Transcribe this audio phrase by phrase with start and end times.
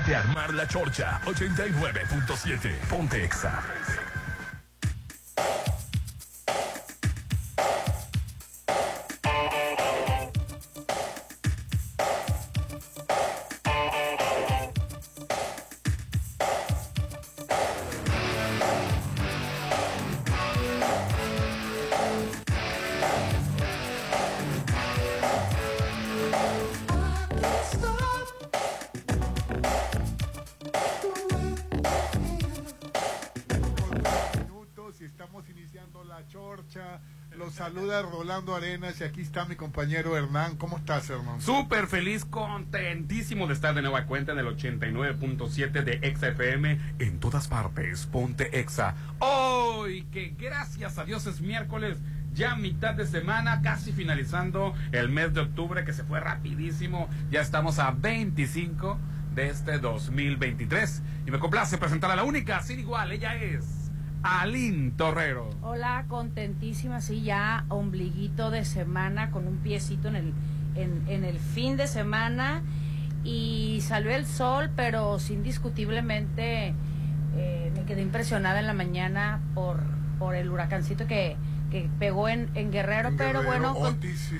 [0.00, 2.88] de armar la chorcha 89.7.
[2.88, 3.62] Ponte Exa.
[39.04, 40.56] Aquí está mi compañero Hernán.
[40.56, 41.40] ¿Cómo estás, Hernán?
[41.40, 46.34] Súper feliz, contentísimo de estar de nueva cuenta en el 89.7 de Exa
[46.98, 48.06] en todas partes.
[48.06, 48.94] Ponte Exa.
[49.18, 51.98] Hoy, que gracias a Dios es miércoles
[52.32, 57.08] ya mitad de semana, casi finalizando el mes de octubre que se fue rapidísimo.
[57.30, 58.98] Ya estamos a 25
[59.34, 61.02] de este 2023.
[61.26, 63.83] Y me complace presentar a la única, sin igual, ella es
[64.24, 65.50] Alín Torrero.
[65.60, 70.32] Hola, contentísima, sí, ya ombliguito de semana con un piecito en el,
[70.76, 72.62] en, el fin de semana
[73.22, 76.72] y salió el sol, pero indiscutiblemente
[77.36, 79.80] eh, me quedé impresionada en la mañana por,
[80.18, 81.36] por el huracancito que,
[81.74, 83.74] que pegó en, en Guerrero, pero bueno,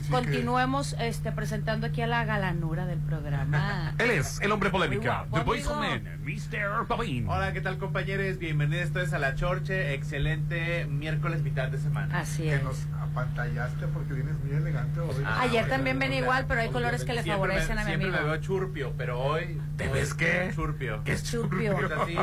[0.08, 3.92] continuemos este, presentando aquí a la galanura del programa.
[3.98, 6.86] Él es el hombre polémica, The Voice Mr.
[6.86, 7.28] Pavin.
[7.28, 8.38] Hola, ¿qué tal compañeros?
[8.38, 12.20] Bienvenidos a La Chorche, excelente miércoles mitad de semana.
[12.20, 12.60] Así es.
[12.60, 15.16] Que nos apantallaste porque vienes muy elegante hoy.
[15.26, 18.10] Ah, Ayer también ven igual, pero hay colores que le favorecen a mi amigo.
[18.12, 19.60] Siempre me veo churpio, pero hoy...
[19.76, 20.50] ¿Te ves qué?
[20.54, 21.02] Churpio.
[21.04, 21.76] ¿Qué es churpio?
[22.02, 22.16] Así,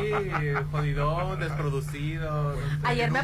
[0.70, 2.56] jodidón, desproducido.
[2.82, 3.20] Ayer me,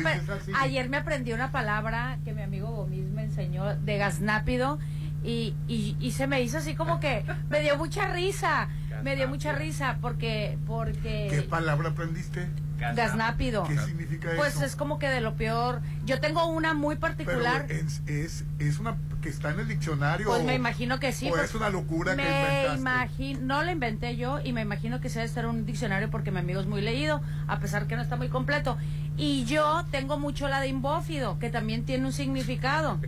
[0.54, 4.78] ayer me aprendí una palabra que mi amigo Gomis me enseñó de gasnápido
[5.24, 8.68] y, y, se me hizo así como que me dio mucha risa,
[9.02, 12.48] me dio mucha risa porque porque ¿Qué palabra aprendiste?
[12.78, 13.64] Gasnápido.
[13.64, 14.58] ¿Qué significa pues eso?
[14.60, 15.80] Pues es como que de lo peor.
[16.04, 17.66] Yo tengo una muy particular.
[17.70, 20.28] es, es, una que está en el diccionario.
[20.28, 21.28] Pues me imagino que sí.
[21.30, 25.08] O es una locura me que imagino, no la inventé yo y me imagino que
[25.08, 28.02] se debe ser un diccionario porque mi amigo es muy leído, a pesar que no
[28.02, 28.78] está muy completo.
[29.16, 33.00] Y yo tengo mucho la de imbófido, que también tiene un significado.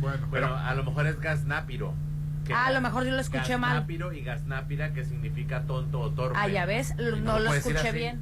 [0.00, 1.94] Bueno, pero a lo mejor es gasnápiro.
[2.54, 3.74] Ah, a lo mejor yo lo escuché mal.
[3.74, 6.38] Gasnápiro y gasnápira, que significa tonto o torpe.
[6.40, 8.20] Ah, ya ves, no, lo escuché bien.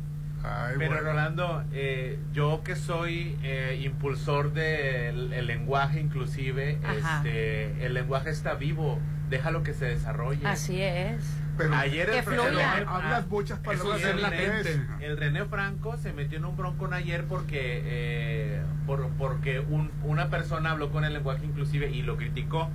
[0.79, 8.55] Pero Rolando, eh, yo que soy eh, impulsor del lenguaje inclusive, este, el lenguaje está
[8.55, 10.47] vivo, déjalo que se desarrolle.
[10.47, 11.23] Así es.
[11.57, 14.03] Pero ayer el, René, hablas muchas palabras
[15.01, 20.29] el René Franco se metió en un bronco ayer porque eh, por, porque un, una
[20.29, 22.69] persona habló con el lenguaje inclusive y lo criticó.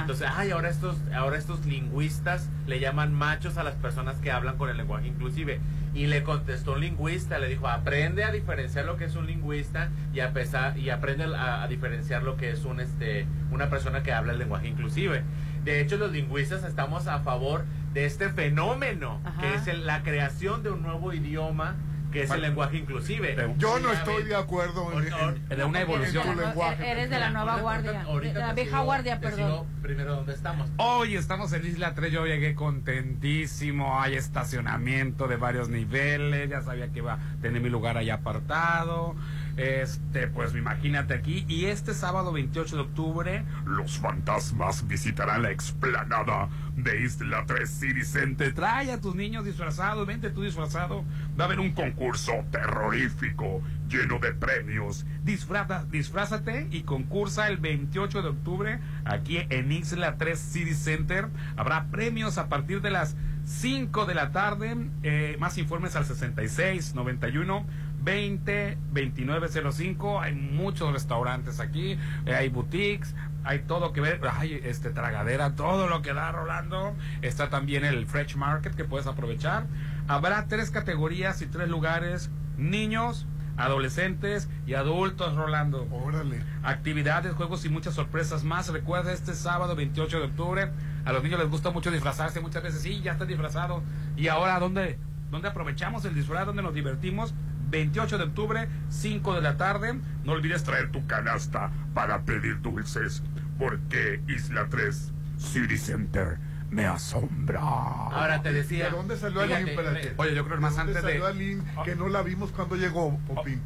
[0.00, 4.56] Entonces ay ahora estos ahora estos lingüistas le llaman machos a las personas que hablan
[4.58, 5.60] con el lenguaje inclusive.
[5.94, 9.90] Y le contestó un lingüista le dijo aprende a diferenciar lo que es un lingüista
[10.12, 14.02] y a pesar y aprende a, a diferenciar lo que es un este una persona
[14.02, 15.22] que habla el lenguaje inclusive
[15.64, 20.70] de hecho los lingüistas estamos a favor de este fenómeno, que es la creación de
[20.70, 21.76] un nuevo idioma
[22.14, 23.36] que es el lenguaje inclusive.
[23.58, 26.36] Yo no estoy de acuerdo en, una evolución.
[26.36, 29.66] lenguaje, eres de la nueva guardia, de la vieja guardia, perdón.
[29.82, 30.70] Primero, ¿dónde estamos?
[30.76, 36.88] Hoy estamos en Isla 3, yo llegué contentísimo, hay estacionamiento de varios niveles, ya sabía
[36.92, 39.16] que iba a tener mi lugar ahí apartado.
[39.56, 41.44] Este, pues imagínate aquí.
[41.48, 48.04] Y este sábado 28 de octubre, los fantasmas visitarán la explanada de Isla 3 City
[48.04, 48.52] Center.
[48.52, 51.04] Trae a tus niños disfrazados, vente tú disfrazado.
[51.38, 55.06] Va a haber un concurso terrorífico lleno de premios.
[55.22, 61.28] Disfraza, disfrázate y concursa el 28 de octubre aquí en Isla 3 City Center.
[61.56, 63.16] Habrá premios a partir de las
[63.46, 64.76] 5 de la tarde.
[65.02, 67.66] Eh, más informes al 66 91
[68.04, 70.20] 20 2905.
[70.20, 75.88] Hay muchos restaurantes aquí, eh, hay boutiques, hay todo que ver, hay este tragadera, todo
[75.88, 76.94] lo que da Rolando.
[77.22, 79.66] Está también el Fresh Market que puedes aprovechar.
[80.06, 85.88] Habrá tres categorías y tres lugares: niños, adolescentes y adultos, Rolando.
[85.90, 86.42] Órale.
[86.62, 88.68] Actividades, juegos y muchas sorpresas más.
[88.68, 90.70] Recuerda este sábado 28 de octubre.
[91.04, 92.82] A los niños les gusta mucho disfrazarse muchas veces.
[92.82, 93.82] Sí, ya está disfrazado.
[94.16, 94.98] ¿Y ahora dónde,
[95.30, 96.46] dónde aprovechamos el disfraz?
[96.46, 97.34] ¿Dónde nos divertimos?
[97.74, 99.98] 28 de octubre, 5 de la tarde.
[100.22, 103.20] No olvides traer tu canasta para pedir dulces,
[103.58, 106.38] porque Isla 3 City Center
[106.70, 107.58] me asombra.
[107.60, 108.84] Ahora te decía.
[108.84, 109.76] ¿De dónde salió Aline?
[110.16, 111.00] Oye, yo creo que más antes de.
[111.02, 113.60] salió Aline que no la vimos cuando llegó, Popín?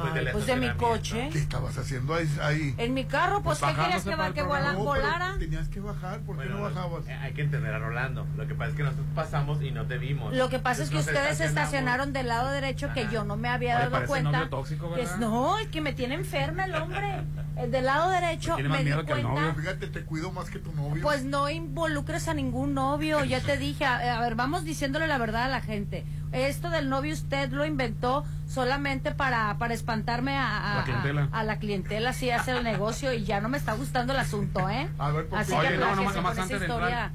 [0.00, 1.28] Pues, pues de mi coche.
[1.32, 2.28] ¿Qué estabas haciendo ahí?
[2.42, 2.74] ahí?
[2.78, 4.48] En mi carro, pues, Pues ¿qué querías que, el que programa.
[4.48, 5.34] vola- No, pero volara?
[5.38, 7.06] Tenías que bajar, ¿por qué Bueno, no bajabas?
[7.08, 8.26] eh, hay que entender a Rolando.
[8.36, 10.34] Lo que pasa es que nosotros pasamos y no te vimos.
[10.34, 13.48] Lo que pasa es que ustedes se estacionaron del lado derecho que yo no me
[13.48, 14.30] había Oye, dado cuenta.
[14.32, 17.22] novio tóxico, que es, no, el que me tiene enferma el hombre.
[17.54, 19.40] El del lado derecho Tiene más me di miedo que el cuenta.
[19.40, 19.54] novio.
[19.54, 21.00] Fíjate, te cuido más que tu novio.
[21.04, 25.18] Pues no involucres a ningún novio, ya te dije, a, a ver, vamos diciéndole la
[25.18, 26.04] verdad a la gente.
[26.32, 28.24] Esto del novio usted lo inventó
[28.54, 31.28] solamente para, para espantarme a, a- La clientela.
[31.32, 34.18] a- a la clientela, así hace el negocio y ya no me está gustando el
[34.20, 34.88] asunto, ¿eh?
[34.98, 35.60] A ver, ¿por Así qué?
[35.60, 35.86] que Oye, no,
[36.28, 37.12] antes de historia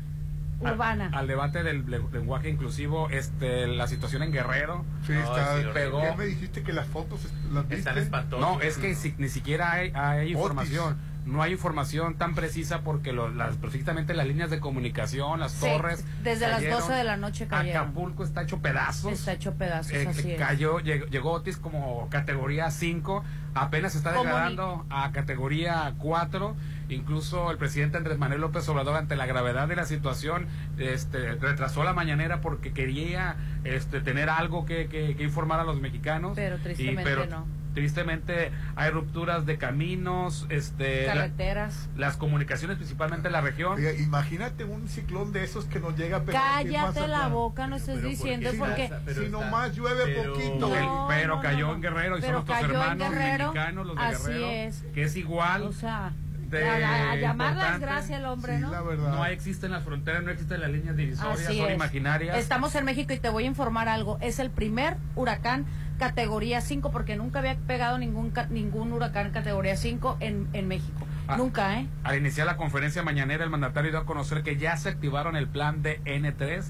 [0.63, 1.09] Al- urbana.
[1.13, 4.83] Al, debate del le- lenguaje inclusivo, este, la situación en Guerrero.
[5.07, 5.57] Sí, Ay, está.
[5.57, 6.01] sí, pegó.
[6.01, 7.75] ¿Qué me dijiste que las fotos est- las viste?
[7.77, 8.47] Están espantosas.
[8.50, 10.97] No, es que si- ni siquiera hay, hay información.
[11.29, 15.59] No hay información tan precisa porque lo- las, precisamente las líneas de comunicación, las Sí,
[15.65, 16.03] torres.
[16.23, 16.79] desde las cayeron.
[16.79, 17.81] 12 de la noche cayeron.
[17.83, 19.13] Acapulco está hecho pedazos.
[19.13, 20.39] Está hecho pedazos, Eh, así es.
[20.39, 23.23] cayó, llegó, llegó Otis como categoría 5,
[23.53, 26.55] apenas está degradando a categoría 4.
[26.89, 30.47] Incluso el presidente Andrés Manuel López Obrador, ante la gravedad de la situación,
[30.79, 35.79] este, retrasó la mañanera porque quería este, tener algo que, que- que informar a los
[35.79, 36.31] mexicanos.
[36.35, 37.45] Pero Y- tristemente pero no.
[37.74, 41.89] Tristemente hay rupturas de caminos, este, la- Carreteras.
[41.95, 43.77] las comunicaciones principalmente en la región.
[43.77, 47.75] Oiga, imagínate un ciclón de esos que nos llega a pegar Cállate la boca, no
[47.75, 48.92] estés Pero ¿por diciendo porque...
[49.13, 50.69] si nomás llueve pero- poquito.
[50.69, 53.95] No, pero no, cayó no, en Guerrero y pero son nuestros hermanos Guerrero, mexicanos, los
[53.95, 54.83] de así Guerrero, es.
[54.94, 55.63] que es igual.
[55.63, 56.12] O sea,
[56.50, 58.71] de a, a- a llamar las gracias el hombre, Sí, ¿no?
[58.71, 59.12] la verdad.
[59.12, 61.75] No existen las fronteras, no existen las líneas divisorias, Así son es.
[61.75, 62.38] imaginarias.
[62.38, 64.18] Estamos en México y te voy a informar algo.
[64.19, 65.66] Es el primer huracán
[65.99, 71.05] categoría 5 porque nunca había pegado ningún ningún huracán categoría 5 en, en México.
[71.27, 71.37] Ah.
[71.37, 71.87] Nunca, ¿eh?
[72.03, 75.47] Al iniciar la conferencia mañanera, el mandatario dio a conocer que ya se activaron el
[75.47, 76.63] plan de N3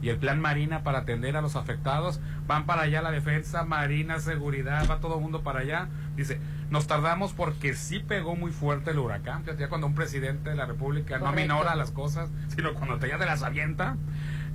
[0.00, 2.20] y el plan Marina para atender a los afectados.
[2.46, 5.88] Van para allá la defensa, Marina, seguridad, va todo el mundo para allá.
[6.16, 6.40] Dice,
[6.70, 9.44] nos tardamos porque sí pegó muy fuerte el huracán.
[9.58, 11.42] Ya cuando un presidente de la República no Correcto.
[11.42, 13.96] minora las cosas, sino cuando te ya te las avienta.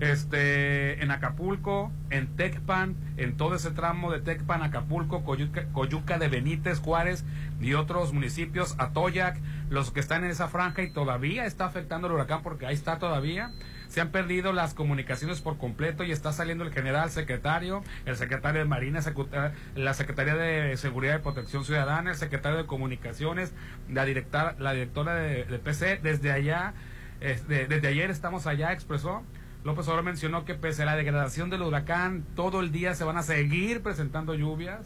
[0.01, 6.79] Este, en Acapulco, en Tecpan, en todo ese tramo de Tecpan, Acapulco, Coyuca, de Benítez,
[6.79, 7.23] Juárez
[7.61, 9.39] y otros municipios, Atoyac,
[9.69, 12.97] los que están en esa franja y todavía está afectando el huracán porque ahí está
[12.97, 13.51] todavía.
[13.89, 18.59] Se han perdido las comunicaciones por completo y está saliendo el general secretario, el secretario
[18.61, 19.27] de Marina, secu-
[19.75, 23.53] la Secretaría de Seguridad y Protección Ciudadana, el secretario de Comunicaciones,
[23.87, 25.99] la directora, la directora de, PC.
[26.01, 26.73] Desde allá,
[27.19, 29.21] este, desde ayer estamos allá, expresó.
[29.63, 33.17] López Obrador mencionó que pese a la degradación del huracán, todo el día se van
[33.17, 34.81] a seguir presentando lluvias,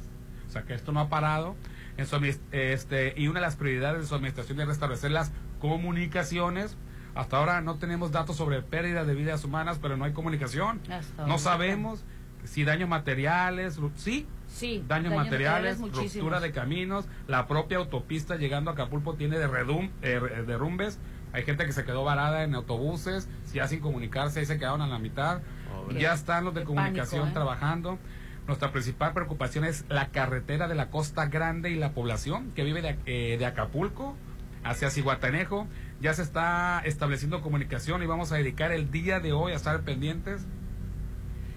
[0.48, 1.56] o sea que esto no ha parado.
[1.98, 2.18] En su
[2.52, 6.76] este, y una de las prioridades de su administración es restablecer las comunicaciones.
[7.14, 10.82] Hasta ahora no tenemos datos sobre pérdida de vidas humanas, pero no hay comunicación.
[10.92, 12.04] Hasta No sabemos
[12.44, 14.84] si daños materiales, sí, Sí.
[14.88, 16.14] daños, materiales, muchísimos.
[16.16, 21.00] ruptura de caminos, la propia autopista llegando a Acapulco tiene de redum- eh, derrumbes,
[21.36, 24.88] hay gente que se quedó varada en autobuses, ya sin comunicarse, ahí se quedaron a
[24.88, 26.00] la mitad, Pobre.
[26.00, 27.34] ya están los de Qué comunicación pánico, ¿eh?
[27.34, 28.00] trabajando.
[28.48, 32.82] Nuestra principal preocupación es la carretera de la Costa Grande y la población que vive
[32.82, 34.16] de, eh, de Acapulco
[34.64, 35.68] hacia Cihuatanejo.
[36.00, 39.82] Ya se está estableciendo comunicación y vamos a dedicar el día de hoy a estar
[39.82, 40.46] pendientes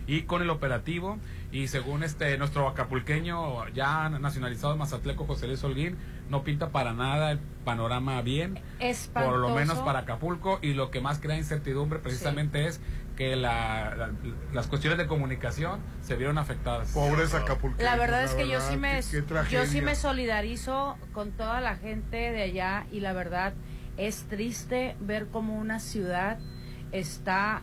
[0.08, 1.18] y con el operativo
[1.52, 5.96] y según este nuestro acapulqueño ya nacionalizado mazatleco José Luis Holguín
[6.30, 9.30] no pinta para nada el panorama bien Espantoso.
[9.32, 12.80] por lo menos para Acapulco y lo que más crea incertidumbre precisamente es
[13.16, 14.10] que la- la-
[14.52, 17.82] las cuestiones de comunicación se vieron afectadas Pobres Acapulco.
[17.82, 21.60] La verdad es que yo sí me qué- qué yo sí me solidarizo con toda
[21.60, 23.54] la gente de allá y la verdad
[23.96, 26.38] es triste ver cómo una ciudad
[26.92, 27.62] está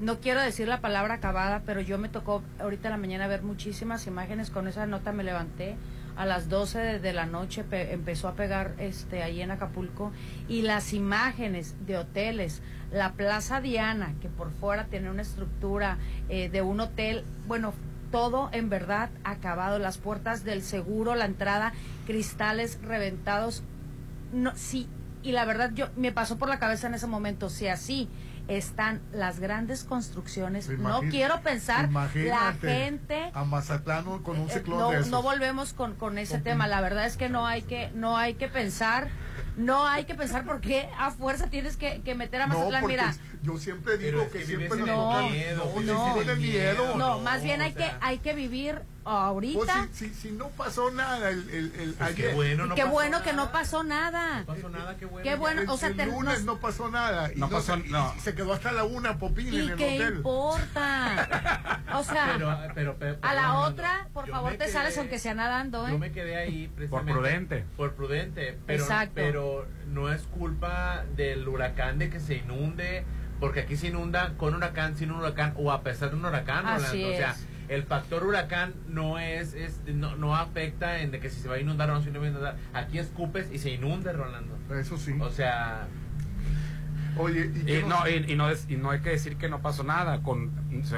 [0.00, 3.42] no quiero decir la palabra acabada, pero yo me tocó ahorita en la mañana ver
[3.42, 5.76] muchísimas imágenes con esa nota me levanté
[6.16, 10.12] a las 12 de, la noche pe- empezó a pegar este ahí en Acapulco
[10.48, 12.60] y las imágenes de hoteles,
[12.92, 15.96] la Plaza Diana que por fuera tiene una estructura
[16.28, 17.72] eh, de un hotel, bueno,
[18.10, 21.72] todo en verdad acabado, las puertas del seguro, la entrada,
[22.06, 23.62] cristales reventados.
[24.34, 24.86] No, sí,
[25.22, 28.08] y la verdad yo me pasó por la cabeza en ese momento, si así
[28.48, 34.78] están las grandes construcciones, no quiero pensar la gente A Mazatlán con un eh, ciclón
[34.78, 35.08] no, de esos.
[35.08, 36.66] no volvemos con, con ese Con- tema.
[36.68, 39.08] La verdad es que no hay que no hay que pensar,
[39.56, 42.86] no hay que pensar porque a fuerza tienes que, que meter a Mazatlán.
[42.86, 46.86] Mira, yo siempre digo es que, que siempre nos toca- miedo, no, no, miedo.
[46.88, 47.98] no, no, más bien o hay que sea.
[48.00, 49.88] hay que vivir Pues ahorita.
[49.92, 52.82] si, si, si no pasó nada el, el, el Pues qué ayer, bueno, no qué
[52.82, 53.44] pasó bueno que nada.
[53.46, 54.38] no pasó nada.
[54.40, 55.28] No pasó nada, qué bueno.
[55.28, 57.56] Qué bueno, el, o sea, el te- lunes nos- no pasó nada y, No no
[57.56, 58.14] pasó- se, y no.
[58.22, 60.14] se quedó hasta la una Popín en ¿Y el qué hotel.
[60.18, 61.78] importa?
[61.94, 64.08] O O sea, Pero, pero, pero, a la no, no, otra, no.
[64.10, 65.98] por Yo favor, te quedé- sales aunque sea nadando, Yo ¿eh?
[65.98, 67.64] me quedé ahí Por prudente.
[67.76, 69.12] por prudente, pero, Exacto.
[69.16, 73.04] pero no es culpa del huracán de que se inunde,
[73.42, 76.64] porque aquí se inunda con huracán, sin un huracán o a pesar de un huracán,
[76.64, 77.08] Así Rolando.
[77.08, 77.46] O sea, es.
[77.68, 81.56] el factor huracán no es, es no, no afecta en de que si se va
[81.56, 82.56] a inundar o no se va a inundar.
[82.72, 84.56] Aquí escupes y se inunde, Rolando.
[84.72, 85.16] Eso sí.
[85.18, 85.88] O sea,
[87.18, 89.48] Oye, ¿y qué Y no, y, y no es- y no hay que decir que
[89.48, 90.50] no pasó nada, con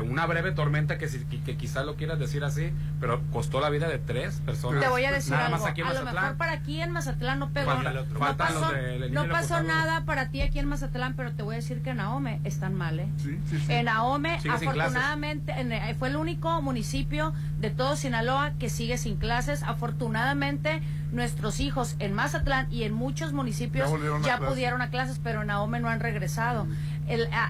[0.08, 3.70] una breve tormenta que, si- que, que quizás lo quieras decir así, pero costó la
[3.70, 4.80] vida de tres personas.
[4.82, 5.58] Te voy a decir Nada algo.
[5.58, 6.24] más aquí en a lo Mazatlán.
[6.24, 7.70] mejor para aquí en Mazatlán no pegó.
[7.72, 11.42] Falta- no pasó, de la no pasó nada para ti aquí en Mazatlán, pero te
[11.42, 13.08] voy a decir que en Ahome están mal, ¿eh?
[13.16, 13.72] Sí, sí, sí.
[13.72, 19.16] En Ahome, afortunadamente, en- eh, fue el único municipio de todo Sinaloa que sigue sin
[19.16, 19.62] clases.
[19.62, 20.80] Afortunadamente,
[21.12, 23.88] nuestros hijos en Mazatlán y en muchos municipios
[24.24, 26.68] Ya a pudieron a clases, pero en Ahome no han regresado.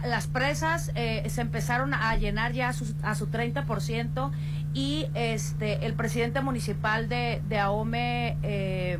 [0.06, 4.30] Las presas eh, se empezaron a llenar ya a su, a su 30%
[4.72, 8.98] y este el presidente municipal de, de Ahome, eh,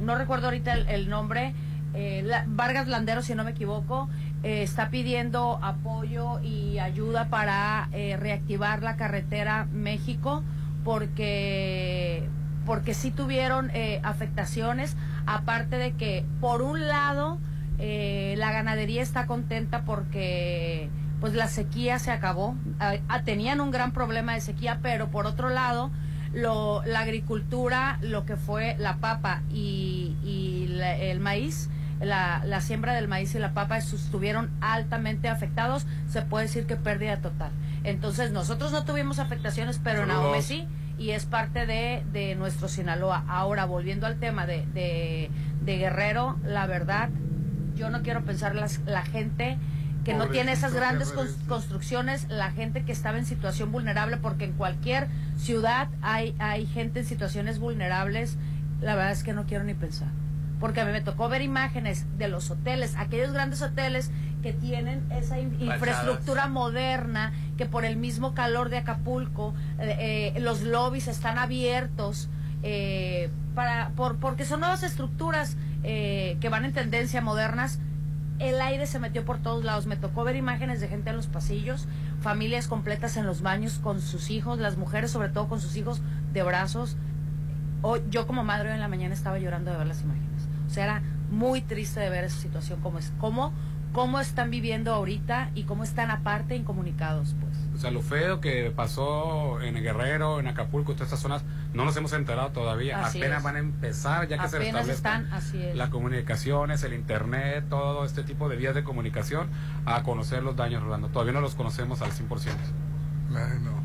[0.00, 1.52] no recuerdo ahorita el, nombre,
[1.94, 4.08] eh, Vargas Landero, si no me equivoco,
[4.42, 10.42] está pidiendo apoyo y ayuda para reactivar la carretera México
[10.82, 12.26] porque
[12.64, 13.70] porque sí tuvieron
[14.02, 14.96] afectaciones,
[15.26, 17.38] aparte de que por un lado
[17.80, 20.88] eh, la ganadería está contenta porque
[21.20, 25.26] pues la sequía se acabó, Ah, ah, tenían un gran problema de sequía, pero por
[25.26, 25.90] otro lado
[26.32, 31.68] lo, la agricultura, lo que fue la papa y, y la- el maíz,
[32.00, 36.76] la, la siembra del maíz y la papa estuvieron altamente afectados, se puede decir que
[36.76, 37.50] pérdida total.
[37.84, 40.10] Entonces nosotros no tuvimos afectaciones, pero en.
[40.10, 40.66] Ahome sí,
[40.98, 43.24] y es parte de, de nuestro Sinaloa.
[43.28, 45.30] Ahora, volviendo al tema de, de,
[45.62, 47.10] de Guerrero, la verdad,
[47.80, 49.58] yo no quiero pensar las, la gente
[50.04, 51.46] que no tiene esas grandes guerrerense.
[51.46, 57.00] construcciones, la gente que estaba en situación vulnerable, porque en cualquier ciudad hay, hay gente
[57.00, 58.36] en situaciones vulnerables,
[58.80, 60.08] la verdad es que no quiero ni pensar.
[60.58, 64.10] Porque a mí me tocó ver imágenes de los hoteles, aquellos grandes hoteles
[64.42, 70.40] que tienen esa in- infraestructura moderna, que por el mismo calor de Acapulco, eh, eh,
[70.40, 72.28] los lobbies están abiertos,
[72.62, 77.78] eh, para, por, porque son nuevas estructuras eh, que van en tendencia modernas.
[78.38, 79.86] El aire se metió por todos lados.
[79.86, 81.86] Me tocó ver imágenes de gente en los pasillos,
[82.20, 86.00] familias completas en los baños con sus hijos, las mujeres sobre todo con sus hijos
[86.32, 86.96] de brazos.
[87.82, 90.48] Hoy, yo como madre hoy en la mañana estaba llorando de ver las imágenes.
[90.66, 93.52] O sea, era muy triste de ver esa situación, cómo, es, cómo,
[93.92, 97.34] cómo están viviendo ahorita y cómo están aparte incomunicados.
[97.40, 97.49] Pues.
[97.80, 101.96] O sea, lo feo que pasó en Guerrero, en Acapulco, todas estas zonas, no nos
[101.96, 103.02] hemos enterado todavía.
[103.02, 103.44] Así Apenas es.
[103.44, 105.74] van a empezar, ya que se restablezcan están, así es.
[105.74, 109.48] las comunicaciones, el internet, todo este tipo de vías de comunicación,
[109.86, 111.08] a conocer los daños, Rolando.
[111.08, 112.50] Todavía no los conocemos al 100%.
[113.30, 113.79] Ay, no.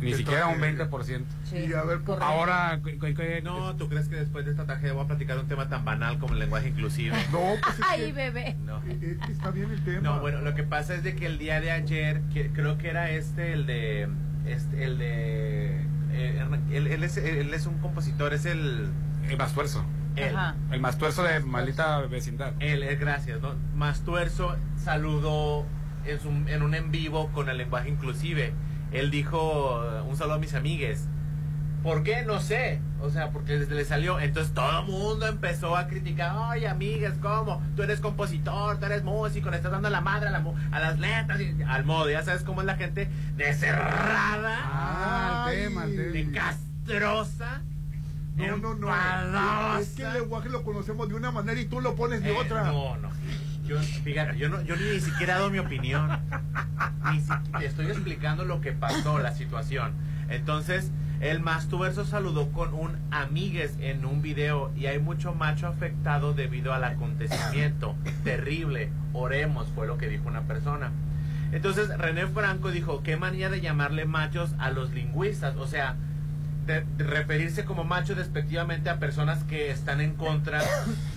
[0.00, 0.88] Ni, siquiera un tragedia.
[0.88, 1.24] 20%.
[1.44, 2.22] Sí, Y a ver, por-.
[2.22, 5.38] Ahora, ¿qué- qué- qué- no, ¿tú crees que después de esta tragedia voy a platicar
[5.38, 7.14] un tema tan banal como el lenguaje inclusive?
[7.32, 8.56] No, pues es Ay, que- bebé.
[8.64, 8.78] No.
[8.86, 10.00] eh, eh, está bien el tema.
[10.00, 12.88] No, bueno, lo que pasa es de que el día de ayer, que, creo que
[12.88, 14.08] era este, el de,
[14.46, 15.80] este, el de,
[16.12, 18.88] eh, él, él es, él es un compositor, es el,
[19.28, 19.84] el más tuerzo.
[20.16, 20.56] él, Ajá.
[20.72, 22.52] El más tuerzo de maldita vecindad.
[22.60, 23.54] él, eh, gracias, ¿no?
[23.76, 25.66] Mastuerzo saludó
[26.04, 28.52] en, su, en un en vivo con el lenguaje inclusive.
[28.92, 31.06] Él dijo, un saludo a mis amigues.
[31.82, 32.24] ¿Por qué?
[32.26, 32.80] No sé.
[33.00, 34.20] O sea, porque desde le salió.
[34.20, 36.32] Entonces todo el mundo empezó a criticar.
[36.36, 37.62] Ay, amigas, ¿cómo?
[37.74, 40.98] Tú eres compositor, tú eres músico, le estás dando la madre a, la a las
[40.98, 41.40] letras.
[41.40, 45.64] y- al modo, ya sabes cómo es la gente de cerrada, Ah, el Ay.
[45.64, 46.12] tema, el tema.
[46.12, 47.62] de castrosa.
[48.36, 48.88] No, no, no.
[48.88, 49.80] enfadosa.
[49.80, 52.36] Es que el lenguaje lo conocemos de una manera y tú lo pones de Eh,
[52.38, 52.64] otra.
[52.64, 53.08] No, no.
[53.70, 56.10] Yo, fíjate, yo, no, yo ni siquiera he dado mi opinión.
[57.12, 59.92] Ni estoy explicando lo que pasó, la situación.
[60.28, 66.34] Entonces, el Mastuverso saludó con un amigues en un video y hay mucho macho afectado
[66.34, 67.94] debido al acontecimiento.
[68.24, 68.90] Terrible.
[69.12, 70.90] Oremos, fue lo que dijo una persona.
[71.52, 75.54] Entonces, René Franco dijo, qué manía de llamarle machos a los lingüistas.
[75.54, 75.94] O sea,
[76.66, 80.60] de, de referirse como macho despectivamente a personas que están en contra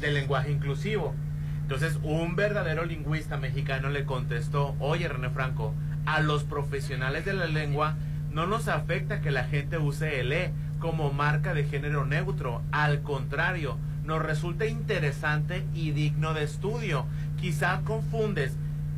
[0.02, 1.16] del lenguaje inclusivo.
[1.64, 5.74] Entonces, un verdadero lingüista mexicano le contestó, oye René Franco,
[6.06, 7.96] a los profesionales de la lengua
[8.32, 12.62] no nos afecta que la gente use el E como marca de género neutro.
[12.72, 17.06] Al contrario, nos resulta interesante y digno de estudio.
[17.40, 18.58] Quizá confundes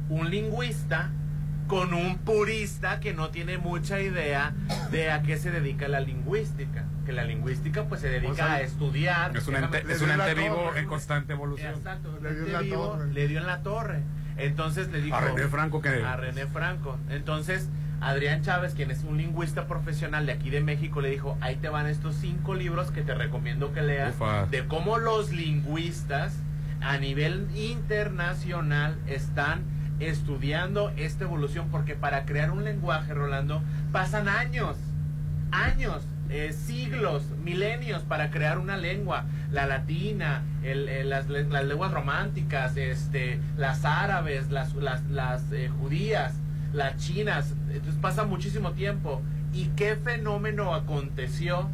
[0.10, 1.12] un lingüista
[1.68, 4.54] con un purista que no tiene mucha idea
[4.92, 6.86] de a qué se dedica la lingüística.
[7.06, 9.36] Que la lingüística pues se dedica O sea, a estudiar.
[9.38, 10.80] Es un ente, es un vivo torre.
[10.80, 11.74] en constante evolución.
[11.76, 13.14] Exacto, Le dio en la vivo, torre.
[13.14, 14.00] le dio en la torre.
[14.38, 15.90] Entonces le dijo A René Franco que...
[16.04, 16.98] a René Franco.
[17.10, 17.70] Entonces,
[18.02, 21.70] Adrián Chávez, quien es un lingüista profesional de aquí de México, le dijo, ahí te
[21.70, 24.48] van estos cinco libros que te recomiendo que leas Ufa.
[24.48, 26.34] de cómo los lingüistas
[26.82, 29.64] a nivel internacional están
[30.00, 34.76] estudiando esta evolución, porque para crear un lenguaje, Rolando, pasan años,
[35.52, 41.66] años, eh, siglos, milenios para crear una lengua, la latina, el- el- las, le- las
[41.66, 46.34] lenguas románticas, este, las árabes, las, las, las eh, judías,
[46.74, 49.22] las chinas, entonces pasa muchísimo tiempo.
[49.54, 51.70] ¿Y qué fenómeno aconteció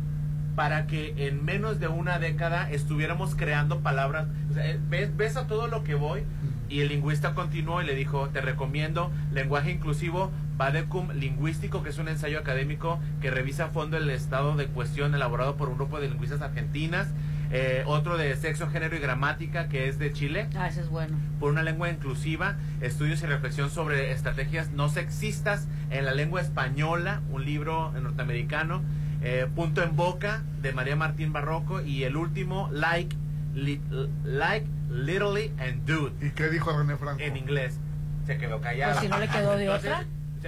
[0.55, 4.27] para que en menos de una década estuviéramos creando palabras?
[4.51, 6.21] O sea, eh, ¿ves, ves a todo lo que voy?
[6.69, 10.31] Y el lingüista continuó y le dijo, te recomiendo lenguaje inclusivo,
[10.65, 15.15] Vadecum Lingüístico, que es un ensayo académico que revisa a fondo el estado de cuestión
[15.15, 17.07] elaborado por un grupo de lingüistas argentinas.
[17.51, 21.17] Eh, otro de sexo, género y gramática, que es de Chile Ah, ese es bueno.
[21.39, 27.21] por una lengua inclusiva, estudios y reflexión sobre estrategias no sexistas en la lengua española,
[27.31, 28.83] un libro norteamericano,
[29.23, 33.15] eh, Punto en Boca de María Martín Barroco y el último, Like,
[33.55, 33.81] Li-
[34.23, 37.19] like Literally and Dude, ¿Y qué dijo René Franco?
[37.23, 37.79] en inglés.
[38.27, 38.91] Se quedó callado.
[38.93, 40.05] Pues si no le quedó de otra.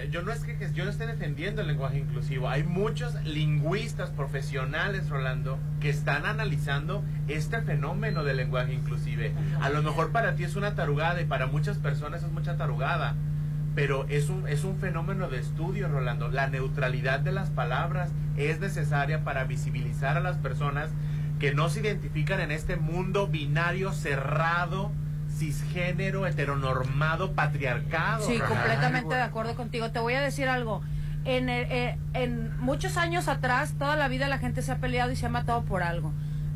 [0.09, 2.49] Yo no es que yo no esté defendiendo el lenguaje inclusivo.
[2.49, 9.33] Hay muchos lingüistas profesionales, Rolando, que están analizando este fenómeno del lenguaje inclusive.
[9.61, 13.15] A lo mejor para ti es una tarugada y para muchas personas es mucha tarugada.
[13.75, 16.27] Pero es un, es un fenómeno de estudio, Rolando.
[16.27, 20.89] La neutralidad de las palabras es necesaria para visibilizar a las personas
[21.39, 24.91] que no se identifican en este mundo binario cerrado,
[25.37, 28.25] cisgénero, heteronormado, patriarcado.
[28.25, 29.91] Sí, completamente de acuerdo contigo.
[29.91, 30.81] Te voy a decir algo.
[31.25, 35.11] En, el- eh, en muchos años atrás, toda la vida la gente se ha peleado
[35.11, 36.11] y se ha matado por algo.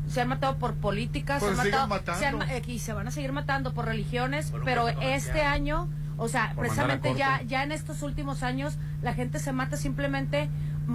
[0.08, 3.08] Se han matado por políticas, Pues se han matado, se han eh, y se van
[3.08, 7.62] a seguir matando por religiones, Por pero este año, o sea, Por precisamente ya, ya
[7.62, 10.48] en estos últimos años, la gente se mata simplemente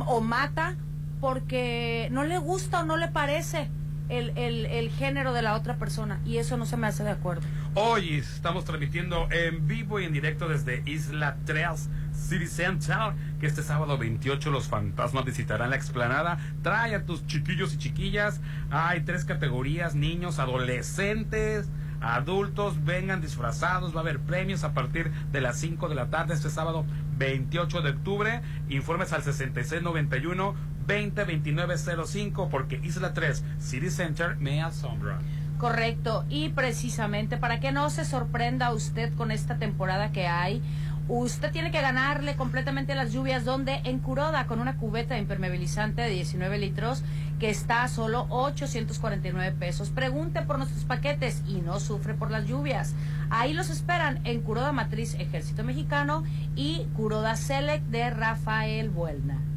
[0.08, 0.75] o mata
[1.22, 3.70] porque no le gusta o no le parece
[4.17, 7.12] el, el, el género de la otra persona y eso no se me hace de
[7.12, 7.41] acuerdo.
[7.75, 13.63] Hoy estamos transmitiendo en vivo y en directo desde Isla 3 City Center, que este
[13.63, 16.38] sábado 28 los fantasmas visitarán la explanada.
[16.62, 18.39] Trae a tus chiquillos y chiquillas.
[18.69, 21.69] Hay tres categorías, niños, adolescentes,
[22.02, 23.93] adultos, vengan disfrazados.
[23.95, 26.86] Va a haber premios a partir de las 5 de la tarde este sábado
[27.17, 28.41] 28 de octubre.
[28.69, 30.56] Informes al 6691
[30.88, 35.19] 202905 porque Isla 3 City Center me asombra.
[35.58, 40.62] Correcto, y precisamente para que no se sorprenda usted con esta temporada que hay,
[41.08, 46.10] usted tiene que ganarle completamente las lluvias donde en Curoda con una cubeta impermeabilizante de
[46.10, 47.04] 19 litros
[47.39, 49.89] que está a solo 849 pesos.
[49.89, 52.93] Pregunte por nuestros paquetes y no sufre por las lluvias.
[53.30, 56.24] Ahí los esperan en Curoda Matriz Ejército Mexicano
[56.56, 59.53] y Curoda Select de Rafael Buelna.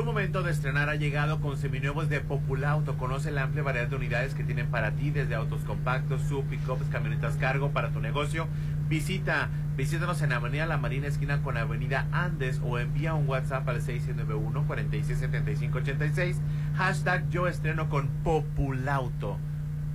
[0.00, 2.96] Tu momento de estrenar ha llegado con seminuevos de Populauto.
[2.96, 6.86] Conoce la amplia variedad de unidades que tienen para ti, desde autos compactos, sub, pickups,
[6.90, 8.48] camionetas cargo para tu negocio.
[8.88, 13.82] Visita, visítanos en Avenida La Marina, esquina con Avenida Andes, o envía un WhatsApp al
[13.82, 16.36] 691-467586.
[16.78, 19.36] Hashtag yo estreno con Populauto.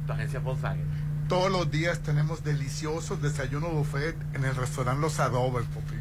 [0.05, 0.85] Tu agencia Volkswagen.
[1.27, 5.94] Todos los días tenemos deliciosos desayunos buffet en el restaurante Los Adobes, Popín.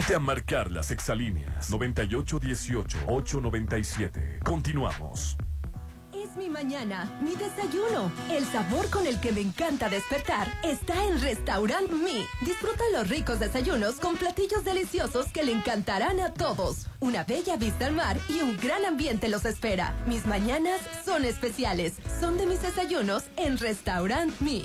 [0.00, 4.42] Ponte a marcar las exalíneas 9818-897.
[4.42, 5.36] Continuamos.
[6.14, 8.10] Es mi mañana, mi desayuno.
[8.30, 12.24] El sabor con el que me encanta despertar está en Restaurant Mi.
[12.40, 16.86] Disfruta los ricos desayunos con platillos deliciosos que le encantarán a todos.
[17.00, 19.94] Una bella vista al mar y un gran ambiente los espera.
[20.06, 21.98] Mis mañanas son especiales.
[22.18, 24.64] Son de mis desayunos en Restaurant Mi.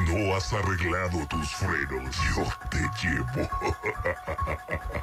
[0.07, 2.17] No has arreglado tus frenos.
[2.37, 3.49] Yo te llevo.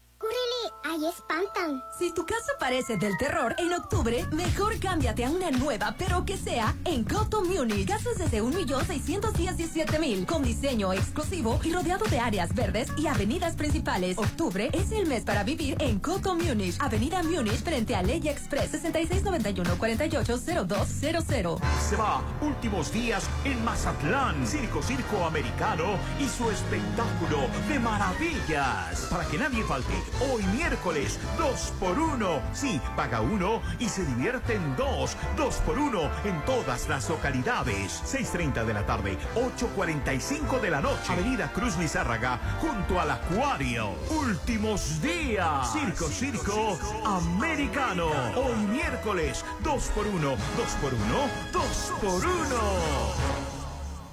[0.83, 1.85] ¡Ahí espantan!
[1.97, 6.37] Si tu casa parece del terror, en octubre, mejor cámbiate a una nueva, pero que
[6.37, 7.87] sea en Coto Munich.
[7.87, 14.19] Casas desde 1.617.000, con diseño exclusivo y rodeado de áreas verdes y avenidas principales.
[14.19, 16.77] Octubre es el mes para vivir en Coto Munich.
[16.81, 21.61] Avenida Munich frente a Ley Express 6691-480200.
[21.89, 24.47] Se va últimos días en Mazatlán.
[24.47, 29.07] Circo Circo Americano y su espectáculo de maravillas.
[29.11, 29.95] Para que nadie falte,
[30.33, 32.43] hoy miércoles, dos por uno.
[32.53, 35.17] Sí, paga uno y se divierten dos.
[35.37, 38.03] Dos por uno en todas las localidades.
[38.05, 41.13] 6.30 de la tarde, 8.45 de la noche.
[41.13, 43.95] Avenida Cruz Lizárraga, junto al Acuario.
[44.11, 45.73] Últimos días.
[45.73, 48.11] Circo Circo Americano.
[48.37, 50.31] Hoy miércoles, dos por uno.
[50.57, 51.29] Dos por uno.
[51.53, 53.60] Dos por uno.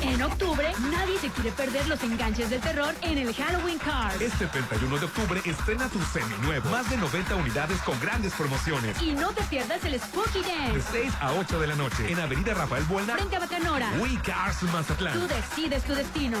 [0.00, 4.20] En octubre, nadie se quiere perder los enganches del terror en el Halloween Card.
[4.22, 6.70] Este 31 de octubre estrena tu seminuevo.
[6.70, 9.00] Más de 90 unidades con grandes promociones.
[9.02, 10.88] Y no te pierdas el Spooky De Dance.
[10.92, 13.14] 6 a 8 de la noche en Avenida Rafael Buelna.
[13.14, 13.90] Frente a Bacanora.
[13.98, 15.18] We Cars Mazatlán.
[15.18, 16.40] Tú decides tu destino.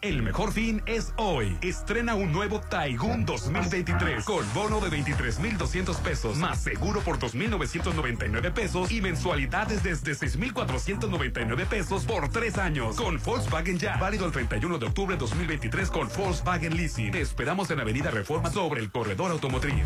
[0.00, 1.56] El mejor fin es hoy.
[1.60, 8.92] Estrena un nuevo Taigun 2023 con bono de 23,200 pesos, más seguro por 2,999 pesos
[8.92, 12.94] y mensualidades desde 6,499 pesos por tres años.
[12.94, 13.96] Con Volkswagen Ya.
[13.96, 17.10] Válido el 31 de octubre 2023 con Volkswagen Leasing.
[17.10, 19.84] Te esperamos en Avenida Reforma sobre el corredor automotriz.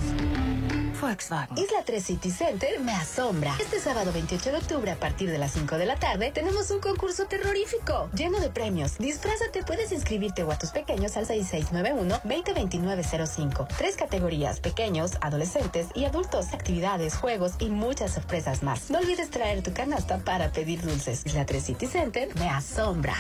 [1.02, 1.58] Volkswagen.
[1.58, 3.56] Isla 3 City Center me asombra.
[3.60, 6.78] Este sábado 28 de octubre a partir de las 5 de la tarde tenemos un
[6.80, 8.98] concurso terrorífico lleno de premios.
[8.98, 13.66] Disfrázate, puedes inscribirte o a tus pequeños al 6691-202905.
[13.76, 18.88] Tres categorías, pequeños, adolescentes y adultos, actividades, juegos y muchas sorpresas más.
[18.88, 21.26] No olvides traer tu canasta para pedir dulces.
[21.26, 23.16] Isla 3 City Center me asombra.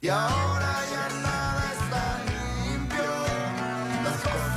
[0.00, 3.04] Y ahora ya nada está limpio,
[4.02, 4.55] las cosas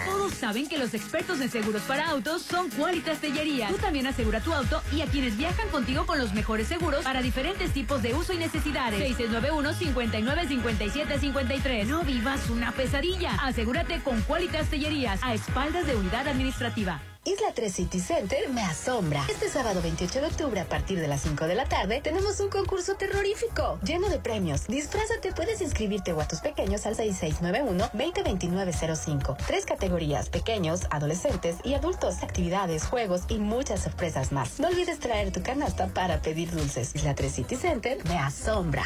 [0.05, 3.67] Todos saben que los expertos en seguros para autos son Qualitas Tellería.
[3.69, 4.05] Tú también
[4.38, 8.02] asegura tu auto y a quienes viajan contigo con los mejores seguros para diferentes tipos
[8.02, 9.17] de uso y necesidades.
[9.17, 11.86] 6691-595753.
[11.86, 13.36] No vivas una pesadilla.
[13.41, 17.02] Asegúrate con Qualitas Tellerías a espaldas de unidad administrativa.
[17.27, 19.21] Isla 3 City Center me asombra.
[19.29, 22.47] Este sábado 28 de octubre a partir de las 5 de la tarde tenemos un
[22.47, 24.65] concurso terrorífico lleno de premios.
[24.67, 29.35] Disfrázate, puedes inscribirte o a tus pequeños al 6691-202905.
[29.45, 34.61] Tres categorías, pequeños, adolescentes y adultos, actividades, juegos y muchas sorpresas más.
[34.61, 36.95] No olvides traer tu canasta para pedir dulces.
[36.95, 38.85] Isla 3 City Center me asombra.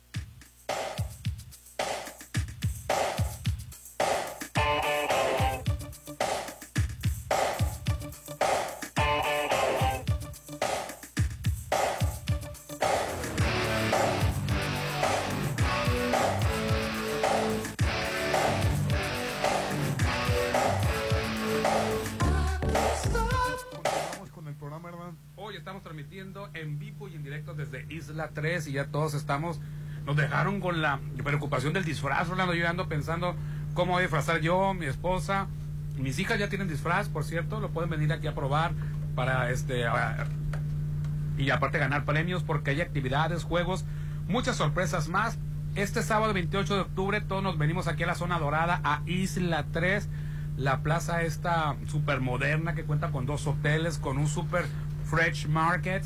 [28.33, 29.59] 3 y ya todos estamos,
[30.05, 33.35] nos dejaron con la preocupación del disfraz, Rolando, yo ando pensando
[33.73, 35.47] cómo voy a disfrazar yo, mi esposa,
[35.97, 38.71] mis hijas ya tienen disfraz, por cierto, lo pueden venir aquí a probar
[39.15, 39.85] para este
[41.37, 43.85] y aparte ganar premios porque hay actividades, juegos,
[44.27, 45.37] muchas sorpresas más
[45.75, 49.65] este sábado 28 de octubre todos nos venimos aquí a la zona dorada, a Isla
[49.71, 50.09] 3,
[50.57, 54.65] la plaza esta super moderna que cuenta con dos hoteles, con un super
[55.05, 56.03] fresh market.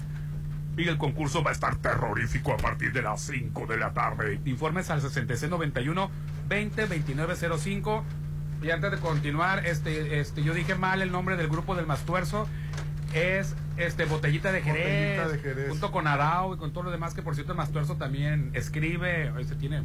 [0.78, 4.40] Y el concurso va a estar terrorífico a partir de las 5 de la tarde.
[4.46, 6.12] Informes al 6691
[6.50, 8.04] 20 2905.
[8.62, 12.48] Y antes de continuar, este, este, yo dije mal el nombre del grupo del Mastuerzo.
[13.14, 15.70] Es este Botellita de Jerez, Botellita de Jerez.
[15.70, 19.32] junto con Arao y con todo lo demás, que por cierto el Mastuerzo también escribe,
[19.40, 19.84] este tiene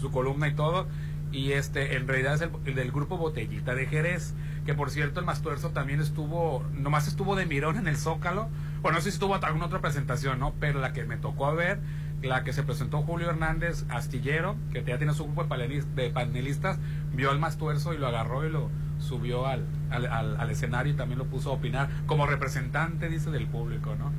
[0.00, 0.86] su columna y todo.
[1.32, 4.32] Y este, en realidad es el, el del grupo Botellita de Jerez,
[4.64, 8.48] que por cierto el Mastuerzo también estuvo, nomás estuvo de mirón en el Zócalo.
[8.82, 10.54] Bueno, no sé si estuvo en alguna otra presentación, ¿no?
[10.60, 11.78] Pero la que me tocó a ver,
[12.22, 16.10] la que se presentó Julio Hernández Astillero, que ya tiene su grupo de panelis- de
[16.10, 16.78] panelistas,
[17.12, 20.96] vio al Mastuerzo y lo agarró y lo subió al, al, al- al escenario y
[20.96, 24.12] también lo puso a opinar como representante, dice, del público, ¿no?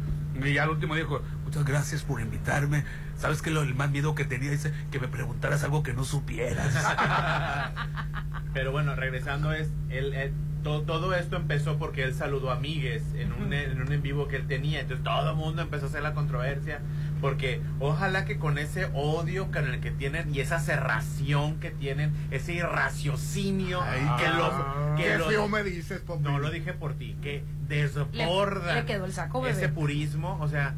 [0.46, 2.86] Y ya al último dijo, muchas gracias por invitarme.
[3.18, 4.50] ¿Sabes que lo, el más miedo que tenía?
[4.52, 6.74] Dice, que me preguntaras algo que no supieras.
[8.54, 13.04] Pero bueno, regresando es, él, él- to- todo esto empezó porque él saludó a Migues
[13.16, 14.80] en un, en un en vivo que él tenía.
[14.82, 16.80] Entonces todo el mundo empezó a hacer la controversia.
[17.22, 22.14] Porque ojalá que con ese odio con el que tienen y esa cerración que tienen,
[22.32, 24.54] ese irraciocinio Ay, que qué- los...
[24.98, 26.02] Que los- feo me dices.
[26.22, 27.44] No lo dije por ti, que
[28.14, 28.26] Le-
[28.76, 29.54] le quedó el saco, bebé.
[29.56, 30.76] ese purismo, o sea,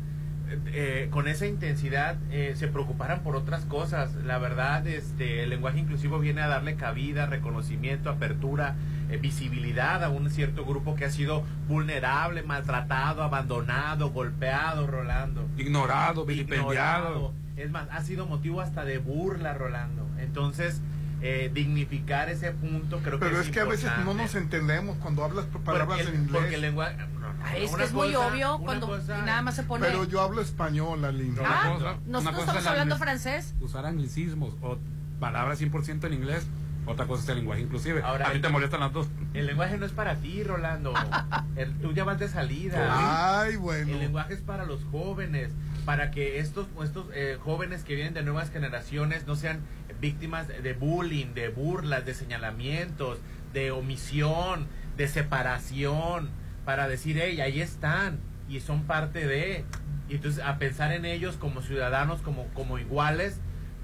[0.67, 4.13] eh, con esa intensidad eh, se preocuparan por otras cosas.
[4.25, 8.75] La verdad, este, el lenguaje inclusivo viene a darle cabida, reconocimiento, apertura,
[9.09, 15.47] eh, visibilidad a un cierto grupo que ha sido vulnerable, maltratado, abandonado, golpeado, Rolando.
[15.57, 17.33] Ignorado, vilipendiado.
[17.57, 20.07] Es más, ha sido motivo hasta de burla, Rolando.
[20.19, 20.81] Entonces,
[21.23, 24.97] eh, dignificar ese punto creo que Pero es es que a veces no nos entendemos
[24.97, 26.41] cuando hablas palabras Porque en inglés.
[26.41, 26.95] porque el lenguaje-
[27.43, 29.85] Ay, es que es muy cosa- obvio cuando cosa nada más se pone.
[29.85, 31.37] Pero yo hablo español, Aline.
[31.43, 33.53] Ah, cosa- nosotros estamos es la- hablando francés.
[33.59, 34.77] usar anglicismos o
[35.19, 36.47] palabras 100% en inglés,
[36.85, 38.01] otra cosa es el lenguaje inclusive.
[38.03, 39.07] Ahora, a ti te molestan las dos.
[39.33, 40.93] El lenguaje no es para ti, Rolando.
[41.55, 43.39] El- tú ya vas de salida.
[43.41, 43.91] Ay, bueno.
[43.91, 45.51] El lenguaje es para los jóvenes,
[45.85, 49.59] para que estos, estos eh, jóvenes que vienen de nuevas generaciones no sean
[49.99, 53.19] víctimas de bullying, de burlas, de señalamientos,
[53.53, 56.29] de omisión, de separación,
[56.65, 58.19] para decir, hey, ahí están
[58.49, 59.65] y son parte de.
[60.09, 63.37] Y entonces a pensar en ellos como ciudadanos, como, como iguales,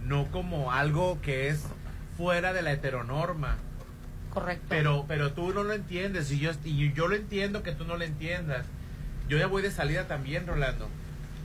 [0.04, 1.66] no como algo que es
[2.18, 3.56] fuera de la heteronorma.
[4.34, 4.66] Correcto.
[4.70, 7.98] Pero, pero tú no lo entiendes y yo, y yo lo entiendo que tú no
[7.98, 8.66] lo entiendas.
[9.30, 10.90] Yo ya voy de salida también, Rolando.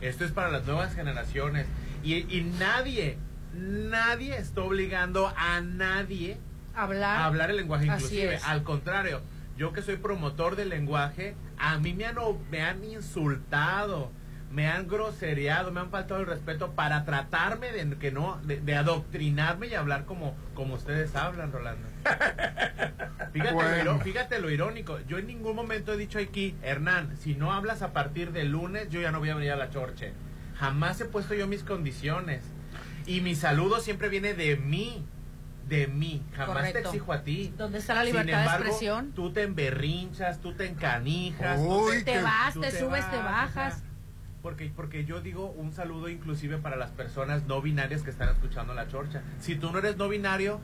[0.00, 1.66] Esto es para las nuevas generaciones.
[2.02, 3.16] Y, y nadie,
[3.54, 6.38] nadie está obligando a nadie
[6.74, 7.18] Hablar.
[7.18, 8.38] a hablar el lenguaje inclusive.
[8.44, 9.22] Al contrario,
[9.56, 12.16] yo que soy promotor del lenguaje, a mí me han,
[12.50, 14.10] me han insultado,
[14.50, 18.74] me han grosereado, me han faltado el respeto para tratarme de que no, de, de
[18.76, 21.86] adoctrinarme y hablar como, como ustedes hablan, Rolando.
[23.32, 23.70] Fíjate, Bueno.
[23.70, 24.98] lo, iro- fíjate lo irónico.
[25.08, 28.88] Yo en ningún momento he dicho aquí, Hernán, si no hablas a partir del lunes,
[28.90, 30.12] yo ya no voy a venir a la chorche.
[30.58, 32.42] Jamás he puesto yo mis condiciones.
[33.06, 35.04] Y mi saludo siempre viene de mí.
[35.72, 36.22] De mí.
[36.36, 37.54] Jamás te exijo a ti.
[37.56, 39.12] ¿Dónde está la Sin libertad de embargo, expresión?
[39.12, 41.58] Tú te emberrinchas, tú te encanijas.
[41.58, 43.82] tú Uy, Te vas, tú te subes, te bajas.
[44.42, 48.74] porque, porque yo digo un saludo inclusive para las personas no binarias que están escuchando
[48.74, 49.22] la chorcha.
[49.40, 50.60] Si tú no eres no binario,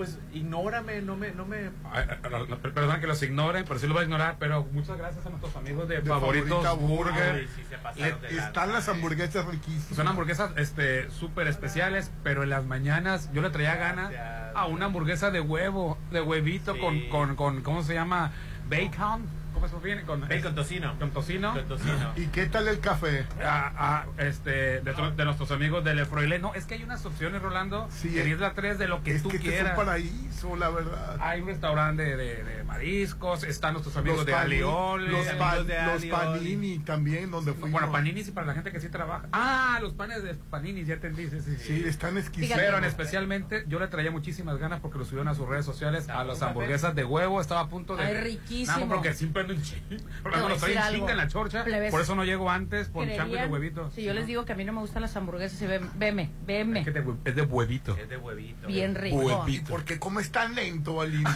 [0.00, 1.58] pues ignórame, no me, no me
[1.92, 4.36] Ay, ay, ay, Perdón que los ignoren, pero sí lo voy a ignorar.
[4.38, 7.12] Pero muchas gracias a nuestros amigos de, De Favoritos Burger.
[7.12, 7.48] Burger.
[7.54, 8.46] Sí, se pasaron de Eh, lanza.
[8.46, 9.94] Están las hamburguesas riquísimas.
[9.94, 14.10] Son hamburguesas este súper especiales, pero en las mañanas yo le traía ganas
[14.54, 16.80] a una hamburguesa de huevo, de huevito Sí.
[16.80, 18.32] con, con, con, ¿cómo se llama?
[18.70, 19.26] Bacon.
[19.52, 20.02] ¿Cómo se viene?
[20.02, 20.98] Con, Bacon tocino.
[20.98, 21.52] Con tocino.
[21.54, 22.12] Con tocino.
[22.16, 23.26] ¿Y qué tal el café?
[23.42, 26.38] Ah, ah, este, de, tro- de nuestros amigos de Le Froilé.
[26.38, 27.88] No, es que hay unas opciones, Rolando.
[27.90, 29.72] Sí, en Isla 3 de lo que es tú que este es quieras.
[29.78, 31.16] un paraíso, la verdad.
[31.20, 35.10] Hay un restaurante de, de- de mariscos, están nuestros amigos de Alioles.
[35.10, 37.72] los, de panini también, donde fuimos.
[37.72, 39.26] Bueno, paninis y para la gente que sí trabaja.
[39.32, 41.28] Ah, los panes de paninis, ya entendí.
[41.28, 42.56] Sí, sí, Sí, están exquisitos.
[42.58, 46.08] Pero en especialmente yo le traía muchísimas ganas porque lo subieron a sus redes sociales
[46.08, 47.40] a las hamburguesas de huevo.
[47.40, 48.04] Estaba a punto de.
[48.04, 48.78] Ay, riquísimo.
[48.78, 50.04] Nada, porque siempre en chinga.
[50.22, 51.08] Porque en chinga algo.
[51.08, 51.64] en la chorcha.
[51.64, 51.90] Plebes.
[51.90, 53.90] Por eso no llego antes por de huevito.
[53.90, 55.60] Si yo les digo que a mí no me gustan las hamburguesas,
[55.96, 56.80] veme, veme.
[56.80, 57.96] Es, que es de huevito.
[57.96, 58.66] Es de huevito.
[58.66, 59.16] Bien rico.
[59.16, 59.70] Huevito.
[59.70, 61.28] ¿Por qué comes tan lento, Aline?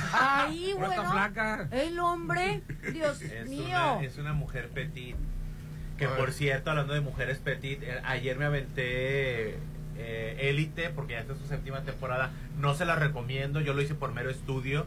[0.79, 1.11] Bueno.
[1.11, 1.69] flaca.
[1.71, 2.63] El hombre,
[2.93, 3.65] Dios Es mío.
[3.67, 5.17] una, es una mujer petit.
[5.99, 9.59] Que por cierto, hablando de mujeres petit, eh, ayer me aventé
[9.97, 12.31] eh, Élite, porque ya está en su séptima temporada.
[12.59, 14.87] No se la recomiendo, yo lo hice por mero estudio.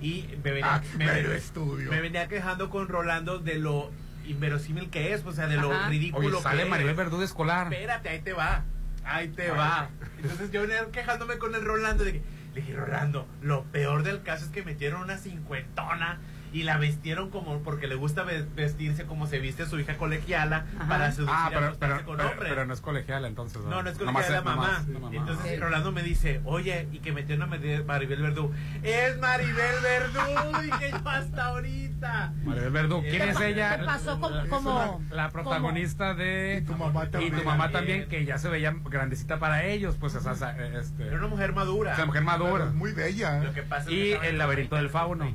[0.00, 1.90] Y me venía, Ah, me, mero venía- estudio.
[1.90, 3.90] me venía quejando con Rolando de lo
[4.26, 5.88] inverosímil que es, o sea, de lo Ajá.
[5.88, 6.96] ridículo Oye, sale que Maribel es.
[6.96, 7.72] Verdú de escolar.
[7.72, 8.64] Espérate, ahí te va.
[9.04, 9.88] Ahí te va.
[10.22, 12.22] Entonces yo venía quejándome con el Rolando de que,
[12.54, 16.18] le dije, Rolando, lo peor del caso es que metieron una cincuentona
[16.52, 20.64] y la vestieron como porque le gusta ve- vestirse como se viste su hija colegiala
[20.78, 20.88] Ajá.
[20.88, 22.48] para seducir Ah, a pero, acostarse pero, con pero- hombres.
[22.50, 23.62] pero no es colegiala entonces.
[23.64, 24.84] No, no es Nomás colegiala, la mamá.
[25.00, 25.10] mamá.
[25.16, 25.60] Entonces.
[25.60, 28.52] Rolando me dice, oye, y que metió una Mari- Maribel Verdú.
[28.82, 32.32] Es Maribel Verdú, dije yo hasta ahorita.
[32.44, 33.78] Maribel Verdú, ¿quién ¿Qué es ella?
[33.78, 36.60] qué pasó como- la, la protagonista de.
[36.62, 37.34] Y tu mamá también.
[37.34, 40.32] Y tu mamá también, que ya se veía grandecita para ellos, pues esa.
[40.32, 41.94] esa- Este, Era una mujer madura.
[41.94, 42.66] Una mujer madura.
[42.66, 43.42] Muy bella.
[43.42, 45.26] Lo que pasa es Y el laberinto del fauno.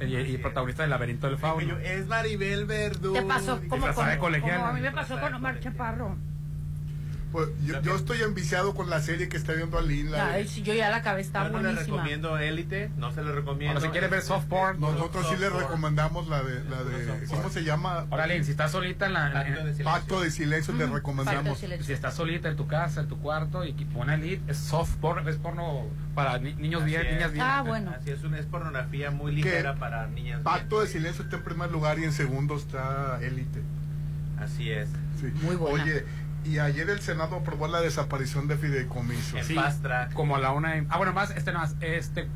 [0.00, 1.78] Y, y protagonista del laberinto del fauno.
[1.78, 3.12] es Maribel Verdú.
[3.12, 4.56] ¿Te pasó como, de colegiala.
[4.56, 6.16] como a mí me pasó con Omar Chaparro?
[7.36, 10.08] Pues yo, yo estoy enviciado con la serie que está viendo Aline.
[10.08, 13.12] la de- Ay, sí, yo ya la acabé, está Yo no le recomiendo Élite, no
[13.12, 13.76] se le recomiendo.
[13.76, 17.50] Ahora, si quieres ver soft porn, Nosotros sí le recomendamos la de, la de ¿cómo
[17.50, 18.06] se llama?
[18.08, 19.32] Órale, si estás solita en la.
[19.34, 19.84] Pacto de silencio.
[19.84, 21.58] Pacto de silencio le recomendamos.
[21.82, 25.28] Si estás solita en tu casa, en tu cuarto y pone elite, es soft porn,
[25.28, 25.84] es porno
[26.14, 27.12] para ni- niños Así bien, es.
[27.12, 27.88] niñas bien.
[27.90, 30.40] Así es, una, es pornografía muy ligera para niñas.
[30.40, 33.60] Pacto de silencio está en primer lugar y en segundo está Élite.
[34.40, 34.88] Así es.
[35.20, 35.32] Sí.
[35.60, 36.04] Oye,
[36.46, 39.44] y ayer el Senado aprobó la desaparición de fideicomisos.
[39.46, 39.56] Sí,
[40.14, 40.74] como a la una.
[40.88, 42.28] Ah, bueno, más, este, más, este,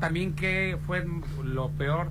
[0.00, 1.06] también que fue
[1.42, 2.10] lo peor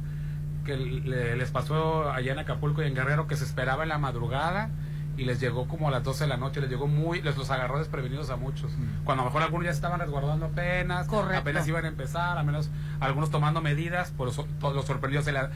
[0.65, 3.97] que le- les pasó allá en Acapulco y en Guerrero, que se esperaba en la
[3.97, 4.69] madrugada
[5.17, 7.51] y les llegó como a las 12 de la noche, les llegó muy, les los
[7.51, 8.71] agarró desprevenidos a muchos.
[9.03, 11.37] Cuando a lo mejor algunos ya estaban resguardando apenas, Correcto.
[11.41, 15.25] apenas iban a empezar, a menos algunos tomando medidas, por eso todos los sorprendidos.
[15.25, 15.51] Se la-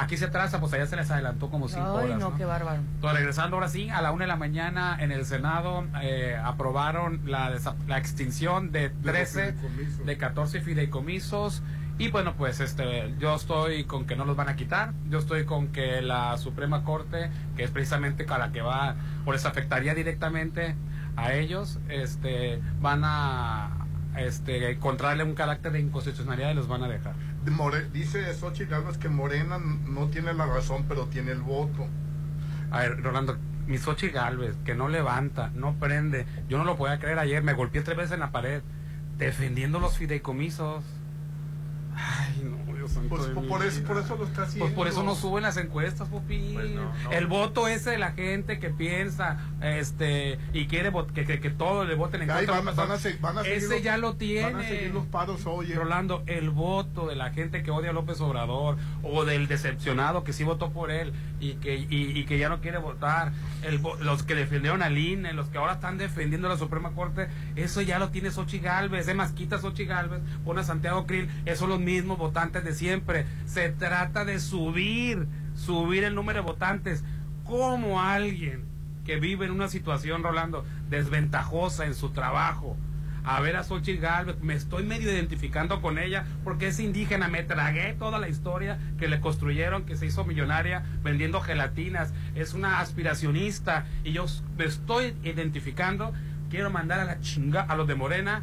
[0.00, 2.18] aquí se atrasa, pues allá se les adelantó como cinco Ay, horas.
[2.18, 2.36] no, ¿no?
[2.36, 2.80] qué bárbaro.
[2.80, 7.20] Entonces, regresando ahora sí, a la una de la mañana en el Senado eh, aprobaron
[7.26, 7.52] la,
[7.86, 10.06] la extinción de 13, fideicomisos.
[10.06, 11.62] de 14 fideicomisos.
[11.98, 14.92] Y bueno, pues este, yo estoy con que no los van a quitar.
[15.10, 18.94] Yo estoy con que la Suprema Corte, que es precisamente a la que va,
[19.26, 20.74] o les afectaría directamente
[21.16, 23.86] a ellos, este, van a
[24.16, 27.14] este, encontrarle un carácter de inconstitucionalidad y los van a dejar.
[27.50, 31.86] More- dice Xochitl Gálvez que Morena no tiene la razón, pero tiene el voto.
[32.70, 33.36] A ver, Rolando,
[33.66, 36.26] mi Xochitl Galvez, que no levanta, no prende.
[36.48, 38.62] Yo no lo podía creer ayer, me golpeé tres veces en la pared,
[39.18, 40.84] defendiendo los fideicomisos.
[43.08, 44.64] Pues por, eso, por eso lo está haciendo.
[44.66, 46.56] Pues por eso no suben las encuestas, Popi.
[47.10, 51.84] El voto ese de la gente que piensa este y quiere que, que, que todo
[51.84, 52.60] le voten en contra.
[52.60, 54.52] van- van a se- van a seguir ese los- ya lo tiene.
[54.52, 55.72] van a seguir los paros hoy.
[55.72, 55.74] eh.
[55.74, 60.32] Rolando, el voto de la gente que odia a López Obrador o del decepcionado que
[60.32, 61.86] sí votó por él y que, y,
[62.18, 63.32] y que ya no quiere votar,
[63.62, 67.28] el, los que defendieron al INE, los que ahora están defendiendo a la Suprema Corte,
[67.56, 71.60] eso ya lo tiene Xochitl Galvez, es más, quita Galvez, pone a Santiago Krill, esos
[71.60, 73.26] son los mismos votantes de siempre.
[73.44, 77.04] Se trata de subir, subir el número de votantes.
[77.44, 78.64] como alguien
[79.04, 82.76] que vive en una situación, Rolando, desventajosa en su trabajo,
[83.24, 87.42] a ver a Xochitl Galvez, me estoy medio identificando con ella porque es indígena, me
[87.42, 92.78] tragué toda la historia que le construyeron, que se hizo millonaria vendiendo gelatinas, es una
[92.78, 94.26] aspiracionista y yo
[94.56, 96.14] me estoy identificando,
[96.50, 98.42] quiero mandar a la chinga a los de Morena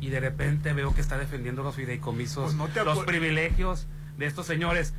[0.00, 3.86] y de repente veo que está defendiendo los fideicomisos, Pues no los privilegios
[4.16, 4.94] de estos señores.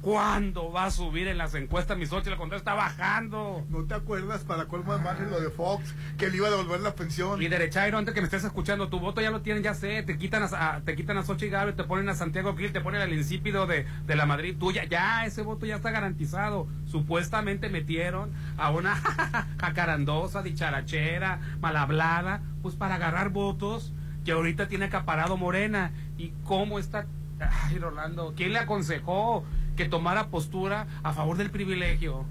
[0.00, 2.34] ¿Cuándo va a subir en las encuestas mi Xochitl?
[2.36, 3.64] Cuando está bajando.
[3.70, 5.94] ¿No te acuerdas para cuál más margen lo de Fox?
[6.18, 7.40] Que le iba a devolver la pensión.
[7.40, 10.18] Y derechairo, antes que me estés escuchando, tu voto ya lo tienen, ya sé, te
[10.18, 13.00] quitan a, a- te quitan a Xochitl Gálvez, te ponen a Santiago Krill, te ponen
[13.00, 16.66] al insípido de, de la Madrid tuya, ya ese voto ya está garantizado.
[16.86, 18.96] Supuestamente metieron a una
[19.60, 23.92] jacarandosa, dicharachera, mal hablada, pues para agarrar votos
[24.24, 25.90] que ahorita tiene acaparado Morena.
[26.18, 27.06] ¿Y cómo está?
[27.64, 29.44] Ay, Rolando, ¿quién le aconsejó
[29.76, 32.24] que tomara postura a favor del privilegio?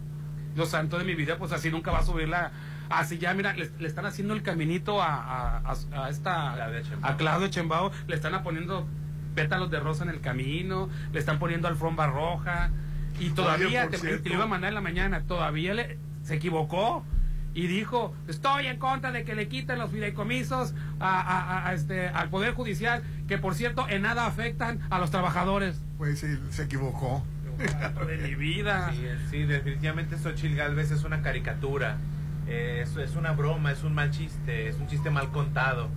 [0.55, 2.51] Dios santo de mi vida, pues así nunca va a subir la...
[2.89, 6.55] Así ya, mira, le, le están haciendo el caminito a, a, a- esta...
[7.01, 8.85] A Claudio Chembao, le están poniendo
[9.33, 12.69] pétalos de rosa en el camino, le están poniendo alfombra roja,
[13.19, 17.05] y todavía, te, te lo iba a mandar en la mañana, todavía le, se equivocó
[17.53, 22.07] y dijo, estoy en contra de que le quiten los fideicomisos a, a- a- este,
[22.07, 25.79] al Poder Judicial, que por cierto en nada afectan a los trabajadores.
[25.97, 27.25] Pues sí, se equivocó.
[28.07, 28.91] de mi vida.
[28.91, 31.97] Sí, sí, definitivamente Xochitl Galvez es una caricatura.
[32.47, 35.89] Eh, es, es una broma, es un mal chiste, es un chiste mal contado.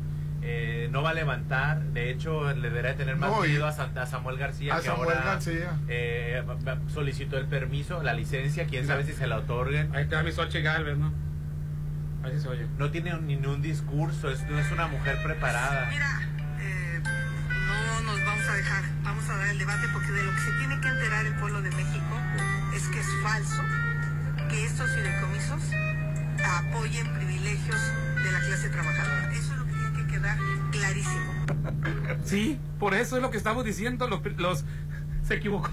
[0.43, 3.97] Eh, no va a levantar, de hecho le debería tener más No, miedo a, San-
[3.97, 5.71] a Samuel García A que Samuel ahora García.
[5.89, 6.43] eh,
[6.93, 9.95] solicitó el permiso, la licencia, quién sabe si se la otorguen.
[9.97, 11.13] Ahí da mi Xochitl Galvez, ¿no?
[12.25, 12.67] Se oye.
[12.79, 15.91] No tiene ni un discurso, es, no es una mujer preparada.
[17.51, 20.51] No nos vamos a dejar, vamos a dar el debate porque de lo que se
[20.59, 22.21] tiene que enterar el pueblo de México
[22.75, 23.63] es que es falso
[24.49, 25.63] que estos fideicomisos
[26.45, 27.81] apoyen privilegios
[28.23, 29.33] de la clase trabajadora.
[29.33, 30.39] Eso es lo que tiene que quedar
[30.73, 31.47] clarísimo.
[32.25, 34.09] Sí, por eso es lo que estamos diciendo.
[34.09, 34.65] Los, los
[35.23, 35.71] se equivocó.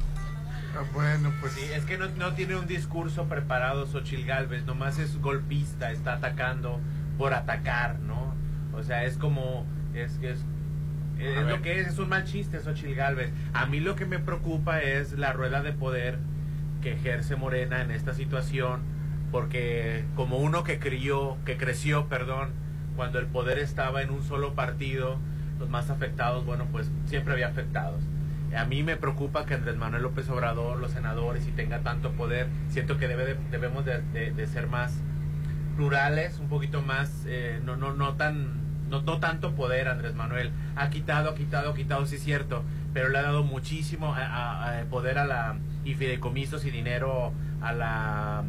[0.76, 4.99] Ah, bueno, pues Sí, es que no, no tiene un discurso preparado Xochil Galvez, nomás
[4.99, 6.80] es golpista, está atacando
[7.17, 8.34] por atacar, ¿no?
[8.74, 10.39] O sea, es como, es que es,
[11.19, 11.45] es ver.
[11.45, 13.32] lo que es, es un mal chiste Xochil Galvez.
[13.53, 16.19] A mí lo que me preocupa es la rueda de poder
[16.82, 18.82] que ejerce Morena en esta situación,
[19.32, 22.49] porque como uno que crió, que creció, perdón,
[22.95, 25.17] cuando el poder estaba en un solo partido,
[25.59, 28.01] los más afectados, bueno, pues siempre había afectados.
[28.58, 32.47] A mí me preocupa que Andrés Manuel López Obrador, los senadores, y tenga tanto poder,
[32.70, 34.93] siento que debe de- debemos de, ser más
[35.78, 40.52] plurales, un poquito más, eh, no, no, no tan, no, tanto poder Andrés Manuel.
[40.76, 44.14] Ha quitado, ha quitado, ha quitado, sí es cierto, pero le ha dado muchísimo
[44.89, 47.32] poder a la, y fideicomisos y dinero
[47.62, 48.43] a la,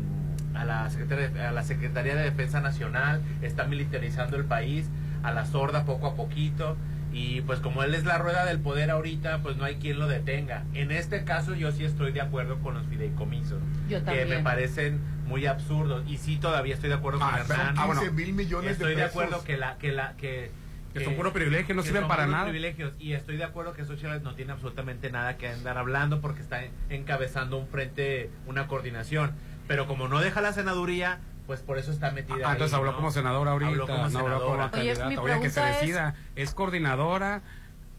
[0.55, 4.91] a la, Secretaría, a la Secretaría de Defensa Nacional, está militarizando el país
[5.23, 6.77] a la sorda poco a poquito.
[7.13, 10.09] Y pues como él es la rueda del poder ahorita, pues no hay quien lo
[10.09, 10.65] detenga.
[10.73, 13.61] En este caso yo sí estoy de acuerdo con los fideicomisos.
[13.89, 14.29] Yo Que también.
[14.31, 16.05] me parecen muy absurdos.
[16.09, 17.75] Y sí todavía estoy de acuerdo con Ah, Hernán.
[17.79, 18.01] ah, bueno.
[18.01, 20.51] 15 mil millones de Estoy de, acuerdo que la que la que
[20.95, 22.45] Que son puro privilegio, no que sirven para nada.
[22.45, 26.41] privilegios y estoy de acuerdo que Xochitl no tiene absolutamente nada que andar hablando porque
[26.43, 29.33] está encabezando un frente, una coordinación,
[29.69, 31.21] pero como no deja la senaduría,
[31.53, 32.97] pues por eso está metida Ah, ahí, entonces habló ¿no?
[32.97, 34.65] como senadora ahorita, Habló como no habló como senadora.
[34.65, 35.09] Oye, candidata.
[35.11, 37.43] mi Oye, que se pregunta es- decida, ¿es coordinadora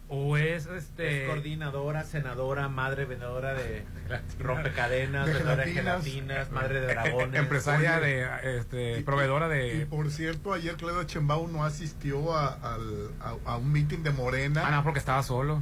[0.09, 3.85] o es este Es coordinadora, senadora, madre vendedora de
[4.39, 6.51] rompecadenas, De vendedora de gelatinas.
[6.51, 7.39] madre de dragones.
[7.39, 12.33] empresaria Oye, de este Y- proveedora Y de por cierto, ayer Claudio Chembao no asistió
[12.35, 14.63] a, al- a- a un meeting de Morena.
[14.65, 15.61] Ah, no, porque estaba solo.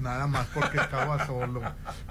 [0.00, 1.62] Nada más porque estaba solo.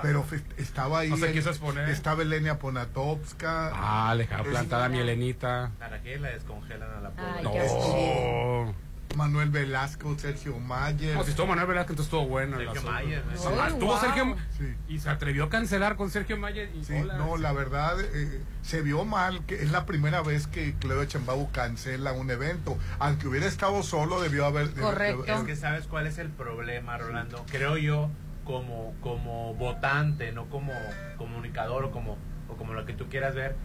[0.02, 1.10] Pero fe- estaba ahí.
[1.10, 1.90] No se en- quiso exponer.
[1.90, 3.72] Estaba Elenia Ponatovska.
[3.74, 5.72] Ah, le dejaron plantada a mi Elenita.
[5.80, 7.32] ¿Para qué la descongelan a la pobre?
[7.38, 8.87] Ay, No.
[9.18, 11.16] Manuel Velasco, Sergio Mayer.
[11.18, 12.58] No, si estuvo Manuel Velázquez, entonces estuvo bueno.
[12.58, 12.82] Sergio.
[12.84, 13.38] Mayer, ¿no?
[13.38, 14.00] Sí, Ay, estuvo wow.
[14.00, 14.76] Sergio Sí.
[14.88, 16.70] y se atrevió a cancelar con Sergio Mayer.
[16.76, 17.18] Y Sí, hola.
[17.18, 21.50] no, la verdad eh, se vio mal que es la primera vez que Claudio Chembao
[21.52, 22.78] cancela un evento.
[23.00, 24.70] Aunque hubiera estado solo, debió haber.
[24.72, 25.24] Correcto.
[25.24, 27.44] debió- Es que sabes cuál es el problema, Rolando.
[27.52, 28.10] Creo yo,
[28.46, 30.72] como, como votante, no como
[31.18, 32.18] comunicador o como,
[32.50, 33.56] o como lo que tú quieras ver,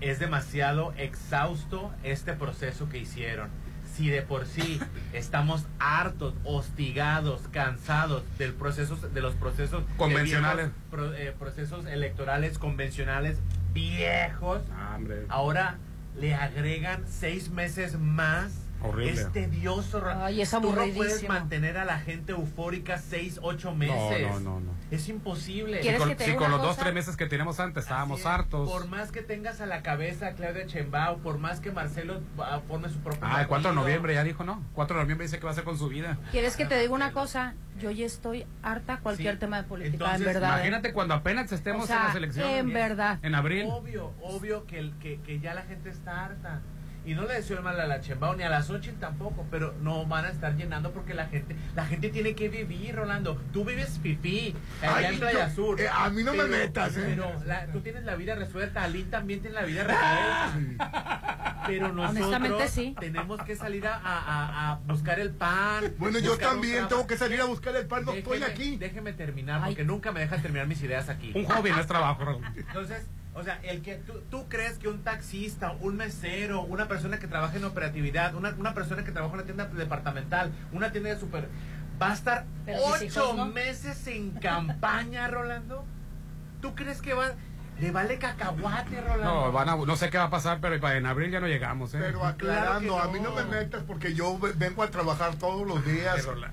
[0.00, 3.48] es demasiado exhausto este proceso que hicieron.
[3.94, 4.80] Si de por sí
[5.12, 10.66] estamos hartos, hostigados, cansados del proceso, de los procesos Convencionales.
[10.66, 13.38] viejos pro- eh, procesos electorales convencionales
[13.72, 15.76] viejos, Ah, ahora
[16.18, 18.52] le agregan seis meses más.
[18.84, 19.12] Horrible.
[19.20, 20.02] Es tedioso.
[20.06, 24.22] Ay, es Tú no puedes mantener a la gente eufórica seis, ocho meses.
[24.22, 24.70] No, no, no, no.
[24.90, 25.76] Es imposible.
[25.78, 28.20] Si ¿Quieres con, que te si con los dos, tres meses que teníamos antes estábamos
[28.20, 28.26] es.
[28.26, 28.70] hartos.
[28.70, 32.60] Por más que tengas a la cabeza a Claudia Chembao, por más que Marcelo ah,
[32.68, 34.62] forme su propio Ah, el 4 de noviembre ya dijo, ¿no?
[34.74, 36.18] 4 de noviembre dice que va a hacer con su vida.
[36.30, 37.54] ¿Quieres que te diga una cosa?
[37.80, 39.40] Yo ya estoy harta cualquier Sí.
[39.40, 40.50] tema de política, Entonces, en verdad.
[40.50, 40.54] ¿eh?
[40.58, 42.60] Imagínate cuando apenas estemos O sea, en las elecciones.
[42.60, 43.18] en verdad.
[43.22, 43.66] En abril.
[43.68, 46.60] Obvio, obvio que, el- que, que ya la gente está harta.
[47.06, 50.06] Y no le deseo mal a la Chembao ni a la Xochitl tampoco, pero no
[50.06, 53.36] van a estar llenando porque la gente la gente tiene que vivir, Rolando.
[53.52, 55.80] Tú vives fifí, allá Ay, en Playa yo- Sur.
[55.82, 57.02] eh, a mí no me metas, eh.
[57.08, 60.84] Pero la- tú tienes la vida resuelta, Ali también tiene la vida resuelta.
[61.66, 62.94] Pero nosotros Honestamente, sí.
[62.98, 65.92] tenemos que salir a, a- a buscar el pan.
[65.98, 68.76] Bueno, yo también tengo que salir a buscar el pan, no estoy Déjeme- aquí.
[68.76, 69.70] Déjeme terminar, Ay.
[69.72, 71.32] porque nunca me dejan terminar mis ideas aquí.
[71.34, 72.24] Un hobby no es trabajo.
[72.24, 72.44] Raúl.
[72.56, 77.18] Entonces, o sea, el que tú, tú crees que un taxista, un mesero, una persona
[77.18, 81.10] que trabaja en operatividad, una, una persona que trabaja en una tienda departamental, una tienda
[81.10, 81.48] de super,
[82.00, 83.46] va a estar Pero ocho hijos, ¿no?
[83.46, 85.84] meses en campaña, Rolando.
[86.60, 87.32] ¿Tú crees que va,
[87.80, 89.24] le vale cacahuate, Rolando?
[89.46, 91.92] No, van a, no sé qué va a pasar, pero en abril ya no llegamos,
[91.94, 91.98] ¿eh?
[92.00, 95.66] Pero aclarando, Claro a mí no me metas porque yo ve- vengo a trabajar todos
[95.66, 96.14] los días.
[96.16, 96.50] Pero la-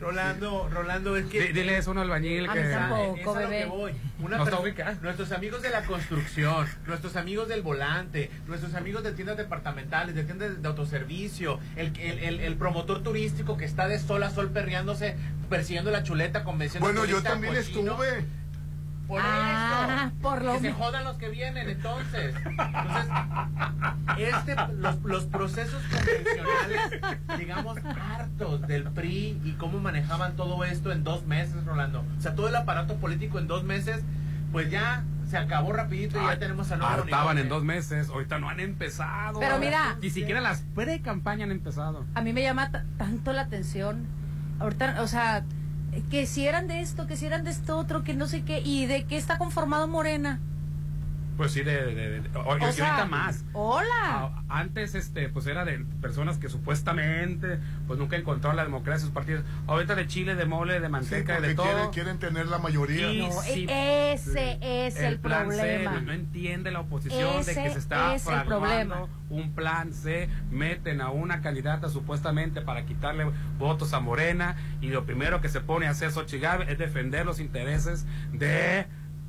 [0.00, 1.40] Rolando, Rolando, es que...
[1.48, 2.62] Di- Dile eso a un albañil A que...
[2.62, 3.92] tampoco, es a lo que voy.
[4.20, 9.36] Una persona- nuestros amigos de la construcción, nuestros amigos del volante, nuestros amigos de tiendas
[9.36, 14.22] departamentales, de tiendas de autoservicio, el, el, el- el promotor turístico que está de sol
[14.22, 15.16] a sol perreándose,
[15.50, 18.02] persiguiendo la chuleta, convenciendo Bueno, yo también cochino.
[18.02, 18.24] estuve.
[19.08, 20.18] Por Ah, eso.
[20.20, 22.34] por lo que se jodan los que vienen, entonces.
[22.44, 23.06] Entonces,
[24.18, 31.04] este, los, los procesos convencionales, digamos, hartos del PRI y cómo manejaban todo esto en
[31.04, 32.04] dos meses, Rolando.
[32.18, 34.02] O sea, todo el aparato político en dos meses,
[34.52, 38.38] pues ya se acabó rapidito y ya tenemos a nuevo Hartaban en dos meses, ahorita
[38.38, 39.40] no han empezado.
[39.40, 42.04] Pero mira- Ni siquiera las pre-campaña han empezado.
[42.14, 44.06] A mí me llama ta- tanto la atención.
[44.58, 45.44] Ahorita, o sea,
[46.00, 48.60] que si eran de esto, que si eran de esto otro, que no sé qué.
[48.60, 50.40] ¿Y de qué está conformado Morena?
[51.38, 53.44] Pues sí, de, de- de- o- y O sea, ahorita más.
[53.52, 54.42] Hola.
[54.48, 59.10] Antes, este, pues era de personas que supuestamente, pues nunca encontraron la democracia en sus
[59.12, 59.44] partidos.
[59.68, 61.64] Ahorita de chile, de mole, de Sí, manteca, y porque de todo.
[61.66, 63.12] quieren, quieren tener la mayoría.
[63.12, 65.94] Y No, sí, e- ese es el, plan problema.
[65.94, 69.06] C, no entiende la oposición de Ese que se está es el problema.
[69.30, 73.30] un plan C, meten a una candidata supuestamente para quitarle
[73.60, 77.38] votos a Morena y lo primero que se pone a hacer Xochitl es defender los
[77.38, 78.86] intereses de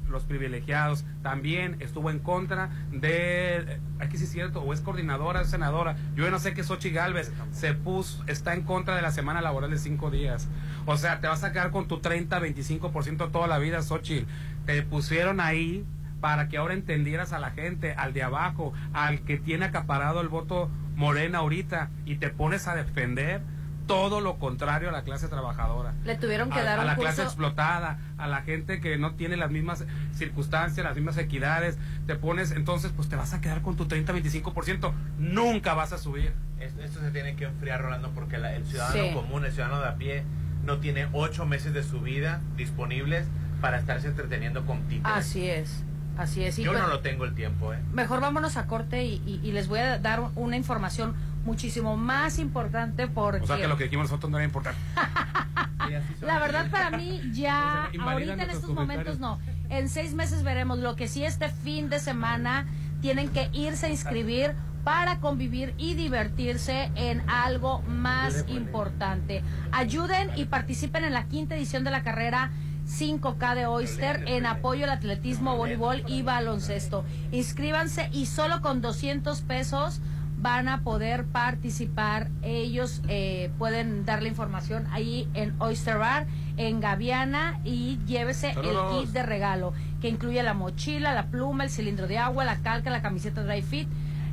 [0.10, 1.06] los privilegiados.
[1.22, 5.96] También estuvo en contra de, aquí sí es cierto, o es coordinadora, es senadora.
[6.16, 9.72] Yo no sé qué Xochitl Gálvez se puso, está en contra de la semana laboral
[9.72, 10.48] de cinco días.
[10.86, 14.28] O sea, te vas a quedar con tu 30, 25% toda la vida, Xochitl.
[14.66, 15.86] Te pusieron ahí
[16.22, 20.28] para que ahora entendieras a la gente, al de abajo, al que tiene acaparado el
[20.28, 23.42] voto morena ahorita y te pones a defender
[23.90, 25.96] todo lo contrario a la clase trabajadora.
[26.06, 29.16] Le tuvieron que a, dar a un la clase explotada, a la gente que no
[29.16, 29.84] tiene las mismas
[30.14, 31.76] circunstancias, las mismas equidades,
[32.06, 36.34] te pones, entonces pues te vas a quedar con tu 30-25%, nunca vas a subir.
[36.60, 39.14] Esto, esto se tiene que enfriar, Rolando, porque la- el ciudadano Sí.
[39.14, 40.24] común, el ciudadano de a pie,
[40.64, 43.26] no tiene ocho meses de su vida disponibles
[43.60, 45.18] para estarse entreteniendo con títeres.
[45.18, 45.84] Así es.
[46.16, 46.60] Así es.
[46.60, 47.80] Y Yo pues, no lo tengo el tiempo, ¿eh?
[47.94, 51.16] Mejor vámonos a corte y, y- y les voy a dar una información
[51.50, 54.80] muchísimo más importante porque O sea que lo que dijimos nosotros no era importante.
[56.22, 59.40] la verdad para mí ya ahorita en estos momentos no.
[59.70, 60.78] En seis meses veremos.
[60.78, 62.68] Lo que sí este fin de semana
[63.02, 69.44] tienen que irse a inscribir para convivir y divertirse en algo más importante.
[69.72, 72.52] Ayuden y participen en la quinta edición de la carrera
[72.88, 77.04] 5K de Oyster en apoyo al atletismo, voleibol y baloncesto.
[77.32, 80.00] Inscríbanse y solo con 200 pesos
[80.42, 82.30] van a poder participar.
[82.42, 86.28] Ellos eh, pueden dar la información ahí en Oyster Bar,
[86.58, 88.96] en Gaviana, y llévese Saludos.
[88.96, 92.58] el kit de regalo, que incluye la mochila, la pluma, el cilindro de agua, la
[92.58, 93.88] calca, la camiseta dry fit,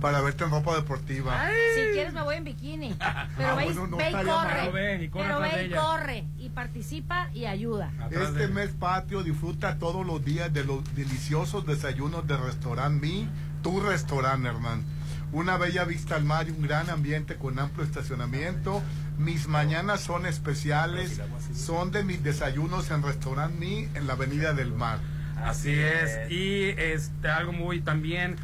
[0.00, 1.46] Para verte en ropa deportiva.
[1.74, 2.94] Si quieres me voy en bikini.
[3.36, 4.46] Pero Ah, ve, y- bueno, no ve y estaría mal.
[4.46, 4.60] corre.
[4.60, 6.24] Pero ve y corre Pero ve y corre.
[6.38, 7.90] Y participa y ayuda.
[8.02, 13.28] Atrás Este mes patrio disfruta todos los días de los deliciosos desayunos de Restaurant Mi,
[13.62, 14.84] tu restaurante, Hernán.
[15.32, 18.82] Una bella vista al mar y un gran ambiente con amplio estacionamiento.
[19.16, 21.20] Mis mañanas son especiales,
[21.54, 24.98] son de mis desayunos en Restaurant Mi en la Avenida del Mar.
[25.42, 26.30] Así es.
[26.30, 28.36] Y este algo muy también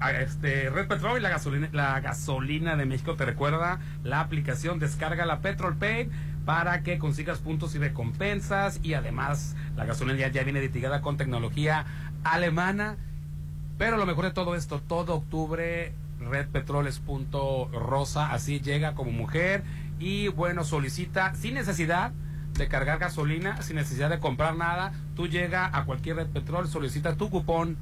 [0.00, 4.78] a- este Red Petrol y la gasolina la gasolina de México te recuerda la aplicación
[4.78, 6.10] descarga la Petrol Pay
[6.44, 11.86] para que consigas puntos y recompensas y además la gasolina ya viene litigada con tecnología
[12.22, 12.96] alemana.
[13.78, 18.94] Pero lo mejor de todo esto, todo octubre Red Petrol es punto rosa, así llega
[18.94, 19.62] como mujer
[19.98, 22.12] y bueno, solicita sin necesidad
[22.54, 27.16] de cargar gasolina, sin necesidad de comprar nada, tú llega a cualquier Red Petrol, solicita
[27.16, 27.76] tu cupón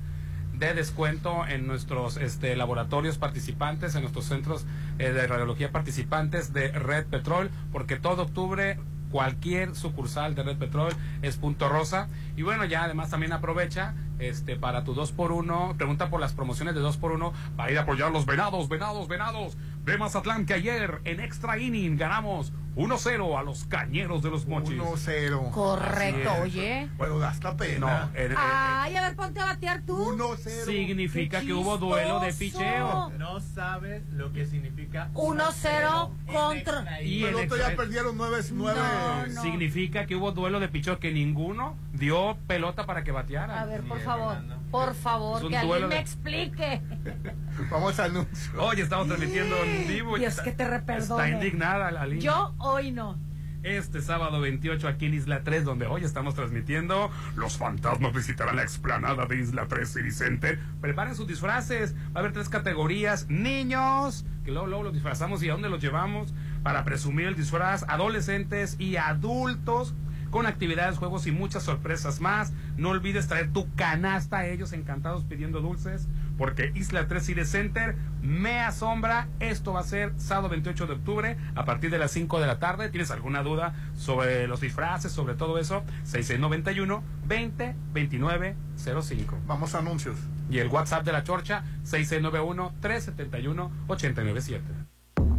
[0.59, 4.67] de descuento en nuestros este, laboratorios participantes, en nuestros centros
[4.99, 8.79] eh, de radiología participantes de Red Petrol, porque todo octubre
[9.11, 12.09] cualquier sucursal de Red Petrol es punto rosa.
[12.37, 16.81] Y bueno, ya además también aprovecha este para tu 2x1, pregunta por las promociones de
[16.81, 19.57] 2x1 para ir a apoyar los venados, venados, venados
[19.87, 24.77] de Mazatlán, que ayer en extra inning ganamos 1-0 a los cañeros de los mochis.
[24.79, 25.51] 1-0.
[25.53, 26.89] Correcto, oye.
[26.99, 27.79] Bueno, da hasta pena.
[28.13, 29.97] No, en- en- Ay, a ver, ponte a batear tú.
[29.97, 30.67] 1-0.
[30.67, 33.11] significa que hubo duelo de picheo.
[33.17, 37.01] No sabes lo que significa 1-0 en contra.
[37.01, 38.75] Y el otro ya perdieron 9-9.
[38.75, 39.43] No, no.
[39.43, 43.63] Significa que hubo duelo de picheo que ninguno dio pelota para que bateara.
[43.63, 44.57] A ver, por favor, Fernando.
[44.85, 46.83] Por favor, Es que alguien duelo me de- explique.
[47.71, 48.53] Vamos a anuncio.
[48.63, 50.17] Hoy estamos transmitiendo en vivo.
[50.17, 51.25] y Dios, está- que te reperdone.
[51.25, 52.23] Está indignada la línea.
[52.25, 53.19] Yo hoy no.
[53.63, 57.11] Este sábado 28 aquí en Isla 3, donde hoy estamos transmitiendo.
[57.35, 60.61] Los fantasmas visitarán la explanada de Isla 3 City Center.
[60.81, 61.95] Preparen sus disfraces.
[62.15, 63.27] Va a haber tres categorías.
[63.29, 67.85] Niños, que luego, luego los disfrazamos y a dónde los llevamos para presumir el disfraz.
[67.89, 69.95] Adolescentes y adultos
[70.37, 72.53] con actividades, juegos y muchas sorpresas más.
[72.77, 77.97] No olvides traer tu canasta a ellos encantados pidiendo dulces, porque Isla 3 City Center
[78.21, 79.29] me asombra.
[79.41, 82.59] Esto va a ser sábado 28 de octubre a partir de las 5 de la
[82.59, 82.91] tarde.
[82.91, 85.83] ¿Tienes alguna duda sobre los disfraces, sobre todo eso?
[86.05, 89.39] 6691 20 29 05.
[89.47, 90.19] Vamos a anuncios.
[90.51, 94.86] Y el WhatsApp de la Chorcha 6691 371 897.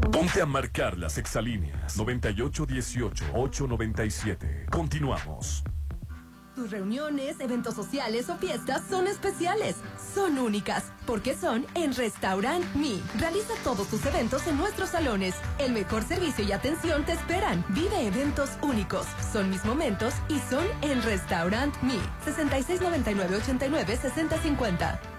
[0.02, 4.70] Ponte a marcar las exalíneas 9818-897.
[4.70, 5.64] Continuamos.
[6.56, 9.76] Tus reuniones, eventos sociales o fiestas son especiales,
[10.16, 13.00] son únicas, porque son en Restaurant Me.
[13.20, 15.36] Realiza todos tus eventos en nuestros salones.
[15.60, 17.64] El mejor servicio y atención te esperan.
[17.70, 19.06] Vive eventos únicos.
[19.32, 22.00] Son mis momentos y son en Restaurant Me.
[22.26, 25.16] 6699 89 6050.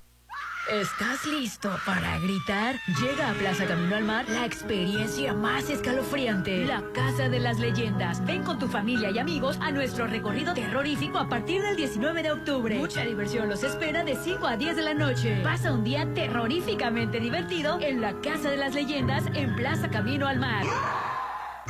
[0.70, 2.76] ¿Estás listo para gritar?
[3.00, 8.22] Llega a Plaza Camino al Mar la experiencia más escalofriante, la Casa de las Leyendas.
[8.26, 12.32] Ven con tu familia y amigos a nuestro recorrido terrorífico a partir del 19 de
[12.32, 12.78] octubre.
[12.78, 15.40] Mucha diversión los espera de 5 a 10 de la noche.
[15.42, 20.38] Pasa un día terroríficamente divertido en la Casa de las Leyendas en Plaza Camino al
[20.38, 20.66] Mar.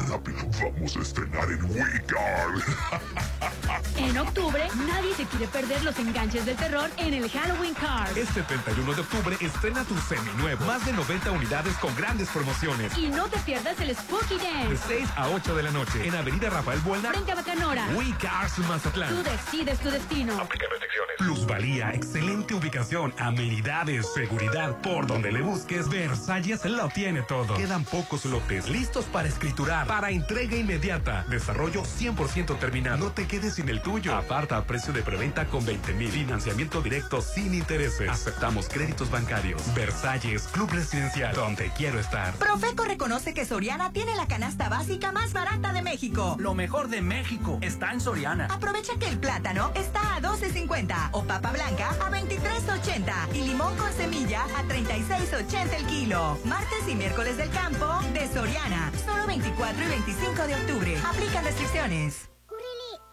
[0.09, 2.63] Rápido, vamos a estrenar en Wicard.
[3.97, 8.17] En octubre, nadie se quiere perder los enganches del terror en el Halloween Card.
[8.17, 10.65] Este 31 de octubre estrena tu seminuevo.
[10.65, 12.97] Más de 90 unidades con grandes promociones.
[12.97, 14.83] Y no te pierdas el Spooky De Dance.
[14.89, 17.11] 6 a 8 de la noche en Avenida Rafael Buelna.
[17.11, 17.89] Frente a Bacanora.
[17.95, 19.11] We Cars Mazatlán.
[19.11, 20.35] Tú decides tu destino.
[21.19, 24.81] Plusvalía, excelente ubicación, amenidades, seguridad.
[24.81, 27.57] Por donde le busques, Versalles lo tiene todo.
[27.57, 31.25] Quedan pocos lotes listos para escriturar, para entrega inmediata.
[31.29, 32.99] Desarrollo 100% terminado.
[32.99, 34.15] No te quedes sin el tuyo.
[34.15, 36.09] Aparta a precio de preventa con 20 mil.
[36.09, 38.09] Financiamiento directo sin intereses.
[38.09, 39.61] Aceptamos créditos bancarios.
[39.75, 42.33] Versalles, Club Residencial, donde quiero estar.
[42.35, 46.37] Profeco reconoce que Soriana tiene la canasta básica más barata de México.
[46.39, 48.47] Lo mejor de México está en Soriana.
[48.47, 53.93] Aprovecha que el plátano está a 12.50 o papa blanca a 23.80 y limón con
[53.93, 56.39] semilla a 36.80 el kilo.
[56.45, 58.93] Martes y miércoles del campo de Soriana.
[59.05, 60.99] Solo 24 y 25 de octubre.
[61.05, 62.38] Aplican restricciones.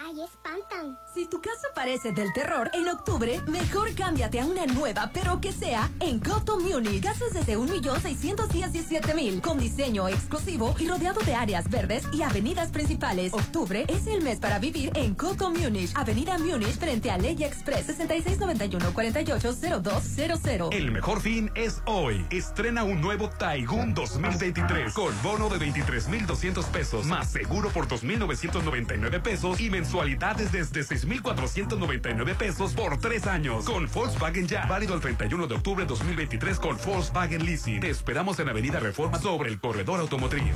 [0.06, 0.98] Ahí espantan.
[1.16, 5.52] Si tu casa parece del terror, en octubre, mejor cámbiate a una nueva, pero que
[5.52, 7.02] sea en Coto Munich.
[7.02, 13.34] Casas desde 1.617.000, con diseño exclusivo y rodeado de áreas verdes y avenidas principales.
[13.34, 17.88] Octubre es el mes para vivir en Coto Munich, Avenida Munich, frente a Ley Express,
[17.98, 20.72] 6691-480200.
[20.72, 22.28] El mejor fin es hoy.
[22.30, 29.60] Estrena un nuevo Taigun 2023 con bono de 23,200 pesos más seguro por 2,999 pesos
[29.60, 34.66] y mensualidades desde 6,499 pesos por tres años con Volkswagen Ya.
[34.66, 37.80] Válido el 31 de octubre de 2023 con Volkswagen Leasing.
[37.80, 40.54] Te esperamos en Avenida Reforma sobre el corredor automotriz.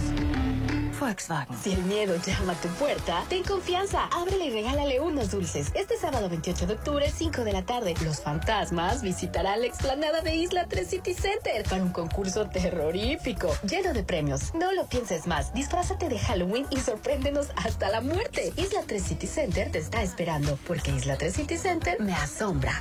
[0.99, 1.57] Volkswagen.
[1.57, 4.05] Si el miedo llama a tu puerta, ten confianza.
[4.11, 5.71] Ábrele y regálale unos dulces.
[5.73, 10.35] Este sábado 28 de octubre, 5 de la tarde, los fantasmas visitarán la explanada de
[10.35, 14.53] Isla 3 City Center para un concurso terrorífico, lleno de premios.
[14.53, 15.53] No lo pienses más.
[15.53, 18.51] Disfrázate de Halloween y sorpréndenos hasta la muerte.
[18.57, 22.73] Isla 3 City Center te está esperando, porque Isla 3 City Center me asombra.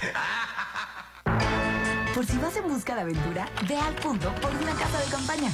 [2.15, 5.53] Por si vas en busca de aventura, ve al punto por una casa de campaña.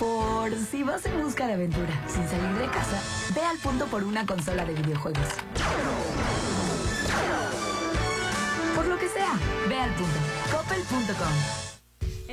[0.00, 3.00] Por si vas en busca de aventura sin salir de casa,
[3.32, 5.28] ve al punto por una consola de videojuegos.
[8.74, 9.34] Por lo que sea,
[9.68, 10.18] ve al punto.
[10.50, 11.71] Coppel.com.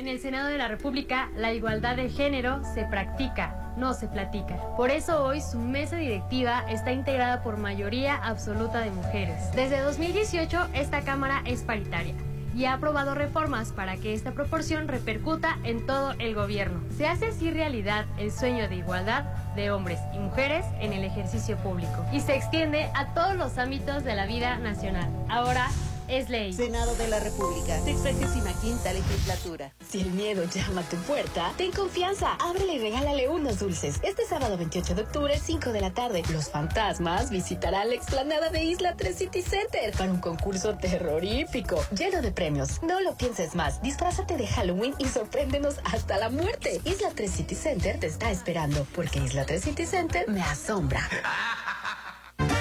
[0.00, 4.56] En el Senado de la República, la igualdad de género se practica, no se platica.
[4.74, 9.52] Por eso hoy su mesa directiva está integrada por mayoría absoluta de mujeres.
[9.54, 12.14] Desde 2018, esta Cámara es paritaria
[12.56, 16.80] y ha aprobado reformas para que esta proporción repercuta en todo el gobierno.
[16.96, 19.24] Se hace así realidad el sueño de igualdad
[19.54, 24.02] de hombres y mujeres en el ejercicio público y se extiende a todos los ámbitos
[24.02, 25.10] de la vida nacional.
[25.28, 25.68] Ahora,
[26.10, 26.52] es ley.
[26.52, 29.72] Senado de la República, 65 legislatura.
[29.88, 32.34] Si el miedo llama a tu puerta, ten confianza.
[32.34, 34.00] Ábrele y regálale unos dulces.
[34.02, 38.64] Este sábado 28 de octubre, 5 de la tarde, los fantasmas visitarán la explanada de
[38.64, 42.82] Isla 3 City Center para un concurso terrorífico, lleno de premios.
[42.82, 43.80] No lo pienses más.
[43.82, 46.80] Disfrázate de Halloween y sorpréndenos hasta la muerte.
[46.84, 51.08] Isla 3 City Center te está esperando, porque Isla 3 City Center me asombra.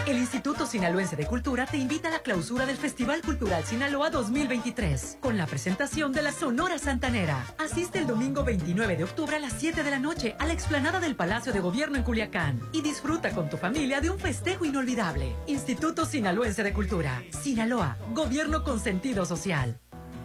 [0.09, 5.19] El Instituto Sinaloense de Cultura te invita a la clausura del Festival Cultural Sinaloa 2023
[5.21, 7.45] con la presentación de la Sonora Santanera.
[7.59, 10.99] Asiste el domingo 29 de octubre a las 7 de la noche a la explanada
[10.99, 15.35] del Palacio de Gobierno en Culiacán y disfruta con tu familia de un festejo inolvidable.
[15.45, 17.21] Instituto Sinaloense de Cultura.
[17.43, 19.79] Sinaloa, Gobierno con sentido social.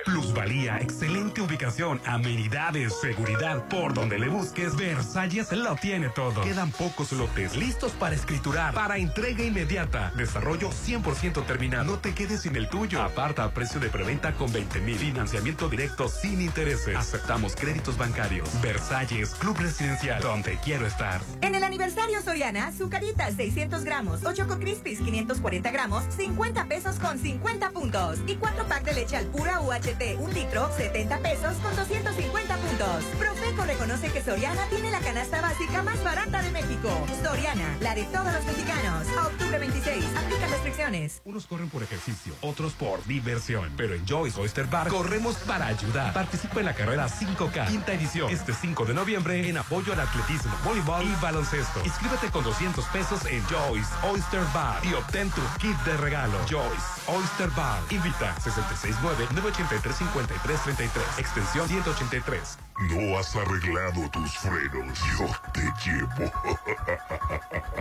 [0.04, 3.68] Plusvalía, excelente ubicación, amenidades, seguridad.
[3.70, 6.42] Por donde le busques, Versalles lo tiene todo.
[6.42, 10.12] Quedan pocos lotes listos para escriturar, para entrega inmediata.
[10.16, 11.86] Desarrollo 100% terminado.
[11.86, 13.02] No te quedes sin el tuyo.
[13.02, 14.98] Aparta a precio de preventa con 20 mil.
[14.98, 16.96] Financiamiento directo sin intereses.
[16.96, 18.50] Aceptamos créditos bancarios.
[18.62, 21.20] Versalles, Club Residencial, donde quiero estar.
[21.42, 27.20] En el aniversario Soriana, Zucaritas 600 gramos o Choco Crispies 540 gramos, 50 pesos con
[27.20, 28.20] 50 puntos.
[28.28, 33.04] Y 4 pack de leche al pura UHT, un litro, 70 pesos con 250 puntos.
[33.20, 36.90] Profeco reconoce que Soriana tiene la canasta básica más barata de México.
[37.22, 39.08] Soriana, la de todos los mexicanos.
[39.20, 41.22] A octubre 26, aplica restricciones.
[41.26, 43.72] Unos corren por ejercicio, otros por diversión.
[43.76, 46.14] Pero en Joyce Oyster Bar corremos para ayudar.
[46.14, 50.54] Participa en la carrera 5K, quinta edición, este 5 de noviembre en apoyo al atletismo,
[50.64, 51.82] voleibol y baloncesto.
[51.84, 56.38] Inscríbete con 200 pesos en Joyce Oyster Bar y obtén tu kit de regalo.
[56.50, 57.82] Joyce Oyster Bar.
[57.90, 62.65] Invita 669-983-5333, extensión 183.
[62.78, 65.00] No has arreglado tus frenos.
[65.18, 66.32] Yo te llevo.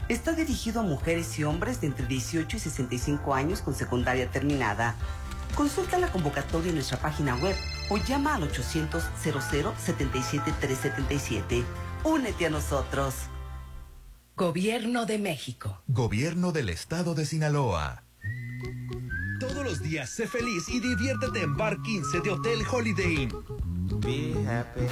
[0.09, 4.94] Está dirigido a mujeres y hombres de entre 18 y 65 años con secundaria terminada.
[5.57, 7.57] Consulta la convocatoria en nuestra página web
[7.90, 11.64] o llama al 800 00 77 377.
[12.05, 13.14] Únete a nosotros.
[14.36, 15.82] Gobierno de México.
[15.88, 18.05] Gobierno del Estado de Sinaloa.
[19.66, 23.30] Los días sé feliz y diviértete en Bar 15 de Hotel Holiday Inn.
[24.00, 24.82] Be happy.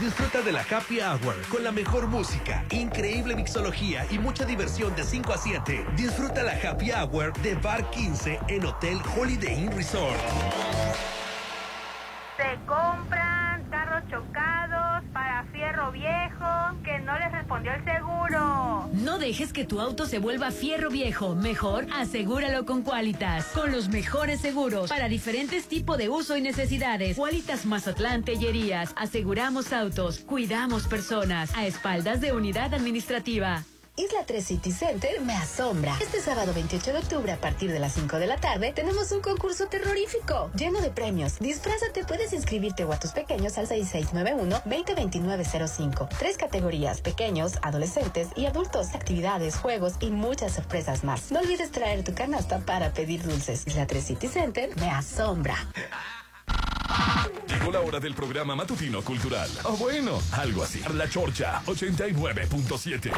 [0.00, 5.04] Disfruta de la Happy Hour con la mejor música, increíble mixología y mucha diversión de
[5.04, 5.86] 5 a 7.
[5.96, 10.18] Disfruta la Happy Hour de Bar 15 en Hotel Holiday Inn Resort.
[12.36, 14.55] Se compran carros chocados
[15.92, 16.46] viejo
[16.84, 18.90] que no les respondió el seguro.
[18.92, 21.34] No dejes que tu auto se vuelva fierro viejo.
[21.34, 23.46] Mejor asegúralo con Qualitas.
[23.46, 27.16] Con los mejores seguros para diferentes tipos de uso y necesidades.
[27.16, 28.92] Qualitas Mazatlán Tellerías.
[28.96, 31.54] Aseguramos autos, cuidamos personas.
[31.56, 33.64] A espaldas de unidad administrativa.
[33.98, 35.96] Isla 3 City Center me asombra.
[36.02, 39.22] Este sábado 28 de octubre a partir de las 5 de la tarde tenemos un
[39.22, 41.38] concurso terrorífico lleno de premios.
[41.38, 46.08] Disfrázate, puedes inscribirte o a tus pequeños al 6691-202905.
[46.18, 51.32] Tres categorías, pequeños, adolescentes y adultos, actividades, juegos y muchas sorpresas más.
[51.32, 53.66] No olvides traer tu canasta para pedir dulces.
[53.66, 55.56] Isla 3 City Center me asombra.
[57.48, 59.48] Llegó la hora del programa matutino cultural.
[59.64, 60.82] O bueno, algo así.
[60.94, 63.10] La Chorcha 89.7.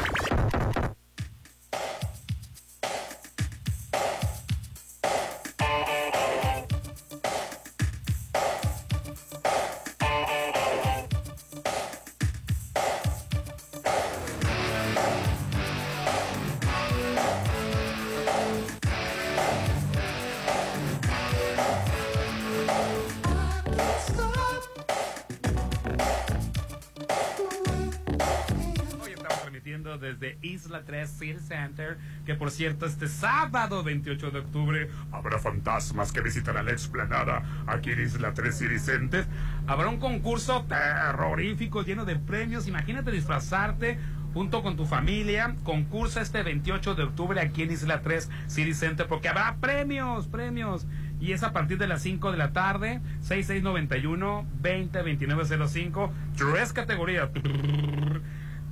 [30.89, 36.65] 3 City Center, que por cierto este sábado 28 de octubre habrá fantasmas que visitarán
[36.65, 39.27] la explanada aquí en Isla 3 City Center.
[39.67, 42.67] Habrá un concurso terrorífico lleno de premios.
[42.67, 43.99] Imagínate disfrazarte
[44.33, 45.55] junto con tu familia.
[45.63, 50.87] Concursa este 28 de octubre aquí en Isla 3 City Center porque habrá premios, premios.
[51.19, 57.29] Y es a partir de las 5 de la tarde, 6691 202905 Tres categorías.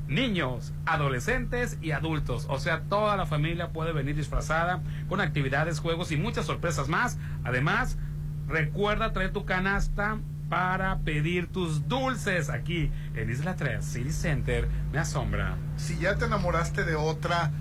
[0.08, 2.46] Niños, adolescentes y adultos.
[2.50, 7.18] O sea, toda la familia puede venir disfrazada con actividades, juegos y muchas sorpresas más.
[7.44, 7.98] Además,
[8.48, 14.68] recuerda traer tu canasta para pedir tus dulces aquí en Isla 3 City Center.
[14.94, 15.58] Me asombra.
[15.76, 17.52] Si ya te enamoraste de otra,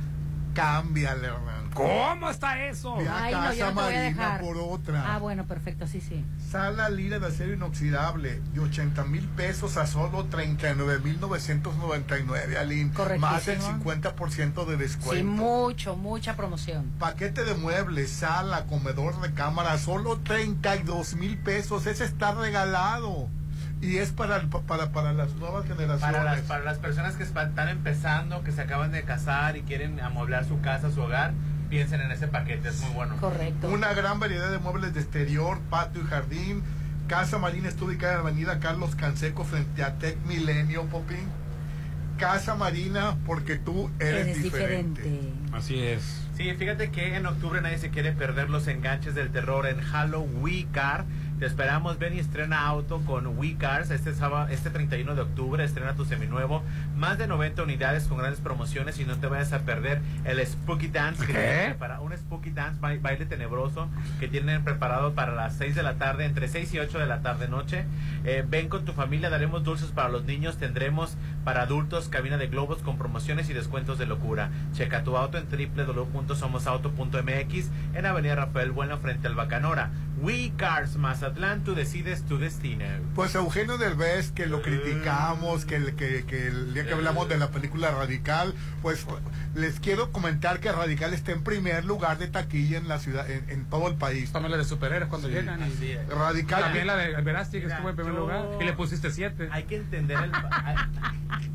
[0.55, 1.66] cámbiale, hermano.
[1.77, 2.97] ¿Cómo está eso?
[2.97, 4.41] A Ay, no, Casa yo no te voy a Marina dejar.
[4.41, 5.15] por otra.
[5.15, 6.25] Ah, bueno, perfecto, sí, sí.
[6.51, 12.91] Sala lila de acero inoxidable de 80 mil pesos a solo 39 mil 999, Aline.
[13.19, 13.85] Más del Correctísimo.
[13.85, 15.15] 50% de descuento.
[15.17, 16.91] Sí, mucho, mucha promoción.
[16.99, 21.87] Paquete de muebles, sala, comedor de cámara, solo 32 mil pesos.
[21.87, 23.29] Ese está regalado.
[23.83, 26.01] Y es para, para, para las nuevas generaciones.
[26.01, 30.01] Para las, para las personas que están empezando, que se acaban de casar y quieren
[30.01, 31.35] amueblar su casa, su hogar,
[31.69, 33.17] piensen en ese paquete, es muy bueno.
[33.19, 33.69] Correcto.
[33.69, 36.63] Una gran variedad de muebles de exterior, patio y jardín.
[37.09, 41.29] Casa Marina está ubicada en la avenida Carlos Canseco frente a Tech Milenio, Popín.
[42.19, 45.33] Casa Marina, porque tú eres, diferente.
[45.53, 46.23] Así es.
[46.37, 50.69] Sí, fíjate que en octubre nadie se quiere perder los enganches del terror en Halloween
[50.73, 51.05] Car.
[51.39, 55.63] Te esperamos, ven y estrena auto con We Cars este sábado, este 31 de octubre,
[55.63, 56.63] estrena tu seminuevo,
[56.97, 60.89] más de 90 unidades con grandes promociones y no te vayas a perder el Spooky
[60.89, 63.89] Dance que tienen preparado, un Spooky Dance ba- baile tenebroso
[64.19, 67.21] que tienen preparado para las 6 de la tarde, entre 6 y 8 de la
[67.23, 67.85] tarde noche.
[68.25, 72.47] Eh, ven con tu familia, daremos dulces para los niños, tendremos para adultos cabina de
[72.49, 74.51] globos con promociones y descuentos de locura.
[74.73, 79.91] Checa tu auto en www.somosauto.mx en Avenida Rafael Bueno frente al Bacanora.
[80.19, 82.85] We Cars Mazatlán, tú decides tu destino.
[83.15, 87.37] Pues Eugenio Derbez, que lo criticamos, que, el- que, que el día que hablamos de
[87.37, 89.05] la película Radical, pues
[89.55, 93.49] les quiero comentar que Radical está en primer lugar de taquilla en la ciudad, en,
[93.51, 94.33] en todo el país.
[94.33, 95.35] También la de superhéroes cuando Sí.
[95.35, 95.63] llegan.
[95.63, 96.09] Así es.
[96.09, 96.63] Radical.
[96.63, 98.45] También la de Verasti que estuvo en primer yo- lugar.
[98.61, 99.49] Y le pusiste siete.
[99.53, 100.77] Hay que entender el, hay,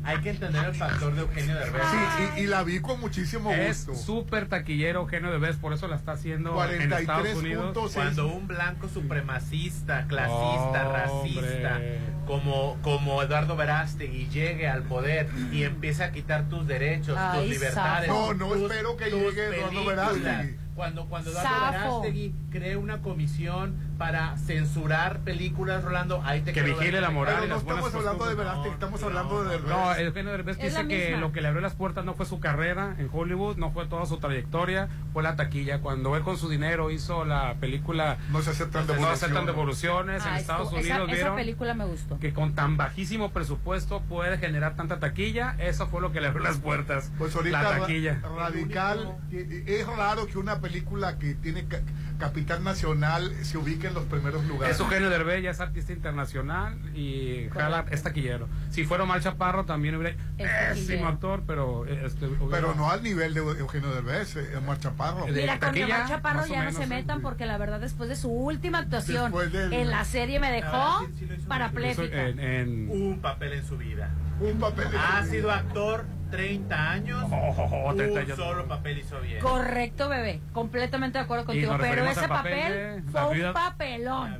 [0.04, 1.82] hay que entender el factor de Eugenio Derbez.
[1.90, 4.04] Sí, y, y la vi con muchísimo Es gusto.
[4.04, 7.76] súper taquillero Eugenio Derbez, por eso la está haciendo en Estados Unidos.
[7.94, 11.42] Cuando un blanco supremacista, clasista, Hombre.
[11.42, 11.80] racista,
[12.26, 17.50] como, como Eduardo Verástegui llegue al poder y empiece a quitar tus derechos, Ay, tus
[17.50, 18.08] libertades.
[18.08, 18.34] zafo.
[18.34, 19.84] No, no tus- espero que llegue Eduardo.
[19.86, 20.56] Verástegui.
[20.74, 22.00] Cuando, cuando Eduardo.
[22.00, 27.46] Verástegui cree una comisión para censurar películas, Rolando, ahí te Que vigile la moral Pero
[27.46, 28.34] y no las buenas estamos hablando de.
[28.34, 31.20] Velázquez, estamos hablando de No, Eugenio Derbez Es la dice que misma.
[31.20, 34.04] lo que le abrió las puertas no fue su carrera en Hollywood, no fue toda
[34.06, 35.80] su trayectoria, fue la taquilla.
[35.80, 39.22] Cuando él con su dinero hizo la película No se aceptan No devoluciones.
[39.22, 41.36] aceptan devoluciones en Ah, Estados estuvo- esa- Unidos, esa, ¿vieron?
[41.36, 42.18] película me gustó.
[42.18, 46.42] que con tan bajísimo presupuesto puede generar tanta taquilla, eso fue lo que le abrió
[46.42, 47.12] las puertas.
[47.18, 48.18] Pues ahorita la ra- taquilla.
[48.36, 51.82] radical, que- es raro que una película que tiene ca-
[52.26, 54.76] capital nacional se ubique en los primeros lugares.
[54.76, 58.48] Es Eugenio Derbez, ya es artista internacional y jala, es taquillero.
[58.70, 61.08] Si fuera Omar Chaparro también hubiera Es pésimo taquillero.
[61.08, 65.26] actor, pero este, hubiera- Pero no al nivel de Eugenio Derbez, eh, Omar Chaparro.
[65.26, 68.78] Mira, con Omar Chaparro ya no se metan porque la verdad después de su última
[68.78, 72.28] actuación del- en la serie me dejó Ah, sí, sí parapléjica.
[72.28, 74.10] En- en- Un papel en su vida.
[74.40, 77.24] Un papel en Ha su sido actor 30 años.
[77.30, 78.36] Oh, 30 un años.
[78.38, 79.38] solo papel hizo bien.
[79.40, 80.40] Correcto, bebé.
[80.52, 81.76] Completamente de acuerdo contigo.
[81.78, 84.38] Pero ese papel fue la un viuda- papelón.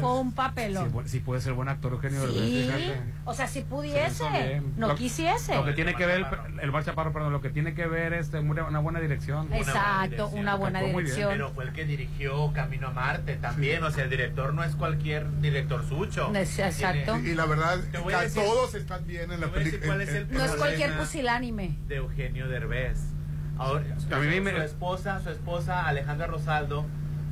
[0.00, 0.92] Fue un papelón.
[1.06, 2.70] Sí puede ser buen actor Eugenio Sí,
[3.26, 5.54] o sea, si pudiese, no Lo- quisiese.
[5.54, 8.14] Lo que tiene que ver el, el Bar Chaparro, perdón, lo que tiene que ver
[8.14, 9.52] es de una una buena dirección.
[9.52, 11.30] Exacto, una buena dirección.
[11.32, 13.84] Pero fue el que dirigió Camino a Marte también.
[13.84, 16.32] O sea, el director no es cualquier director sucho.
[16.34, 17.12] Exacto.
[17.14, 17.78] Tiene- Y la verdad,
[18.34, 19.94] todos están bien en la película.
[20.30, 21.76] No es cualquier pusilánime.
[21.88, 22.98] de Eugenio Derbez.
[23.58, 26.86] Ahora, A mí su, me- su esposa, su esposa Alejandra Rosaldo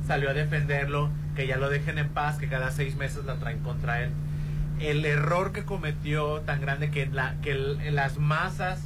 [0.05, 3.59] salió a defenderlo, que ya lo dejen en paz, que cada seis meses la traen
[3.59, 4.11] contra él.
[4.79, 8.81] El error que cometió tan grande que, la, que el- las masas,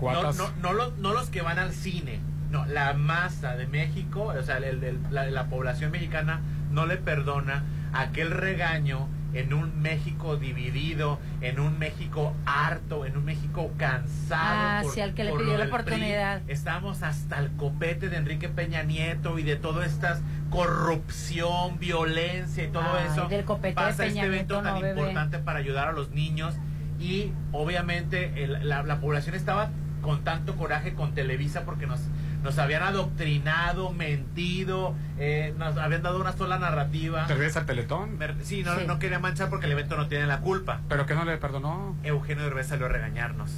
[0.00, 4.24] no, no, no, los, no los que van al cine, no, la masa de México,
[4.38, 6.40] o sea, el- el- la, la población mexicana
[6.70, 13.24] no le perdona aquel regaño en un México dividido, en un México harto, en un
[13.24, 14.40] México cansado.
[14.40, 15.68] Ah, sí, al que le pidió la PRI.
[15.72, 16.42] oportunidad.
[16.48, 20.20] Estamos hasta el copete de Enrique Peña Nieto y de toda esta
[20.50, 23.28] corrupción, violencia y todo Ay, eso.
[23.28, 25.00] del copete de Pasa Peña este evento Nieto, tan no, bebé.
[25.00, 26.54] importante para ayudar a los niños
[27.00, 29.70] y obviamente el- la, la población estaba
[30.02, 32.00] con tanto coraje con Televisa porque nos,
[32.42, 37.22] nos habían adoctrinado, mentido, eh, nos habían dado una sola narrativa.
[37.26, 38.18] ¿Te refieres al Teletón?
[38.18, 38.84] Me- Sí, no, Sí.
[38.86, 40.80] no quería manchar porque el evento no tiene la culpa.
[40.88, 41.96] ¿Pero que no le perdonó?
[42.02, 43.50] Eugenio Derbez salió a regañarnos.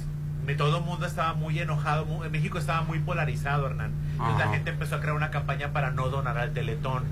[0.57, 2.05] Todo el mundo estaba muy enojado.
[2.05, 3.91] mu- México estaba muy polarizado, Hernán.
[4.11, 4.45] Entonces Ajá.
[4.45, 7.03] la gente empezó a crear una campaña para no donar al Teletón.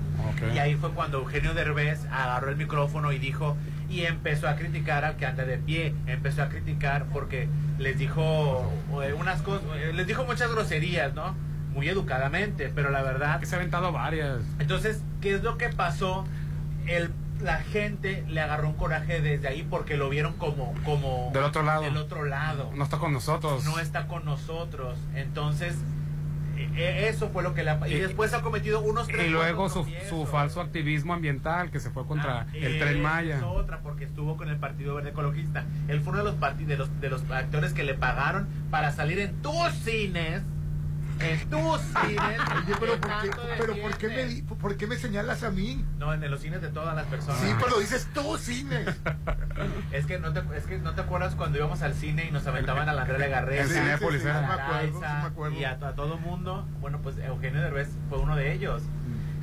[0.54, 3.56] Y ahí fue cuando Eugenio Derbez agarró el micrófono y dijo,
[3.90, 5.94] y empezó a criticar al que anda de pie.
[6.06, 7.48] Empezó a criticar porque
[7.78, 8.72] les dijo
[9.02, 11.34] eh, unas cosas, eh, les dijo muchas groserías, ¿no?
[11.74, 13.40] Muy educadamente, pero la verdad...
[13.40, 14.38] Que se ha aventado varias.
[14.60, 16.24] Entonces, ¿qué es lo que pasó?
[16.86, 17.10] El,
[17.42, 21.62] la gente le agarró un coraje desde ahí porque lo vieron como, como Del otro
[21.62, 21.82] lado.
[21.82, 22.70] del otro lado.
[22.74, 23.64] No está con nosotros.
[23.64, 24.96] No está con nosotros.
[25.16, 25.74] Entonces,
[26.56, 29.26] eh, eh, eso fue lo que le ha Y, Y- después ha cometido unos tres
[29.26, 33.38] Y luego su, su falso activismo ambiental que se fue contra Ah, el Tren Maya.
[33.38, 35.64] Es otra, porque estuvo con el Partido Verde Ecologista.
[35.88, 39.18] Él fue uno de los, de los, de los actores que le pagaron para salir
[39.18, 40.42] en tus cines.
[41.20, 42.40] En tus cines.
[42.56, 45.84] Oye, pero, ¿por qué, Tanto pero ¿por, qué me, ¿por qué me señalas a mí?
[45.98, 47.40] No, en los cines de todas las personas.
[47.40, 48.88] Sí, pero dices tú cines.
[49.92, 52.44] Es que no te, es que no te acuerdas cuando íbamos al cine y nos
[52.48, 54.40] aventaban a la Andrea Legarreta, En Cinépolis, a era.
[54.40, 55.56] Sí me acuerdo, sí me acuerdo.
[55.60, 56.66] y a, a todo mundo.
[56.80, 58.82] Bueno, pues Eugenio Derbez fue uno de ellos.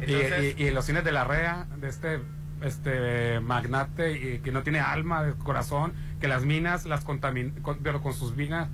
[0.06, 2.20] Y, Entonces, y- y en los cines de la REA, de este
[2.62, 8.02] este magnate y que no tiene alma, de corazón, que las minas las contaminó, pero
[8.02, 8.68] con sus minas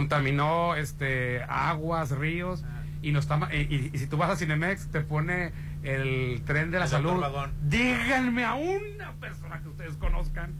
[0.00, 2.64] contaminó este aguas, ríos
[3.00, 5.52] y no está y, y- y si tú vas a Cinemex te pone
[5.84, 7.22] el tren de la El salud.
[7.62, 10.52] Díganme a una persona que ustedes conozcan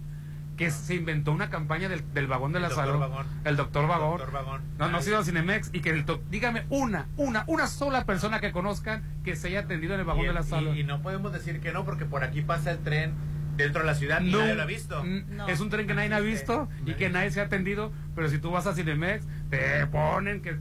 [0.57, 2.99] que se inventó una campaña del, del vagón de El la salud.
[2.99, 3.26] Vagón.
[3.45, 4.16] El doctor vagón.
[4.20, 4.62] Doctor Vagón.
[4.78, 5.05] No, no ha Ay.
[5.05, 9.49] sido Cinemex y que el dígame una, una, una sola persona que conozcan que se
[9.49, 10.74] haya atendido en el vagón de la salud.
[10.74, 13.12] y no podemos decir que no, porque por aquí pasa el tren
[13.57, 15.04] dentro de la ciudad No, nadie lo ha visto.
[15.48, 18.38] Es un tren que nadie ha visto y que nadie se ha atendido, pero si
[18.38, 20.57] tú vas a Cinemex, te ponen que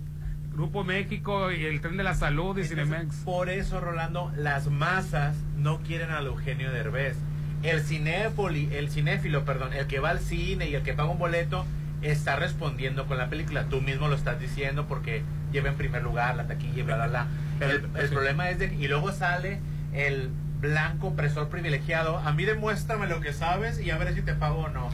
[0.53, 3.15] Grupo México y el tren de la salud y Entonces, Cinemex.
[3.17, 7.17] Por eso, Rolando, las masas no quieren al Eugenio Derbez.
[7.61, 11.17] El cinéfoli, el cinéfilo, perdón, el que va al cine y el que paga un
[11.17, 11.65] boleto
[12.01, 13.65] está respondiendo con la película.
[13.65, 17.07] Tú mismo lo estás diciendo porque lleva en primer lugar la taquilla y bla bla
[17.07, 17.27] bla.
[17.59, 19.59] El, el problema es de y luego sale
[19.93, 20.29] el
[20.65, 22.17] blanco opresor privilegiado.
[22.17, 24.89] A mí demuéstrame lo que sabes y a ver si te pago o no.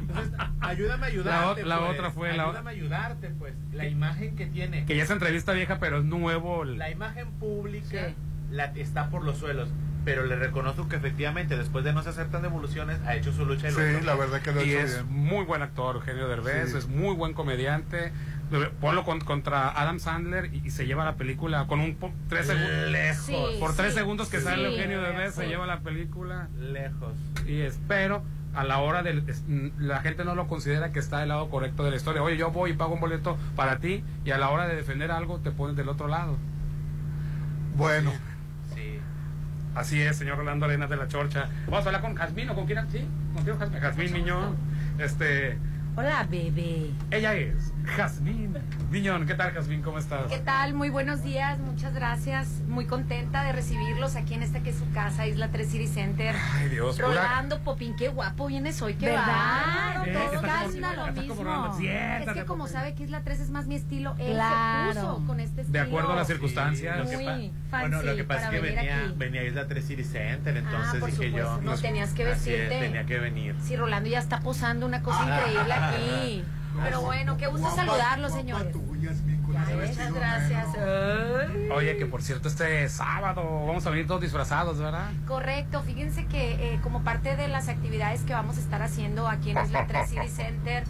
[0.00, 1.64] Entonces, ayúdame a ayudarte.
[1.64, 1.98] La o- la pues.
[1.98, 3.54] otra fue la- Ayúdame a ayudarte, pues.
[3.72, 4.84] La imagen que tiene.
[4.86, 6.62] Que ya es entrevista vieja, pero es nuevo.
[6.62, 8.12] el- La imagen pública
[8.50, 9.68] la, está por los suelos,
[10.04, 13.68] pero le reconozco que efectivamente después de no se aceptan devoluciones ha hecho su lucha.
[13.68, 15.24] y lo Sí, la verdad que lo ha y hecho es bien.
[15.24, 16.78] muy buen actor, Eugenio Derbez, Sí.
[16.78, 18.12] es muy buen comediante,
[18.80, 22.46] ponlo con- contra Adam Sandler y, y se lleva la película con un po- tres
[22.46, 22.90] segundos.
[22.90, 23.24] Lejos.
[23.26, 24.44] Sí, por tres sí, segundos que sí.
[24.44, 26.48] sale Eugenio Derbez se lleva la película.
[26.58, 27.12] Lejos.
[27.46, 28.22] Y espero
[28.54, 29.24] a la hora del
[29.78, 32.22] la gente no lo considera que está del lado correcto de la historia.
[32.22, 35.10] Oye, yo voy y pago un boleto para ti y a la hora de defender
[35.10, 36.36] algo te pones del otro lado.
[37.76, 38.12] Bueno.
[38.74, 38.98] Sí.
[39.74, 41.48] Así es, señor Rolando Arenas de la Chorcha.
[41.66, 43.04] Vamos a hablar con Jazmín o con quién, sí,
[43.34, 44.56] contigo Jazmín, Jazmín Miñón.
[44.98, 45.58] Este,
[45.96, 46.90] Hola, bebé.
[47.10, 48.54] ella es Jazmín
[48.90, 49.26] Miñón.
[49.26, 49.82] ¿Qué tal, Jazmín?
[49.82, 50.26] ¿Cómo estás?
[50.30, 50.72] ¿Qué tal?
[50.74, 52.48] Muy buenos días, muchas gracias.
[52.68, 56.34] Muy contenta de recibirlos aquí en esta que es su casa, Isla 3 City Center.
[56.54, 60.02] Ay, Dios, pura- Rolando, Popín, qué guapo vienes hoy, qué ¿Verdad?
[60.04, 61.14] Sí, está como- casi lo como mismo.
[61.14, 62.72] Es que como Popín.
[62.72, 64.92] sabe que Isla 3 es más mi estilo, él Claro.
[64.92, 65.78] se puso con este estilo.
[65.78, 66.98] De acuerdo a las circunstancias.
[66.98, 67.32] Lo que Muy pa-
[67.70, 69.14] fancy bueno, lo que pasa es que venía, aquí.
[69.16, 71.56] venía a Isla 3 City Center, entonces Ah, por dije supuesto.
[71.56, 71.62] yo.
[71.62, 72.78] No, tenías que así es, vestirte.
[72.80, 73.54] tenía que venir.
[73.62, 75.38] Sí, Rolando ya está posando una cosa Ah.
[75.40, 76.44] increíble aquí.
[76.82, 78.74] Pero bueno, qué gusto Guapa, saludarlos, señores.
[78.76, 80.66] Muchas gracias.
[80.68, 81.74] negro.
[81.74, 85.10] Oye, que por cierto, este sábado vamos a venir todos disfrazados, ¿verdad?
[85.26, 89.50] Correcto, fíjense que eh, como parte de las actividades que vamos a estar haciendo aquí
[89.50, 90.84] en Isla 3 City Center,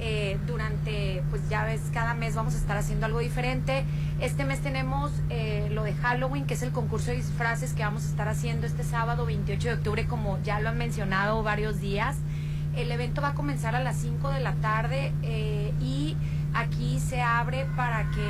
[0.00, 3.84] eh, durante, pues ya ves, cada mes vamos a estar haciendo algo diferente.
[4.20, 8.04] Este mes tenemos eh, lo de Halloween, que es el concurso de disfraces que vamos
[8.04, 12.16] a estar haciendo este sábado 28 de octubre, como ya lo han mencionado varios días.
[12.76, 16.16] El evento va a comenzar a las 5 de la tarde eh, y
[16.54, 18.28] aquí se abre para que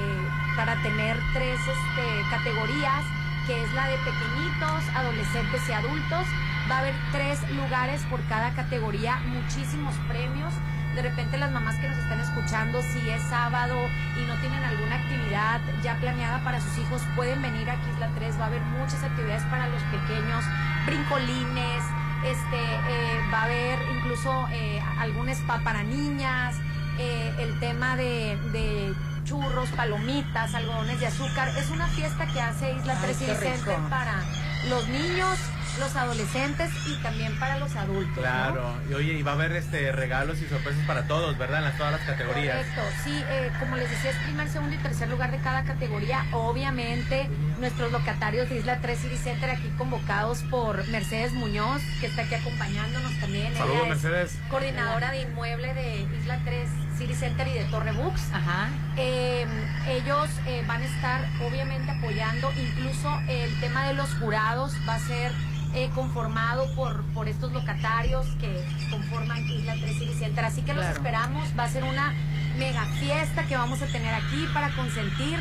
[0.56, 3.04] para tener tres este, categorías,
[3.46, 6.26] que es la de pequeñitos, adolescentes y adultos.
[6.70, 10.52] Va a haber tres lugares por cada categoría, muchísimos premios.
[10.94, 13.76] De repente las mamás que nos están escuchando, si es sábado
[14.16, 18.10] y no tienen alguna actividad ya planeada para sus hijos, pueden venir aquí a Isla
[18.16, 18.40] 3.
[18.40, 20.44] Va a haber muchas actividades para los pequeños,
[20.86, 21.84] brincolines,
[22.24, 26.56] este, eh, va a haber incluso eh, algún spa para niñas,
[26.98, 31.48] eh, el tema de, de churros, palomitas, algodones de azúcar.
[31.56, 33.88] Es una fiesta que hace Isla Ay, 3 qué City Center rico.
[33.90, 34.22] para
[34.68, 35.38] los niños,
[35.78, 38.16] los adolescentes y también para los adultos.
[38.16, 38.22] ¿no?
[38.22, 41.58] Claro, y oye, y va a haber este regalos y sorpresas para todos, ¿verdad?
[41.58, 42.56] En las, todas las categorías.
[42.56, 46.24] Correcto, sí, eh, como les decía, es primer, segundo y tercer lugar de cada categoría.
[46.32, 47.28] Obviamente,
[47.58, 52.34] nuestros locatarios de Isla 3 City Center aquí convocados por Mercedes Muñoz, que está aquí
[52.34, 53.54] acompañándonos también.
[53.54, 54.38] Saludos, Ella es Mercedes.
[54.50, 56.68] coordinadora de inmueble de Isla 3
[56.98, 58.32] City Center y de Torre Books.
[58.32, 58.68] Ajá.
[58.96, 59.46] Eh,
[59.88, 64.98] ellos eh, van a estar obviamente apoyando, incluso el tema de los jurados va a
[65.00, 65.32] ser
[65.74, 70.44] eh, conformado por, por estos locatarios que conforman Isla 3 City Center.
[70.44, 72.12] Así que los esperamos, va a ser una
[72.58, 75.38] mega fiesta que vamos a tener aquí para consentir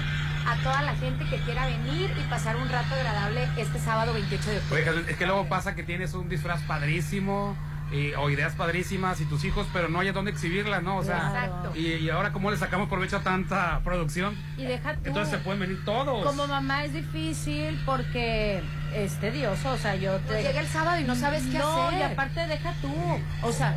[0.47, 4.49] a toda la gente que quiera venir y pasar un rato agradable este sábado 28
[4.51, 4.89] de octubre.
[4.89, 7.55] Oye, es que luego pasa que tienes un disfraz padrísimo
[7.91, 10.97] y- o ideas padrísimas y tus hijos, pero no hay dónde exhibirlas, ¿no?
[10.97, 11.71] O sea, Exacto.
[11.75, 14.99] y, y ahora cómo le sacamos provecho a tanta producción, Y deja tú.
[15.05, 16.25] entonces se pueden venir todos.
[16.25, 18.61] Como mamá es difícil porque
[18.93, 20.27] es tedioso, o sea, yo te...
[20.34, 21.99] Pues llega el sábado y no sabes qué no, hacer.
[21.99, 22.93] y aparte deja tú,
[23.43, 23.76] o sea...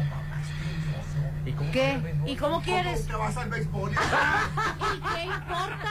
[1.46, 1.70] ¿Y cómo?
[1.72, 1.98] ¿Qué?
[2.26, 3.06] ¿Y cómo quieres?
[3.10, 3.90] ¿Cómo te vas al béisbol?
[4.94, 5.90] ¿Y qué importa?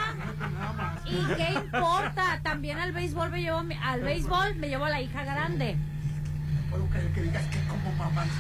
[1.06, 2.40] ¿Y qué importa?
[2.44, 5.76] También al béisbol me llevo, mi- al béisbol me llevo a la hija grande.
[6.70, 8.26] Puedo creer que digas que como mamá.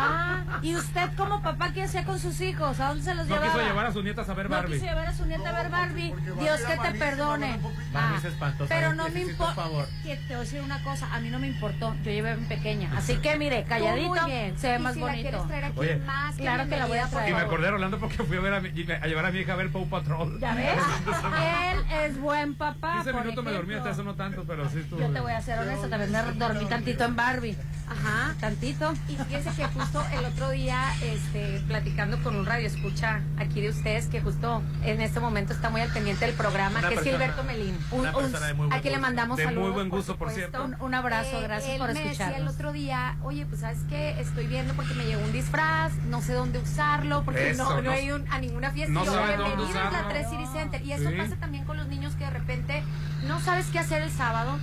[0.00, 2.78] Ah, ¿y usted como papá qué hacía con sus hijos?
[2.80, 3.52] ¿A dónde se los no llevaba?
[3.52, 4.74] quiso llevar a sus nietas a ver No Barbie.
[4.74, 6.14] quiso llevar a su nieta a ver Barbie.
[6.40, 7.58] Dios que te perdone.
[7.92, 8.68] Barbie Ah, es espantosa.
[8.74, 9.54] pero no me importa.
[9.54, 9.86] favor.
[10.04, 11.94] Que te voy a decir una cosa, a mí no me importó.
[12.04, 12.90] Yo llevé a mi pequeña.
[12.96, 14.58] Así que mire, calladito, Tú muy bien.
[14.58, 15.28] se ve más si la bonito.
[15.30, 15.96] quieres traer aquí Oye.
[15.96, 18.40] más Claro que la voy a por Y me acordé de Rolando porque fui a,
[18.40, 20.38] ver a, mi- a llevar a mi hija a ver Paw Patrol.
[20.40, 20.74] ¿Ya ves?
[21.72, 22.94] Él es buen papá.
[22.96, 25.00] 15 por minutos me dormí, hasta eso no tanto, pero sí estuvo.
[25.00, 27.47] Yo te voy a ser honesta, también me dormí tantito en Barbie.
[27.90, 28.34] Ajá.
[28.38, 28.92] Tantito.
[29.08, 33.70] Y fíjense que justo el otro día, este, platicando con un radio escucha aquí de
[33.70, 37.10] ustedes, que justo en este momento está muy al pendiente del programa, Una que persona-
[37.16, 37.78] es Gilberto Melín.
[37.90, 39.74] una persona de muy buen aquí le mandamos De muy saludos.
[39.74, 40.50] buen gusto, por supuesto.
[40.58, 40.64] cierto.
[40.64, 42.54] Un, un abrazo, Eh, gracias él por me decía el escucharnos.
[42.54, 46.34] otro día, oye, pues sabes qué, estoy viendo porque me llegó un disfraz, no sé
[46.34, 48.92] dónde usarlo, porque Eso, no, no no- hay un- a ninguna fiesta.
[48.92, 50.08] no Y yo, sabe dónde la usarlo.
[50.10, 50.82] 3 City Center.
[50.82, 51.16] Y eso Sí.
[51.16, 52.82] pasa también con los niños que de repente
[53.26, 54.58] no sabes qué hacer el sábado.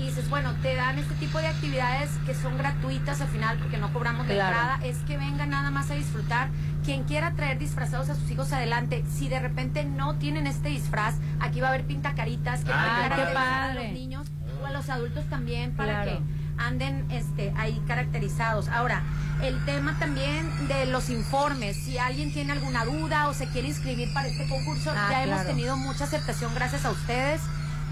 [0.00, 3.76] Y dices, bueno, te dan este tipo de actividades que son gratuitas al final porque
[3.76, 4.56] no cobramos de Claro.
[4.56, 4.80] entrada.
[4.82, 6.48] Es que vengan nada más a disfrutar.
[6.84, 11.16] Quien quiera traer disfrazados a sus hijos adelante, si de repente no tienen este disfraz,
[11.40, 14.26] aquí va a haber pintacaritas que Ah, van a a los niños
[14.62, 16.18] o a los adultos también para Claro.
[16.18, 18.68] que anden este ahí caracterizados.
[18.68, 19.02] Ahora,
[19.42, 24.12] el tema también de los informes, si alguien tiene alguna duda o se quiere inscribir
[24.14, 27.40] para este concurso, Ah, ya hemos tenido mucha aceptación gracias a ustedes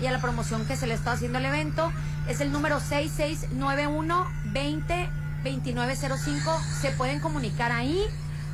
[0.00, 1.92] y a la promoción que se le está haciendo al evento.
[2.28, 5.10] Es el número 6691 20
[5.44, 6.60] 2905.
[6.80, 8.04] Se pueden comunicar ahí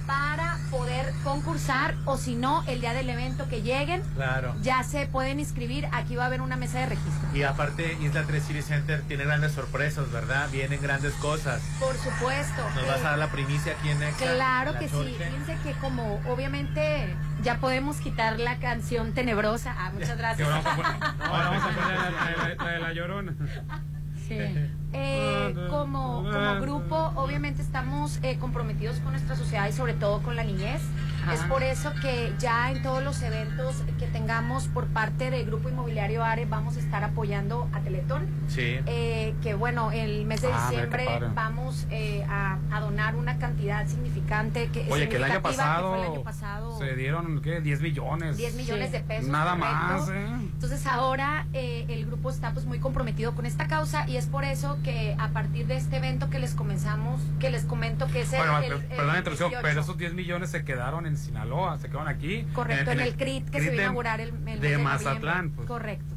[0.06, 4.54] para poder concursar o si no, el día del evento que lleguen, Claro.
[4.62, 5.88] ya se pueden inscribir.
[5.92, 7.28] Aquí va a haber una mesa de registro.
[7.32, 10.48] Y aparte, Isla 3 City Center tiene grandes sorpresas, ¿verdad?
[10.50, 11.62] Vienen grandes cosas.
[11.80, 12.62] Por supuesto.
[12.74, 15.16] Nos Eh, vas a dar la primicia aquí en Exa, Claro en que sí.
[15.18, 19.74] Fíjense que como obviamente ya podemos quitar la canción tenebrosa.
[19.78, 20.48] Ah, muchas gracias.
[20.48, 23.34] vamos a poner, no, vamos a poner la, la- la- la de la llorona.
[24.28, 24.38] Sí.
[24.96, 30.36] Eh, como, como grupo, obviamente estamos eh, comprometidos con nuestra sociedad y sobre todo con
[30.36, 30.82] la niñez.
[31.24, 31.34] Ajá.
[31.34, 35.68] Es por eso que ya en todos los eventos que tengamos por parte del Grupo
[35.68, 38.26] Inmobiliario ARE vamos a estar apoyando a Teletón.
[38.48, 38.78] Sí.
[38.86, 43.86] Eh, que bueno, el mes de Ah, diciembre vamos eh, a, a donar una cantidad
[43.86, 44.68] significante.
[44.68, 47.60] Que, Oye, que el año pasado, el año pasado se dieron, ¿qué?
[47.60, 48.36] 10 millones.
[48.36, 49.28] 10 millones de pesos.
[49.30, 49.74] Nada correcto.
[49.76, 50.26] más, ¿eh?
[50.54, 54.44] Entonces ahora eh, el grupo está pues muy comprometido con esta causa y es por
[54.44, 58.32] eso que a partir de este evento que les comenzamos, que les comento que es
[58.32, 59.62] el, Bueno, el- el perdón la interrupción, 18.
[59.68, 62.46] pero esos 10 millones se quedaron en Sinaloa, se quedaron aquí.
[62.52, 65.50] Correcto, en, el CRIT que se va a inaugurar el, el mes de de Mazatlán.
[65.50, 65.66] Pues.
[65.66, 66.14] Correcto.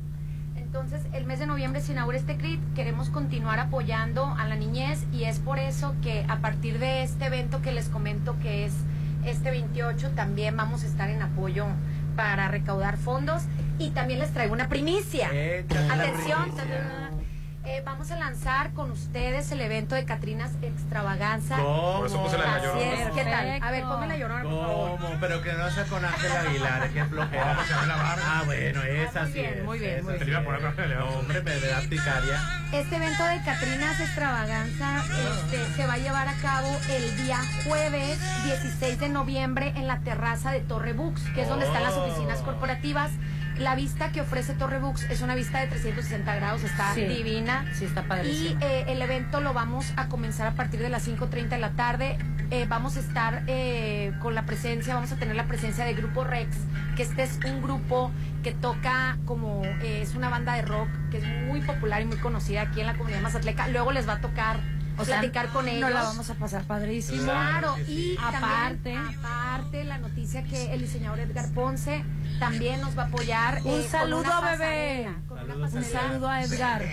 [0.56, 5.06] Entonces, el mes de noviembre se inaugura este CRIT, queremos continuar apoyando a la niñez
[5.14, 8.74] y es por eso que a partir de este evento que les comento que es
[9.26, 11.65] este 28, también vamos a estar en apoyo
[12.15, 13.44] para recaudar fondos
[13.80, 15.32] y también les traigo una primicia.
[15.32, 17.06] La Atención, primicia.
[17.68, 21.57] Eh, vamos a lanzar con ustedes el evento de Catrinas Extravaganza.
[21.57, 21.98] ¿Cómo?
[21.98, 22.94] Por eso puse la la Así Llorona.
[22.94, 23.61] es, ¿qué tal?
[23.61, 24.99] A ver, ponme la llorona, por favor.
[24.99, 25.18] ¿Cómo?
[25.19, 27.57] Pero que no sea con Ángel Aguilar, que flojera.
[27.60, 29.64] Ah, bueno, esa Muy sí bien, es.
[29.65, 30.23] muy bien, esa muy bien.
[30.26, 32.41] Te iba a poner con hombre, me da picaria.
[32.72, 38.18] Este evento de Catrinas Extravaganza este, se va a llevar a cabo el día jueves
[38.45, 42.39] 16 de noviembre en la terraza de Torre Bux, que es donde están las oficinas
[42.39, 43.11] corporativas.
[43.59, 47.05] La vista que ofrece Torre Bux es una vista de 360 grados, está Sí.
[47.05, 47.65] divina.
[47.73, 48.59] Sí, está Y padrísimo.
[48.61, 52.17] eh, el evento lo vamos a comenzar a partir de las 5.30 de la tarde.
[52.51, 56.23] Eh, vamos a estar eh, con la presencia, vamos a tener la presencia de Grupo
[56.23, 56.55] Rex,
[56.95, 58.11] que este es un grupo
[58.43, 62.61] que toca como, es una banda de rock que es muy popular y muy conocida
[62.61, 63.67] aquí en la comunidad mazatleca.
[63.67, 64.59] Luego les va a tocar
[64.98, 65.82] O sea, platicar con ellos.
[65.82, 67.24] No la vamos a pasar padrísimo.
[67.24, 68.18] Claro, y.
[68.18, 68.94] Aparte.
[68.94, 72.03] también, aparte la noticia que el diseñador Edgar Ponce
[72.40, 73.61] también nos va a apoyar.
[73.64, 75.10] Un eh, con saludo, una bebé.
[75.28, 76.84] con una Un saludo a Edgar.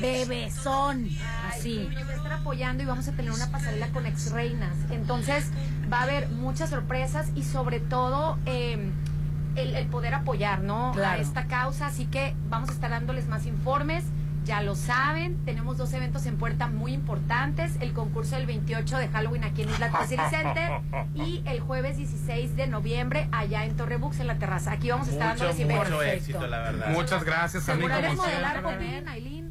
[0.00, 1.08] Bebezón.
[1.48, 1.88] Así.
[1.92, 4.74] Nos va a estar apoyando y vamos a tener una pasarela con ex reinas.
[4.90, 5.50] Entonces
[5.92, 8.90] va a haber muchas sorpresas y sobre todo eh,
[9.56, 10.92] el, el poder apoyar ¿no?
[10.94, 11.86] a esta causa.
[11.88, 14.04] Así que vamos a estar dándoles más informes.
[14.44, 17.72] Ya lo saben, tenemos dos eventos en puerta muy importantes.
[17.80, 20.80] El concurso del 28 de Halloween aquí en Isla City Center
[21.14, 24.72] y el jueves 16 de noviembre allá en Torrebux en la terraza.
[24.72, 26.88] Aquí vamos a estar Mucho, dándoles mucho éxito, la verdad.
[26.90, 29.49] Muchas gracias, Carmen, ¿Seguro eres como modelar, Aileen?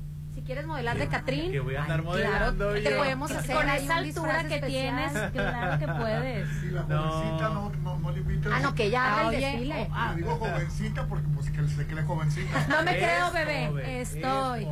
[0.50, 1.52] Si quieres modelar de Catrín.
[1.52, 2.98] Que voy a andar Claro, modelando te yo.
[2.98, 5.12] podemos hacer Con esa altura que especial.
[5.12, 6.50] tienes, claro que puedes.
[6.60, 7.02] Sí, la No.
[7.12, 8.52] jovencita no, no, no le invites.
[8.52, 9.76] Ah, no, que ya haga Ah, el oye, desfile.
[9.88, 10.14] oh, ah.
[10.16, 12.66] Digo jovencita porque pues que se cree jovencita.
[12.68, 13.68] No me Es creo, bebé.
[13.68, 14.66] joven, Estoy.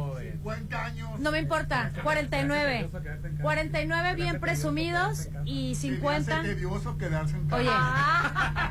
[0.51, 0.67] Es joven.
[0.69, 1.19] 50 años.
[1.19, 1.91] No me importa.
[2.03, 2.89] 49.
[3.41, 6.39] 49 bien presumidos y Se me 50.
[6.39, 7.61] hace tedioso quedarse en casa.
[7.61, 7.69] Oye,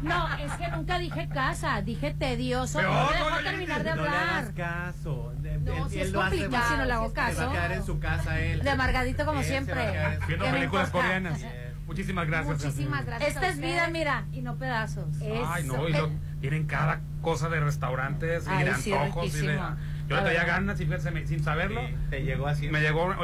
[0.09, 2.79] no, es que nunca dije casa, dije tedioso.
[2.79, 4.55] Pero, No me no, dejó no, terminar de No le hagas hablar.
[4.55, 5.33] caso.
[5.39, 7.53] De- No, él- si él es complicado, si no le hago Se va a caso.
[7.53, 8.63] quedar en su casa él.
[8.63, 9.91] De amargadito como Él siempre.
[10.27, 11.41] Viendo ¿Qué me películas coreanas.
[11.87, 12.65] Muchísimas gracias.
[12.65, 13.31] Muchísimas gracias.
[13.35, 15.07] Esta es vida, mira, y no pedazos.
[15.47, 19.27] Ay, no, y lo- tienen cada cosa de restaurantes y de sí, antojos.
[19.35, 19.61] y de.
[20.09, 21.81] Yo le traía ganas y fíjense, me- sin saberlo.
[21.87, 22.69] Sí, te llegó así.
[22.71, 23.15] Me llegó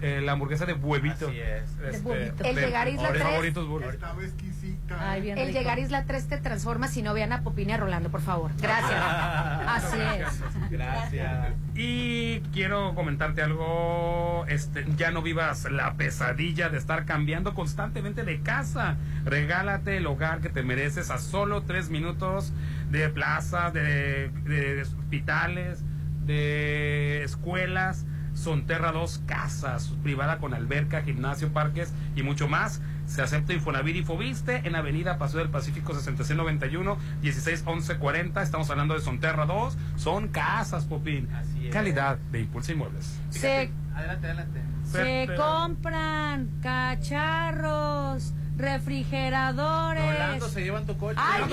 [0.00, 1.28] la hamburguesa de huevito.
[1.28, 1.70] Así es.
[1.94, 2.44] Este, huevito.
[2.44, 3.22] El llegar a Isla mis Tres.
[3.22, 3.94] favoritos burgers.
[3.94, 5.10] Estaba exquisita.
[5.12, 5.58] Ay, bien El rico.
[5.58, 8.20] llegar a Isla 3 te transforma si no vean a Popín y a Rolando, por
[8.22, 8.50] favor.
[8.60, 9.00] Gracias.
[9.66, 10.70] Así es.
[10.70, 11.52] Gracias.
[11.74, 18.40] Y quiero comentarte algo, este, ya no vivas la pesadilla de estar cambiando constantemente de
[18.40, 18.96] casa.
[19.24, 22.52] Regálate el hogar que te mereces a solo tres minutos
[22.90, 25.84] de plazas, de, de hospitales,
[26.28, 28.04] de escuelas.
[28.34, 32.80] Sonterra 2 Casas, privada con alberca, gimnasio, parques y mucho más.
[33.06, 38.40] Se acepta Infonavit y Fobiste en Avenida Paseo del Pacífico 6691 161140.
[38.40, 39.76] Estamos hablando de Sonterra 2.
[39.96, 41.28] Son casas, Popín.
[41.34, 41.72] Así es.
[41.72, 43.18] Calidad de Impulso Inmuebles.
[43.30, 44.60] Se, Adelante, adelante.
[44.84, 50.04] se compran cacharros, refrigeradores.
[50.04, 51.16] Rolando, se llevan tu coche.
[51.18, 51.44] Ay,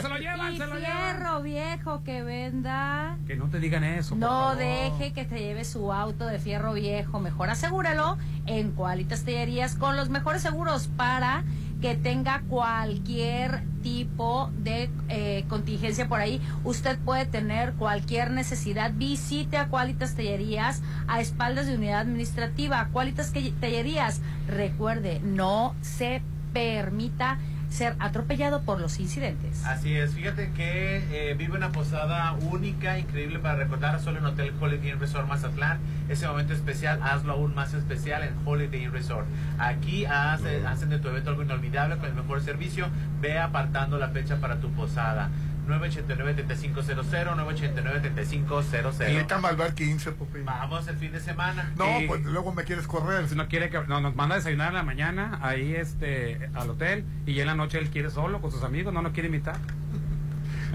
[0.00, 3.16] se lo llevan, y se lo fierro viejo que venda.
[3.26, 4.10] Que no te digan eso.
[4.10, 4.56] por No favor.
[4.56, 7.20] deje que te lleve su auto de fierro viejo.
[7.20, 8.16] Mejor asegúralo
[8.46, 11.42] en Cualitas Tallerías con los mejores seguros para
[11.80, 16.40] que tenga cualquier tipo de eh, contingencia por ahí.
[16.64, 18.92] Usted puede tener cualquier necesidad.
[18.94, 22.88] Visite a Cualitas Tallerías a espaldas de unidad administrativa.
[22.92, 26.22] Cualitas Tallerías, recuerde, no se
[26.52, 27.38] permita
[27.70, 29.64] ser atropellado por los incidentes.
[29.64, 34.52] Así es, fíjate que eh, vive una posada única, increíble para recordar, solo en Hotel
[34.58, 35.78] Holiday Inn Resort Mazatlán.
[36.08, 39.26] Ese momento especial, hazlo aún más especial en Holiday Inn Resort.
[39.58, 42.88] Aquí hace- hacen de tu evento algo inolvidable con el mejor servicio.
[43.20, 45.28] Ve apartando la fecha para tu posada.
[45.68, 49.10] 989-3500, 989-3500.
[49.10, 50.44] Invítame al bar 15, Popín.
[50.44, 51.72] Vamos el fin de semana.
[51.76, 53.28] No, Y- pues luego me quieres correr.
[53.28, 56.70] Si no quiere que no, nos manda a desayunar en la mañana ahí este al
[56.70, 59.56] hotel y en la noche él quiere solo con sus amigos, no nos quiere invitar.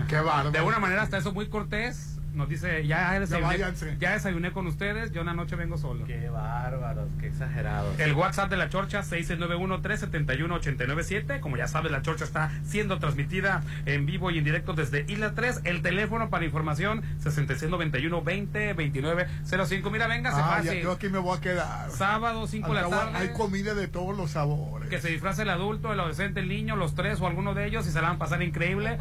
[0.07, 0.51] Qué bárbaro.
[0.51, 2.12] De alguna manera hasta eso muy cortés.
[2.33, 3.59] Nos dice, ya desayuné,
[3.99, 6.03] ya desayuné con ustedes, yo en la noche vengo solo.
[6.05, 7.99] Qué bárbaros, qué exagerados.
[7.99, 11.39] El WhatsApp de la Chorcha 691-371-897.
[11.39, 15.35] Como ya sabes, la Chorcha está siendo transmitida en vivo y en directo desde Isla
[15.35, 15.61] 3.
[15.63, 19.91] El teléfono para información 6691-202905.
[19.91, 20.81] Mira, véngase Ah, ya, fácil.
[20.81, 21.91] yo aquí me voy a quedar.
[21.91, 23.15] Sábado, 5 de la tarde.
[23.17, 24.89] Hay comida de todos los sabores.
[24.89, 27.85] Que se disfrace el adulto, el adolescente, el niño, los tres o alguno de ellos
[27.87, 28.97] y se la van a pasar increíble.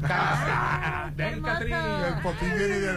[0.00, 0.08] Ya.
[0.10, 1.42] Ah, Del.
[1.42, 1.74] Catrín.
[1.74, 2.90] El popín viene de.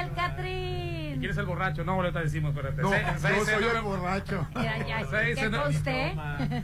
[0.00, 1.18] El Catrín.
[1.20, 1.84] ¿Quién es el borracho?
[1.84, 2.82] No, ahorita decimos, espérate.
[2.82, 4.46] No, Se- yo seis, soy seis, el borracho.
[4.54, 6.14] Ya, Seis, ¿qué conste?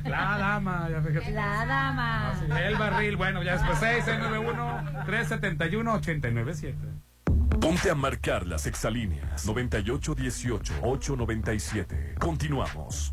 [0.04, 1.30] La dama, ya fíjate.
[1.32, 2.32] La dama.
[2.60, 6.74] El barril, bueno, ya después 691-371-897.
[7.60, 12.14] Ponte a marcar las exalíneas 9818-897.
[12.18, 13.12] Continuamos.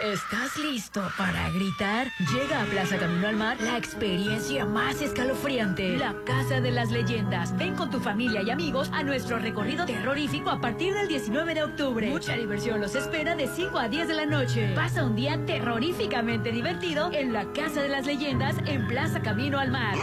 [0.00, 2.06] ¿Estás listo para gritar?
[2.32, 7.56] Llega a Plaza Camino al Mar la experiencia más escalofriante, la Casa de las Leyendas.
[7.58, 11.64] Ven con tu familia y amigos a nuestro recorrido terrorífico a partir del 19 de
[11.64, 12.10] octubre.
[12.10, 14.72] Mucha diversión los espera de 5 a 10 de la noche.
[14.76, 19.72] Pasa un día terroríficamente divertido en la Casa de las Leyendas en Plaza Camino al
[19.72, 19.96] Mar.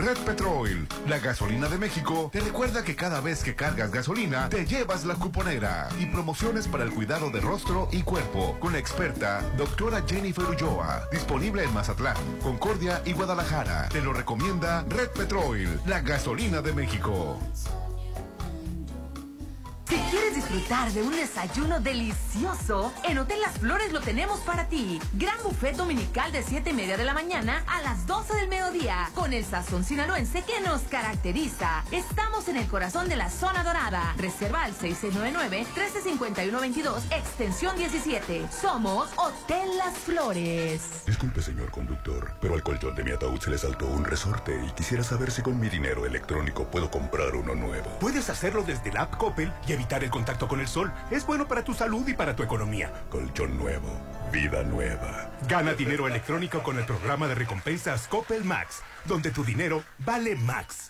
[0.00, 4.64] Red Petrol, la gasolina de México, te recuerda que cada vez que cargas gasolina, te
[4.64, 9.42] llevas la cuponera y promociones para el cuidado de rostro y cuerpo con la experta
[9.58, 13.90] doctora Jennifer Ulloa, disponible en Mazatlán, Concordia y Guadalajara.
[13.90, 17.38] Te lo recomienda Red Petrol, la gasolina de México.
[19.90, 25.00] Si quieres disfrutar de un desayuno delicioso, en Hotel Las Flores lo tenemos para ti.
[25.14, 29.10] Gran buffet dominical de 7 y media de la mañana a las 12 del mediodía,
[29.16, 31.82] con el sazón sinaloense que nos caracteriza.
[31.90, 34.14] Estamos en el corazón de la zona dorada.
[34.16, 38.46] Reserva al 699-1351-22, extensión 17.
[38.48, 41.02] Somos Hotel Las Flores.
[41.04, 44.70] Disculpe, señor conductor, pero al colchón de mi ataúd se le saltó un resorte y
[44.70, 47.90] quisiera saber si con mi dinero electrónico puedo comprar uno nuevo.
[47.98, 50.92] Puedes hacerlo desde la app Coppel y evitar el contacto con el sol.
[51.10, 52.92] Es bueno para tu salud y para tu economía.
[53.08, 53.88] Colchón nuevo,
[54.30, 55.30] vida nueva.
[55.48, 60.89] Gana dinero electrónico con el programa de recompensas Coppel Max, donde tu dinero vale Max.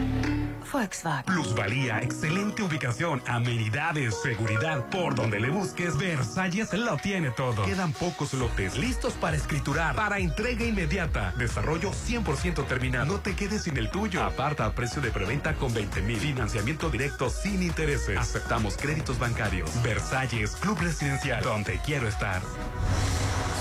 [0.72, 1.24] Volkswagen.
[1.24, 4.88] Plusvalía, excelente ubicación, amenidades, seguridad.
[4.90, 7.64] Por donde le busques, Versalles lo tiene todo.
[7.64, 11.32] Quedan pocos lotes listos para escriturar, para entrega inmediata.
[11.36, 13.06] Desarrollo 100% terminado.
[13.06, 14.22] No te quedes sin el tuyo.
[14.22, 16.18] Aparta a precio de preventa con 20 mil.
[16.18, 18.18] Financiamiento directo sin intereses.
[18.18, 19.70] Aceptamos créditos bancarios.
[19.82, 22.40] Versalles, Club Residencial, donde quiero estar.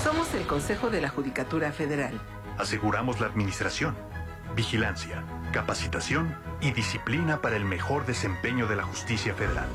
[0.04, 2.20] Somos el Consejo de la Judicatura Federal.
[2.58, 3.96] Aseguramos la administración,
[4.54, 9.68] vigilancia, capacitación y disciplina para el mejor desempeño de la justicia federal.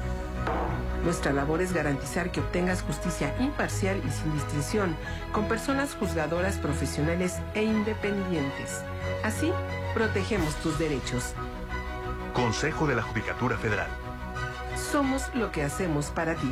[1.04, 4.96] Nuestra labor es garantizar que obtengas justicia imparcial y sin distinción,
[5.32, 8.84] con personas juzgadoras profesionales e independientes.
[9.24, 9.52] Así,
[9.94, 11.34] protegemos tus derechos.
[12.34, 13.88] Consejo de la Judicatura Federal.
[14.92, 16.52] Somos lo que hacemos para ti.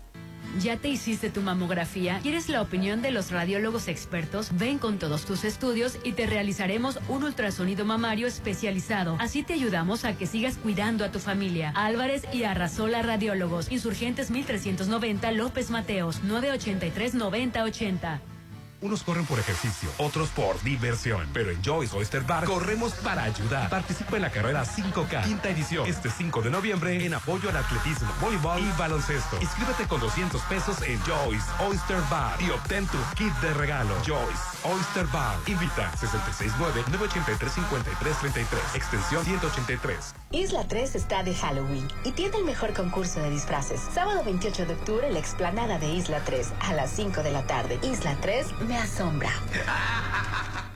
[0.59, 2.19] ¿Ya te hiciste tu mamografía?
[2.21, 4.49] ¿Quieres la opinión de los radiólogos expertos?
[4.57, 9.15] Ven con todos tus estudios y te realizaremos un ultrasonido mamario especializado.
[9.19, 11.71] Así te ayudamos a que sigas cuidando a tu familia.
[11.75, 13.71] Álvarez y Arrasola Radiólogos.
[13.71, 16.21] Insurgentes 1390 López Mateos.
[16.23, 18.30] 983-9080.
[18.81, 21.29] Unos corren por ejercicio, otros por diversión.
[21.33, 23.69] Pero en Joyce Oyster Bar corremos para ayudar.
[23.69, 28.11] Participa en la carrera 5K, quinta edición, este 5 de noviembre en apoyo al atletismo,
[28.19, 29.37] voleibol y baloncesto.
[29.39, 33.93] Inscríbete con 200 pesos en Joyce Oyster Bar y obtén tu kit de regalo.
[34.05, 35.37] Joyce Oyster Bar.
[35.45, 40.20] Invita 669-983-5333, extensión 183.
[40.33, 43.81] Isla 3 está de Halloween y tiene el mejor concurso de disfraces.
[43.93, 47.79] Sábado 28 de octubre, la explanada de Isla 3 a las 5 de la tarde.
[47.83, 49.29] Isla 3 me asombra.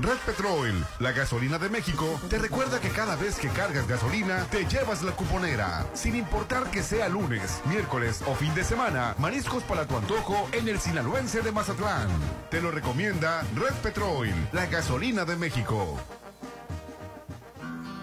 [0.00, 4.64] Red Petrol, la gasolina de México, te recuerda que cada vez que cargas gasolina, te
[4.64, 5.86] llevas la cuponera.
[5.92, 10.68] Sin importar que sea lunes, miércoles o fin de semana, mariscos para tu antojo en
[10.68, 12.08] el Sinaloense de Mazatlán.
[12.48, 15.98] Te lo recomienda Red Petrol, la gasolina de México.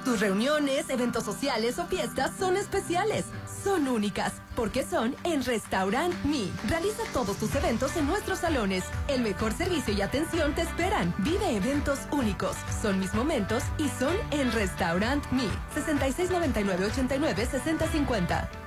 [0.06, 3.26] Tus reuniones, eventos sociales o fiestas son especiales,
[3.64, 6.52] son únicas, porque son en Restaurant Me.
[6.70, 8.84] Realiza todos tus eventos en nuestros salones.
[9.08, 11.12] El mejor servicio y atención te esperan.
[11.18, 12.56] Vive eventos únicos.
[12.84, 15.48] Son mis momentos y son en Restaurant Me.
[15.74, 18.65] 6699-89-6050.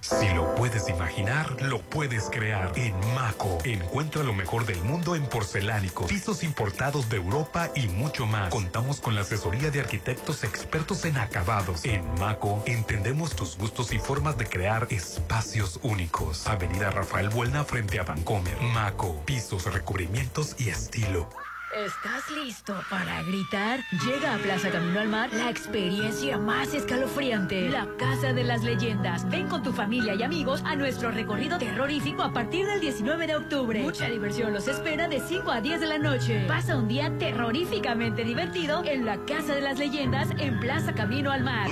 [0.00, 2.72] Si lo puedes imaginar, lo puedes crear.
[2.76, 8.26] En Maco, encuentra lo mejor del mundo en porcelánico, pisos importados de Europa y mucho
[8.26, 8.50] más.
[8.50, 11.84] Contamos con la asesoría de arquitectos expertos en acabados.
[11.84, 16.46] En Maco, entendemos tus gustos y formas de crear espacios únicos.
[16.46, 18.60] Avenida Rafael Buelna frente a Vancomer.
[18.60, 21.28] Maco, pisos, recubrimientos y estilo.
[21.76, 23.80] ¿Estás listo para gritar?
[24.06, 29.28] Llega a Plaza Camino al Mar la experiencia más escalofriante, la Casa de las Leyendas.
[29.28, 33.36] Ven con tu familia y amigos a nuestro recorrido terrorífico a partir del 19 de
[33.36, 33.82] octubre.
[33.82, 36.46] Mucha diversión los espera de 5 a 10 de la noche.
[36.48, 41.44] Pasa un día terroríficamente divertido en la Casa de las Leyendas en Plaza Camino al
[41.44, 41.68] Mar.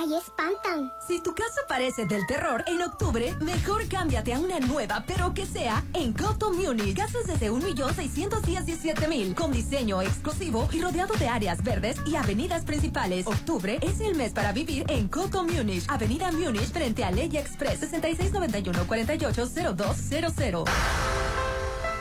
[0.06, 0.92] calle espantan.
[1.08, 5.48] Si tu casa parece del terror, en octubre, mejor cámbiate a una nueva, pero que
[5.48, 6.96] sea en Coto Munich.
[6.96, 13.26] Casas desde 1.617.000, con diseño exclusivo y rodeado de áreas verdes y avenidas principales.
[13.26, 15.86] Octubre es el mes para vivir en Coto Munich.
[15.88, 20.70] Avenida Munich, frente a Ley Express, 6691-480200.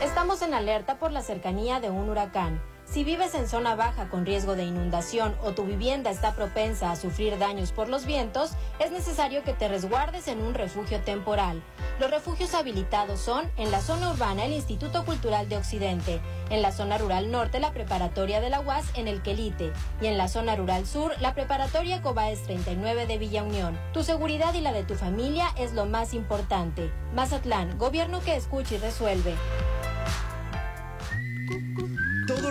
[0.02, 2.60] Estamos en alerta por la cercanía de un huracán.
[2.94, 6.96] Si vives en zona baja con riesgo de inundación o tu vivienda está propensa a
[6.96, 11.60] sufrir daños por los vientos, es necesario que te resguardes en un refugio temporal.
[11.98, 16.70] Los refugios habilitados son en la zona urbana el Instituto Cultural de Occidente, en la
[16.70, 20.54] zona rural norte la preparatoria de la UAS en el Quelite y en la zona
[20.54, 23.76] rural sur la preparatoria Cobaes 39 de Villa Unión.
[23.92, 26.92] Tu seguridad y la de tu familia es lo más importante.
[27.12, 29.34] Mazatlán, gobierno que escucha y resuelve.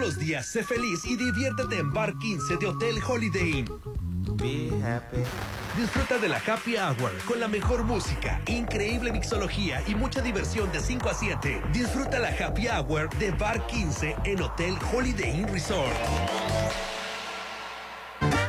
[0.03, 3.69] Los días sé feliz y diviértete en Bar 15 de Hotel Holiday Inn.
[5.77, 10.81] Disfruta de la Happy Hour con la mejor música, increíble mixología y mucha diversión de
[10.81, 11.61] 5 a 7.
[11.71, 15.93] Disfruta la Happy Hour de Bar 15 en Hotel Holiday Inn Resort.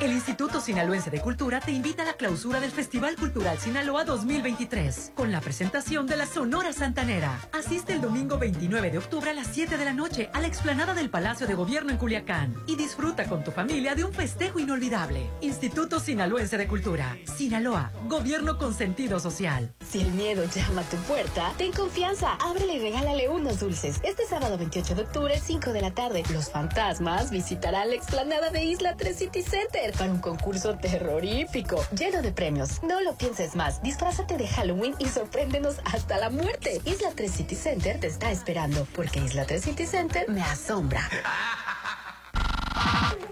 [0.05, 5.13] El Instituto Sinaloense de Cultura te invita a la clausura del Festival Cultural Sinaloa 2023
[5.15, 7.41] con la presentación de la Sonora Santanera.
[7.53, 10.93] Asiste el domingo 29 de octubre a las 7 de la noche a la explanada
[10.93, 15.31] del Palacio de Gobierno en Culiacán y disfruta con tu familia de un festejo inolvidable.
[15.41, 17.17] Instituto Sinaloense de Cultura.
[17.39, 19.75] Sinaloa, Gobierno con sentido social.
[19.89, 24.01] Si el miedo llama a tu puerta, ten confianza, ábrele y regálale unos dulces.
[24.03, 28.65] Este sábado 28 de octubre, 5 de la tarde, los fantasmas visitarán la explanada de
[28.65, 32.83] Isla 3 City Center para un concurso terrorífico, lleno de premios.
[32.83, 36.81] No lo pienses más, disfrázate de Halloween y sorpréndenos hasta la muerte.
[36.85, 41.09] Isla 3 City Center te está esperando, porque Isla 3 City Center me asombra.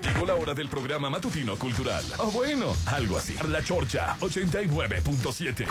[0.03, 2.05] Llegó la hora del programa matutino cultural.
[2.19, 3.37] O bueno, algo así.
[3.49, 5.67] La Chorcha 89.7.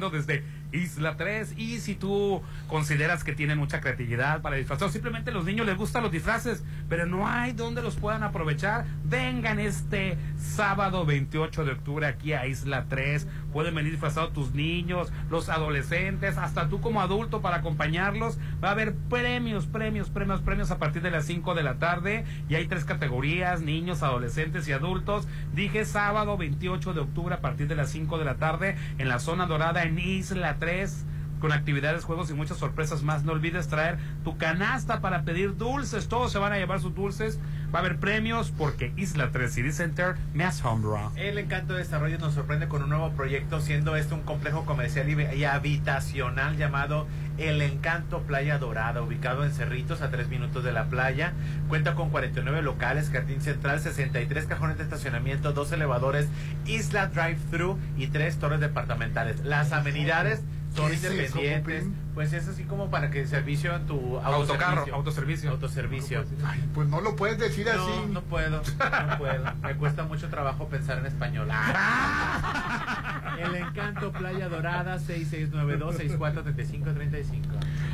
[0.00, 0.42] desde
[0.72, 5.44] Isla 3 y si tú consideras que tienen mucha creatividad para disfrazar, simplemente a los
[5.44, 11.04] niños les gustan los disfraces, pero no hay donde los puedan aprovechar, vengan este sábado
[11.04, 13.26] 28 de octubre aquí a Isla 3.
[13.52, 18.38] Pueden venir disfrazados tus niños, los adolescentes, hasta tú como adulto para acompañarlos.
[18.62, 22.24] Va a haber premios, premios, premios, premios a partir de las 5 de la tarde
[22.48, 25.28] y hay tres categorías, niños, adolescentes y adultos.
[25.54, 29.18] Dije sábado 28 de octubre a partir de las 5 de la tarde en la
[29.18, 31.06] zona dorada en Isla 3
[31.42, 33.24] con actividades, juegos y muchas sorpresas más.
[33.24, 36.06] No olvides traer tu canasta para pedir dulces.
[36.06, 37.40] Todos se van a llevar sus dulces.
[37.74, 41.10] Va a haber premios porque Isla 3 City Center me asombra.
[41.16, 45.08] El Encanto de Desarrollo nos sorprende con un nuevo proyecto, siendo este un complejo comercial
[45.08, 47.08] y, y habitacional llamado
[47.38, 51.32] El Encanto Playa Dorada, ubicado en Cerritos, a tres minutos de la playa.
[51.66, 56.28] Cuenta con 49 locales, jardín central, 63 cajones de estacionamiento, dos elevadores,
[56.66, 59.40] isla drive-thru y tres torres departamentales.
[59.40, 60.44] Las amenidades
[60.74, 61.84] son ¿Qué es eso, independientes.
[62.14, 65.50] Pues es así como para que servicio en tu Autocarro, autoservicio.
[65.50, 66.24] Autoservicio.
[66.44, 67.90] Ay, pues no lo puedes decir No, así.
[68.10, 68.62] no puedo,
[69.08, 69.52] no puedo.
[69.62, 71.48] Me cuesta mucho trabajo pensar en español.
[71.50, 73.36] Ah.
[73.38, 77.42] El Encanto Playa Dorada 6692-643535.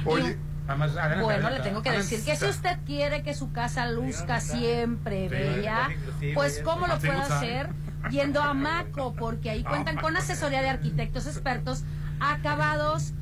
[0.05, 0.37] Oye,
[0.67, 5.29] adelante, Bueno, le tengo que decir que si usted quiere que su casa luzca siempre
[5.29, 5.91] bella,
[6.35, 7.69] pues ¿cómo lo puede hacer?
[8.11, 11.85] Yendo a Maco, porque ahí cuentan con asesoría de arquitectos expertos,
[12.21, 13.13] acabados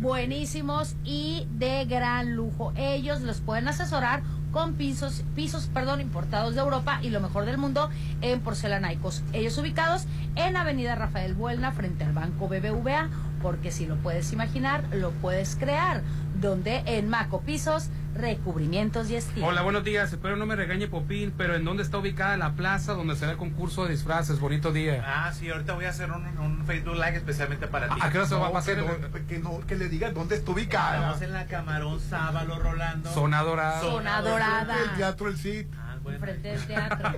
[0.00, 2.72] buenísimos y de gran lujo.
[2.76, 4.22] Ellos los pueden asesorar
[4.52, 7.88] con pisos, pisos, perdón, importados de Europa y lo mejor del mundo
[8.20, 9.22] en porcelanaicos.
[9.32, 10.06] Ellos ubicados
[10.36, 13.08] en Avenida Rafael Buelna frente al Banco BBVA,
[13.42, 16.02] porque si lo puedes imaginar, lo puedes crear,
[16.40, 19.46] donde en Maco Pisos, recubrimientos y estilo.
[19.46, 20.12] Hola, buenos días.
[20.12, 23.38] Espero no me regañe Popín, pero ¿en dónde está ubicada la plaza donde será el
[23.38, 24.38] concurso de disfraces?
[24.38, 25.02] Bonito día.
[25.06, 28.00] Ah, sí, ahorita voy a hacer un, un Facebook Live especialmente para ti.
[28.00, 28.76] ¿A qué hora se va a no, hacer?
[28.78, 30.96] que, no, que, no- que le digas dónde está ubicada.
[30.96, 33.10] Estamos en la Camarón Sábalo, Rolando.
[33.12, 33.80] Zona dorada.
[33.80, 34.76] Zona dorada.
[34.82, 35.66] El teatro El Cid.
[35.78, 36.18] Ah, bueno.
[36.20, 37.08] Frente del teatro.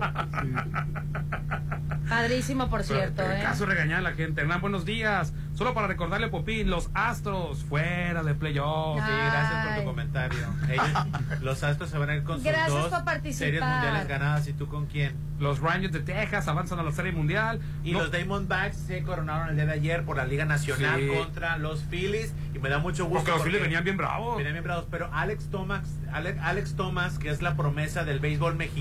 [2.09, 3.41] Padrísimo, por cierto, Pero, ¿eh?
[3.43, 4.43] caso regañar a la gente.
[4.43, 5.33] Hernán, buenos días.
[5.55, 8.99] Solo para recordarle, Popín, los Astros fuera de playoff.
[9.01, 10.39] Sí, gracias por tu comentario.
[10.69, 10.87] Ellos,
[11.43, 13.47] los Astros se van a ir con sus Gracias dos por participar.
[13.47, 14.49] series mundiales ganadas.
[14.49, 15.15] ¿Y tú con quién?
[15.39, 17.61] Los Rangers de Texas avanzan a la Serie Mundial.
[17.85, 21.09] Y No- los Diamondbacks se coronaron el día de ayer por la Liga Nacional Sí.
[21.09, 22.35] contra los Phillies.
[22.55, 23.19] Y me da mucho gusto.
[23.21, 24.37] Porque los Phillies venían bien bravos.
[24.37, 24.87] Venían bien bravos.
[24.91, 25.83] Pero Alex Thomas,
[26.13, 28.74] Alex, Alex Thomas, que es la promesa del béisbol mexicano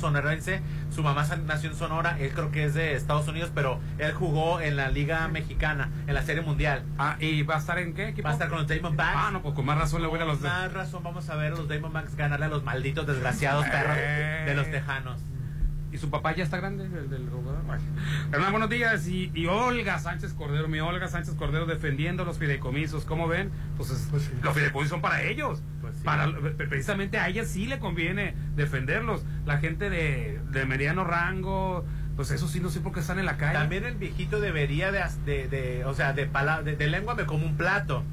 [0.00, 0.60] sonorense,
[0.94, 2.16] su mamá nació en Sonora.
[2.18, 6.14] Él creo que es de Estados Unidos, pero él jugó en la Liga Mexicana, en
[6.14, 6.82] la Serie Mundial.
[6.98, 8.24] Ah, ¿y va a estar en qué equipo?
[8.26, 9.16] Va a estar con los Diamondbacks.
[9.16, 11.36] Ah, no, pues con más razón le voy a los Con más razón vamos a
[11.36, 14.42] ver a los Diamondbacks ganarle a los malditos desgraciados perros Eh.
[14.46, 15.20] de los Tejanos.
[15.92, 17.62] ¿Y su papá ya está grande, el del jugador?
[17.64, 17.82] Bueno.
[18.32, 19.08] Hernán, buenos días.
[19.08, 23.04] Y, y Olga Sánchez Cordero, mi Olga Sánchez Cordero defendiendo los fideicomisos.
[23.04, 23.50] ¿Cómo ven?
[23.76, 24.30] Pues, es- Pues sí.
[24.42, 25.60] los fideicomisos son para ellos.
[25.80, 26.02] Pues sí.
[26.04, 29.24] Para, precisamente a ella sí le conviene defenderlos.
[29.46, 31.84] La gente de, de mediano rango,
[32.14, 33.54] pues eso sí no sé por qué están en la calle.
[33.54, 37.16] También el viejito debería de, as- de, de- o sea, de, pala- de, de lengua
[37.16, 38.04] me como un plato.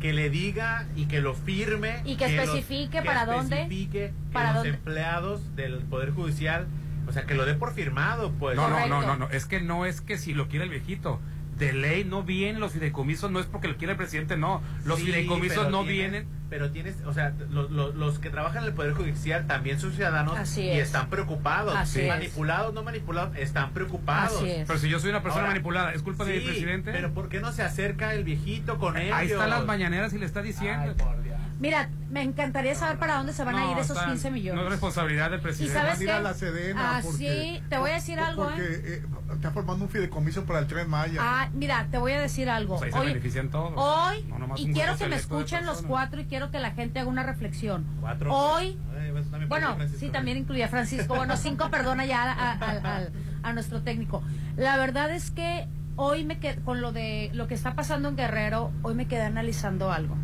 [0.00, 2.02] Que le diga y que lo firme.
[2.04, 4.76] Y que especifique que para dónde, especifique que para los dónde.
[4.76, 6.66] empleados del Poder Judicial,
[7.06, 8.56] o sea, que lo dé por firmado, pues.
[8.56, 11.20] No, no, no, no, no, es que no es que si lo quiere el viejito.
[11.58, 14.60] De ley no vienen los fideicomisos, no es porque lo quiere el presidente, no.
[14.84, 16.26] Los Sí, fideicomisos no vienen.
[16.50, 19.92] Pero tienes, o sea, lo- lo- los que trabajan en el Poder Judicial también son
[19.92, 20.86] ciudadanos Así y es.
[20.86, 21.76] están preocupados.
[21.76, 22.08] Así es.
[22.08, 24.36] manipulados, no manipulados, están preocupados.
[24.38, 24.66] Así es.
[24.66, 26.90] Pero si yo soy una persona Ahora, manipulada, ¿es culpa del Sí, presidente?
[26.90, 29.14] Pero ¿por qué no se acerca el viejito con ellos?
[29.16, 30.92] Ahí están las mañaneras y le está diciendo.
[30.98, 31.33] Ay, por Dios.
[31.64, 34.56] Mira, me encantaría saber para dónde se van a ir esos está- 15 millones.
[34.60, 35.80] No es responsabilidad del ¿Y presidente.
[35.80, 36.22] sabes Ir a qué?
[36.22, 36.96] la Sedena.
[36.98, 37.16] Ah, porque-
[37.56, 38.82] sí, te voy a decir algo, Porque ¿eh?
[38.84, 41.20] eh, está formando un fideicomiso para el Tren Maya.
[41.22, 42.76] Ah, mira, te voy a decir algo.
[42.76, 43.72] Pues ahí se Hoy- benefician todos.
[43.76, 47.00] Hoy, No nomás y quiero que me escuchen los cuatro y quiero que la gente
[47.00, 47.86] haga una reflexión.
[48.02, 48.30] Cuatro.
[48.30, 51.14] Hoy, Ay, pues, también bueno, sí, también incluía a Francisco.
[51.14, 53.08] Bueno, cinco, perdona ya a, a- a-
[53.42, 54.22] a nuestro técnico.
[54.58, 55.66] La verdad es que
[55.96, 59.22] hoy me quedé, con lo de lo que está pasando en Guerrero, hoy me quedé
[59.22, 60.14] analizando algo.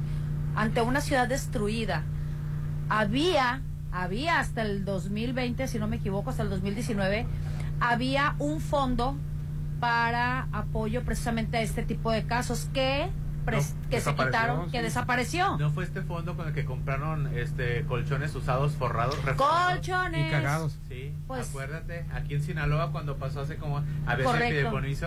[0.56, 2.02] Ante una ciudad destruida,
[2.88, 3.62] había,
[3.92, 7.26] había hasta el 2020, si no me equivoco, hasta el 2019,
[7.80, 9.16] había un fondo
[9.80, 13.08] para apoyo precisamente a este tipo de casos que,
[13.46, 13.58] No,
[13.88, 15.56] que se quitaron, que desapareció.
[15.56, 19.76] ¿No fue este fondo con el que compraron este colchones usados, forrados, reforzados?
[19.76, 20.28] Colchones.
[20.28, 20.78] Y cagados.
[20.88, 24.26] Sí, Pues- acuérdate, aquí en Sinaloa cuando pasó hace como a veces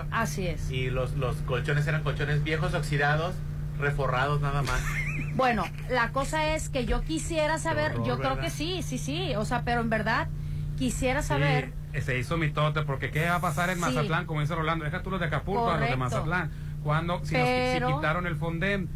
[0.10, 0.72] Así es.
[0.72, 3.36] y los, los colchones eran colchones viejos, oxidados,
[3.80, 4.82] reforrados nada más.
[5.36, 8.44] Bueno, la cosa es que yo quisiera saber, horror, yo creo ¿verdad?
[8.44, 10.28] que sí, sí, sí, o sea, pero en verdad
[10.78, 11.74] quisiera saber.
[11.94, 13.82] Sí, se hizo mitote, porque ¿qué va a pasar en Sí.
[13.82, 14.26] Mazatlán?
[14.26, 15.96] Como dice Rolando, deja tú los de Acapulco, a los de.
[15.96, 16.52] Mazatlán.
[16.84, 18.88] Cuando, si, nos- si Pero- quitaron el Fondem,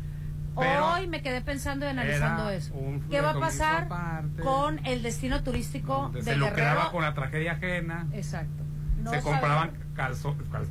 [0.59, 2.73] pero Hoy me quedé pensando y analizando eso.
[3.11, 4.41] ¿Qué va a pasar aparte.
[4.41, 6.91] con el destino turístico de se lucraba Guerrero?
[6.91, 8.07] con la tragedia ajena.
[8.11, 8.63] Exacto.
[9.03, 9.95] No se compraban sabemos.
[9.95, 10.65] calzo- cal-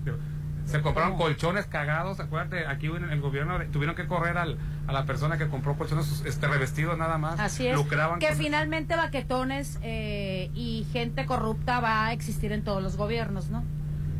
[0.66, 1.24] se compraron ¿Cómo?
[1.24, 5.48] colchones cagados, acuérdate, aquí en el gobierno tuvieron que correr al, a la persona que
[5.48, 7.38] compró colchones este revestidos nada más.
[7.38, 7.76] Así es.
[7.76, 13.48] Lucraban que finalmente baquetones eh, y gente corrupta va a existir en todos los gobiernos,
[13.48, 13.64] ¿no?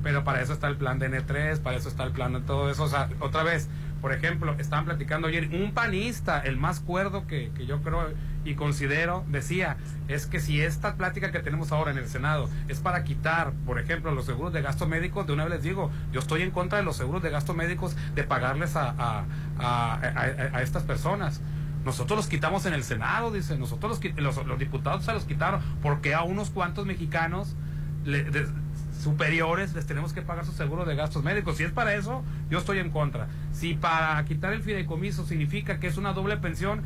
[0.05, 2.70] Pero para eso está el plan de N3, para eso está el plan de todo
[2.70, 2.85] eso.
[2.85, 3.68] O sea, otra vez,
[4.07, 8.11] por ejemplo, estaban platicando ayer, un panista, el más cuerdo que, que yo creo
[8.45, 12.78] y considero, decía, es que si esta plática que tenemos ahora en el Senado es
[12.78, 16.20] para quitar, por ejemplo, los seguros de gastos médicos, de una vez les digo, yo
[16.20, 19.24] estoy en contra de los seguros de gastos médicos, de pagarles a, a,
[19.59, 21.41] a- estas personas.
[21.85, 25.61] Nosotros los quitamos en el Senado, dice, nosotros los, los, los diputados se los quitaron,
[25.83, 27.57] porque a unos cuantos mexicanos
[28.05, 28.31] le-
[29.02, 31.56] superiores les tenemos que pagar su seguro de gastos médicos.
[31.56, 33.28] Si es para eso, yo estoy en contra.
[33.52, 36.82] Si para quitar el fideicomiso significa que es una doble pensión,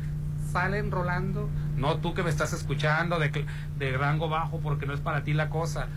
[0.51, 1.49] salen rolando.
[1.77, 3.45] No tú que me estás escuchando de,
[3.79, 5.87] de rango bajo porque no es para ti la cosa.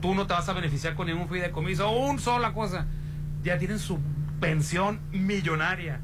[0.00, 2.86] Tú, no te vas a beneficiar con ningún fideicomiso, un sola cosa.
[3.42, 3.98] Ya tienen su
[4.40, 6.00] pensión millonaria.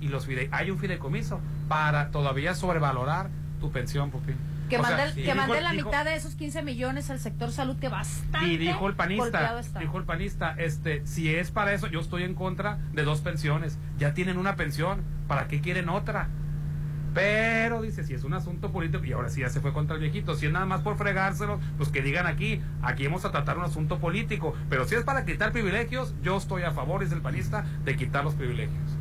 [0.00, 4.32] Y los fide- hay un fideicomiso para todavía sobrevalorar tu pensión, Pupi.
[4.72, 7.10] Que O sea, manden, y que dijo- manden la dijo- mitad de esos 15 millones
[7.10, 11.50] al sector salud, que bastante y dijo el panista, dijo el panista, este, si es
[11.50, 13.78] para eso, yo estoy en contra de dos pensiones.
[13.98, 16.28] Ya tienen una pensión, ¿para qué quieren otra?
[17.12, 20.00] Pero dice, si es un asunto político, y ahora sí ya se fue contra el
[20.00, 23.58] viejito, si es nada más por fregárselo, pues que digan aquí, aquí vamos a tratar
[23.58, 24.54] un asunto político.
[24.70, 28.24] Pero si es para quitar privilegios, yo estoy a favor, dice el panista, de quitar
[28.24, 28.96] los privilegios.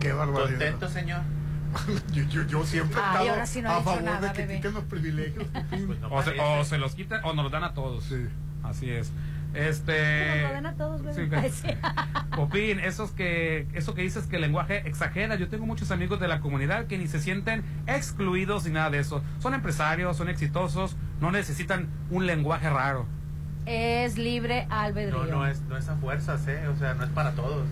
[0.00, 0.48] Qué barbaridad.
[0.58, 1.20] ¿Contento, señor?
[2.12, 4.56] yo, yo, yo siempre he Ay, estado sí no a favor nada, de que bebé.
[4.56, 5.44] quiten los privilegios.
[5.70, 6.60] Pues no O se, parece.
[6.60, 8.04] o se los quitan o nos los dan a todos.
[8.62, 9.12] Así es.
[9.54, 9.92] Este.
[9.92, 11.14] Que nos lo den a todos, bebé.
[11.14, 11.68] sí, que- Ay, sí.
[12.34, 16.28] Popín, esos que, eso que dices que el lenguaje exagera, yo tengo muchos amigos de
[16.28, 19.22] la comunidad que ni se sienten excluidos ni nada de eso.
[19.40, 23.06] Son empresarios, son exitosos, no necesitan un lenguaje raro.
[23.66, 25.24] Es libre albedrío.
[25.24, 26.66] No, no es, no es a fuerzas, ¿eh?
[26.68, 27.66] O sea, no es para todos.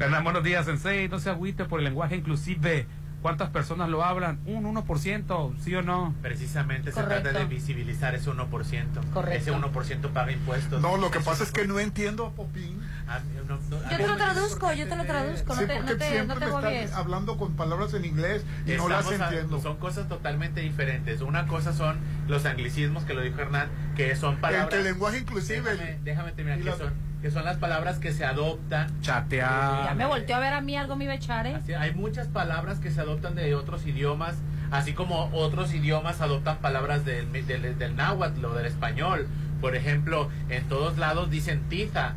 [0.00, 1.08] Hernán, buenos días, Sensei.
[1.08, 2.86] No se agüite por el lenguaje inclusive.
[3.22, 4.38] ¿Cuántas personas lo hablan?
[4.44, 6.14] Un 1%, ¿sí o no?
[6.20, 7.22] Precisamente se Correcto.
[7.22, 9.00] trata de visibilizar ese 1%.
[9.14, 9.38] Correcto.
[9.40, 10.82] Ese 1% paga impuestos.
[10.82, 11.66] No, lo que Ese pasa es que 1%.
[11.68, 12.82] no entiendo, Popín.
[13.08, 15.92] Ah, no, no, Yo te lo traduzco, yo te lo traduzco, no Sí, te, porque
[15.92, 19.06] no te, siempre no te me están hablando con palabras en inglés y no las
[19.06, 19.60] Estamos a- entiendo.
[19.62, 21.22] son cosas totalmente diferentes.
[21.22, 21.96] Una cosa son
[22.28, 24.64] los anglicismos que lo dijo Hernán, que son palabras.
[24.64, 25.62] Entre el lenguaje inclusive.
[25.62, 26.58] Déjame, déjame terminar.
[26.58, 26.92] Que las- son,
[27.24, 29.00] que son las palabras que se adoptan.
[29.00, 29.86] Chatear.
[29.86, 31.54] Ya me volteó a ver a mí, algo me iba a echar, ¿eh?
[31.54, 34.34] Así, hay muchas palabras que se adoptan de otros idiomas,
[34.70, 39.26] así como otros idiomas adoptan palabras del, del, del náhuatl o del español.
[39.62, 42.12] Por ejemplo, en todos lados dicen tiza,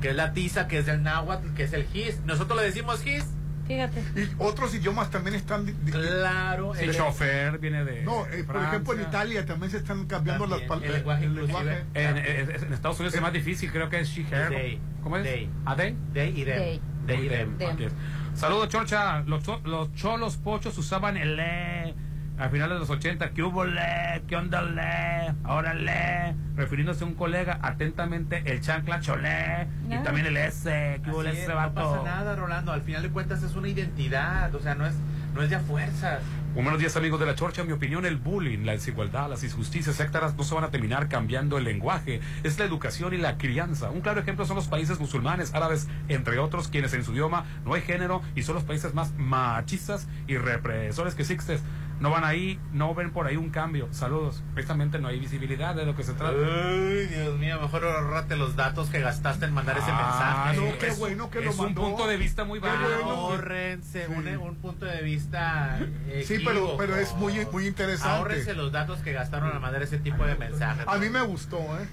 [0.00, 2.18] que es la tiza, que es del náhuatl, que es el his.
[2.24, 3.26] Nosotros le decimos his.
[3.68, 4.00] Fíjate.
[4.16, 5.66] Y otros idiomas también están.
[5.90, 6.72] Claro.
[6.74, 8.02] Sí, el- chofer viene de.
[8.02, 10.90] No, eh, por ejemplo en Italia también se están cambiando También, las palabras.
[10.90, 11.84] el lenguaje inclusive.
[11.94, 14.48] En, en- en Estados Unidos es más difícil, creo que es she, her.
[14.48, 14.80] They.
[15.02, 15.22] ¿Cómo es?
[15.24, 15.50] They.
[15.66, 15.94] ¿A they?
[16.14, 16.58] They y them.
[16.58, 16.80] They.
[17.06, 17.58] They y them.
[17.58, 17.82] Them.
[17.82, 17.92] Es.
[18.34, 19.20] Saludos, Chorcha.
[19.26, 21.94] Los, los cholos pochos usaban el le
[22.38, 23.30] a finales de los 80.
[23.30, 24.22] ¿Qué hubo le?
[24.26, 25.34] ¿Qué onda le?
[25.44, 26.34] Ahora le.
[26.56, 29.66] Refiriéndose a un colega, atentamente el chancla cholé.
[29.88, 31.00] Y también el S.
[31.04, 31.74] ¿Qué hubo Así ese es, no vato?
[31.74, 32.72] pasa nada, Rolando.
[32.72, 34.54] Al final de cuentas es una identidad.
[34.54, 34.94] O sea, no es,
[35.34, 36.20] no es de a fuerzas.
[36.54, 39.94] Buenos días amigos de la Chorcha, en mi opinión el bullying, la desigualdad, las injusticias
[39.94, 43.90] sectaras no se van a terminar cambiando el lenguaje, es la educación y la crianza.
[43.90, 47.74] Un claro ejemplo son los países musulmanes, árabes, entre otros, quienes en su idioma no
[47.74, 51.58] hay género y son los países más machistas y represores que existen.
[52.00, 53.88] No van ahí, no ven por ahí un cambio.
[53.90, 54.44] Saludos.
[54.54, 56.32] Precisamente no hay visibilidad de lo que se trata.
[56.36, 60.70] Uy, Dios mío, mejor ahorrate los datos que gastaste en mandar ese Ah, mensaje.
[60.72, 61.82] no, qué bueno que lo Es un mandó.
[61.82, 62.88] punto de vista muy válido.
[63.02, 63.10] bueno.
[63.10, 65.78] Ahórrense un, un punto de vista
[66.24, 66.76] Sí, pero, equívoco.
[66.76, 68.14] pero es muy, muy interesante.
[68.16, 70.84] Ahórrense los datos que gastaron al mandar ese tipo de mensajes.
[70.86, 71.88] A mí me gustó, ¿eh?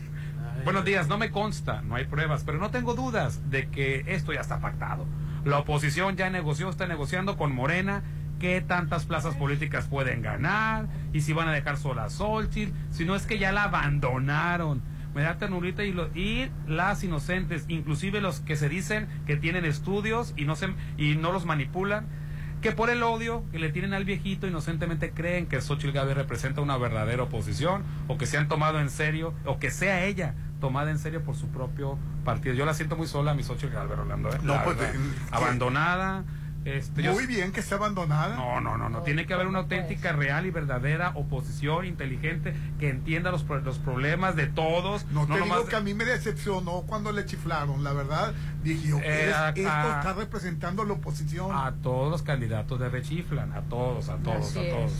[0.63, 4.33] Buenos días, no me consta, no hay pruebas, pero no tengo dudas de que esto
[4.33, 5.05] ya está pactado.
[5.43, 8.03] La oposición ya negoció, está negociando con Morena
[8.39, 13.05] qué tantas plazas políticas pueden ganar y si van a dejar sola a Solchil, si
[13.05, 14.81] no es que ya la abandonaron.
[15.13, 19.63] Me da ternurita y, lo- y las inocentes, inclusive los que se dicen que tienen
[19.63, 20.67] estudios y no, se,
[20.97, 22.05] y no los manipulan,
[22.61, 26.59] que por el odio que le tienen al viejito inocentemente creen que Xochitl Gávez representa
[26.61, 30.89] una verdadera oposición o que se han tomado en serio o que sea ella tomada
[30.91, 32.55] en serio por su propio partido.
[32.55, 34.29] Yo la siento muy sola, mi Xochitl Gálvez, Rolando.
[34.29, 34.39] ¿eh?
[34.43, 34.95] No, pues, verdad.
[34.95, 34.99] eh,
[35.31, 36.23] abandonada.
[36.65, 38.35] Este, yo- Muy bien que esté abandonada.
[38.35, 39.01] no, no, no, no.
[39.03, 44.35] Tiene que haber una auténtica, real y verdadera oposición inteligente que entienda los, los problemas
[44.35, 45.05] de todos.
[45.11, 48.33] No, te nomás digo que a mí me decepcionó cuando le chiflaron, la verdad.
[48.63, 51.51] Dije yo, Eh, es- a- esto a- está representando la oposición.
[51.55, 54.91] a todos los candidatos de rechiflan, a todos, a todos, Así a todos.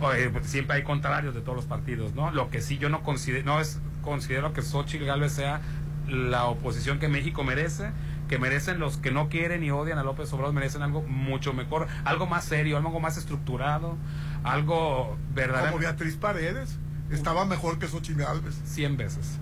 [0.00, 2.30] Oye, pues, siempre hay contrarios de todos los partidos, ¿no?
[2.32, 5.60] Lo que sí yo no considero, no es considero que Xochitl Gálvez sea
[6.08, 7.90] la oposición que México merece,
[8.28, 11.88] que merecen los que no quieren y odian a López Obrador, merecen algo mucho mejor,
[12.04, 13.96] algo más serio, algo más estructurado,
[14.44, 15.72] algo verdadero.
[15.72, 16.78] Como Beatriz Paredes.
[17.10, 18.60] Estaba mejor que Xochitl Gálvez.
[18.64, 19.38] 100 veces.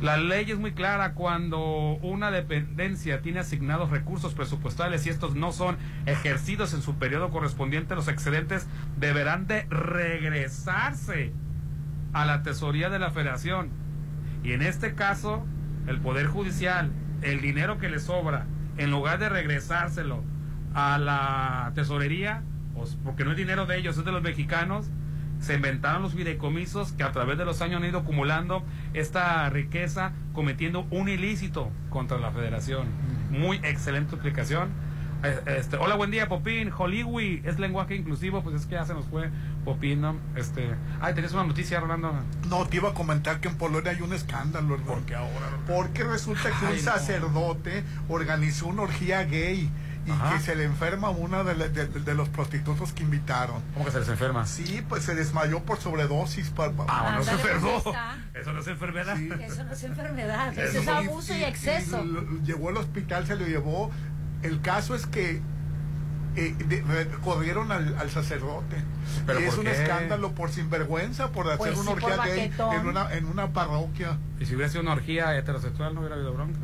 [0.00, 5.52] La ley es muy clara cuando una dependencia tiene asignados recursos presupuestales y estos no
[5.52, 5.76] son
[6.06, 8.66] ejercidos en su periodo correspondiente, los excedentes
[8.98, 11.32] deberán de regresarse
[12.12, 13.70] a la tesorería de la federación.
[14.42, 15.44] Y en este caso,
[15.86, 16.90] el Poder Judicial,
[17.24, 18.46] el dinero que le sobra,
[18.76, 20.22] en lugar de regresárselo
[20.74, 22.42] a la tesorería,
[22.74, 24.90] pues, porque no es dinero de ellos, es de los mexicanos,
[25.40, 28.64] se inventaron los fideicomisos que a través de los años han ido acumulando
[28.94, 32.86] esta riqueza cometiendo un ilícito contra la federación.
[33.30, 34.70] Muy excelente explicación.
[35.22, 36.70] Eh, Este, hola, buen día, Popín.
[36.76, 39.30] Hollywood es lenguaje inclusivo, pues es que ya se nos fue
[39.64, 40.16] ¿no?
[40.36, 42.12] Este, ay, tenías una noticia, Rolando.
[42.48, 44.92] No, te iba a comentar que en Polonia hay un escándalo, hermano.
[44.94, 45.48] ¿Por qué ahora?
[45.66, 46.92] Porque resulta que Ay, un no.
[46.92, 49.70] sacerdote organizó una orgía gay
[50.06, 50.34] y Ajá.
[50.34, 53.62] que se le enferma una de, la- de- de los prostitutos que invitaron.
[53.72, 54.46] ¿Cómo que se les enferma?
[54.46, 56.50] Sí, pues se desmayó por sobredosis.
[56.50, 57.82] pa- pa- Ah, no se Ándale, enfermó.
[57.82, 57.96] pues,
[58.34, 59.16] Eso no es enfermedad.
[59.18, 60.60] Eso no es enfermedad, Eso.
[60.60, 62.04] eso es abuso y, exceso.
[62.44, 63.90] llegó al hospital, se lo llevó.
[64.42, 65.40] El caso es que
[66.36, 68.76] eh, de- re- corrieron al, al sacerdote.
[69.26, 69.70] ¿Pero y es un qué?
[69.72, 74.18] escándalo por sinvergüenza, por hacer Pues una sí, orgía gay en una, en una parroquia.
[74.40, 76.58] Y si hubiera sido una orgía heterosexual, no hubiera habido bronca.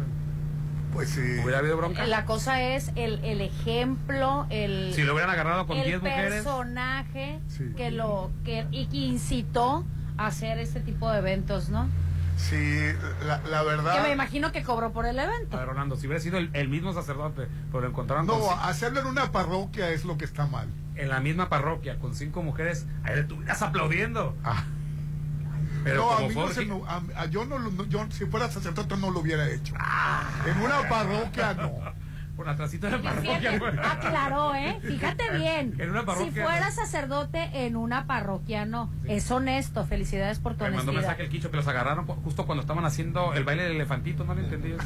[0.93, 1.21] Pues sí.
[1.45, 2.05] Hubiera habido bronca.
[2.07, 6.33] La cosa es el, el ejemplo, el, Si lo hubieran agarrado con el 10 mujeres.
[6.43, 7.65] personaje Sí.
[7.77, 9.85] que lo que y que incitó
[10.17, 11.89] a hacer este tipo de eventos, ¿no?
[12.49, 12.81] Sí,
[13.25, 13.95] la, la verdad.
[13.97, 15.57] Que me imagino que cobró por el evento.
[15.57, 18.51] A ver, Rolando, si hubiera sido el, el mismo sacerdote, pero lo encontraron con No,
[18.53, 20.69] hacerlo en una parroquia es lo que está mal.
[20.97, 24.37] en la misma parroquia con cinco mujeres, ahí le estuvieras aplaudiendo.
[25.83, 28.27] Pero no, a mí no se me- a- a- yo no, lo- no- yo si
[28.27, 29.73] fuera sacerdote no lo hubiera hecho.
[29.79, 30.25] Ah.
[30.47, 31.71] En una parroquia no.
[32.41, 33.59] Por atrásito de la Fíjate, parroquia.
[33.59, 33.73] güey.
[33.85, 34.79] aclaró, ¿eh?
[34.89, 35.75] Fíjate bien.
[35.79, 36.73] En una parroquia, si fuera ¿no?
[36.75, 38.91] sacerdote en una parroquia, no.
[39.07, 39.85] Es honesto.
[39.85, 41.03] Felicidades por tu Me mandó honestidad.
[41.03, 44.35] mensaje el quicho que los agarraron justo cuando estaban haciendo el baile del elefantito, no
[44.35, 44.83] lo entendí eso.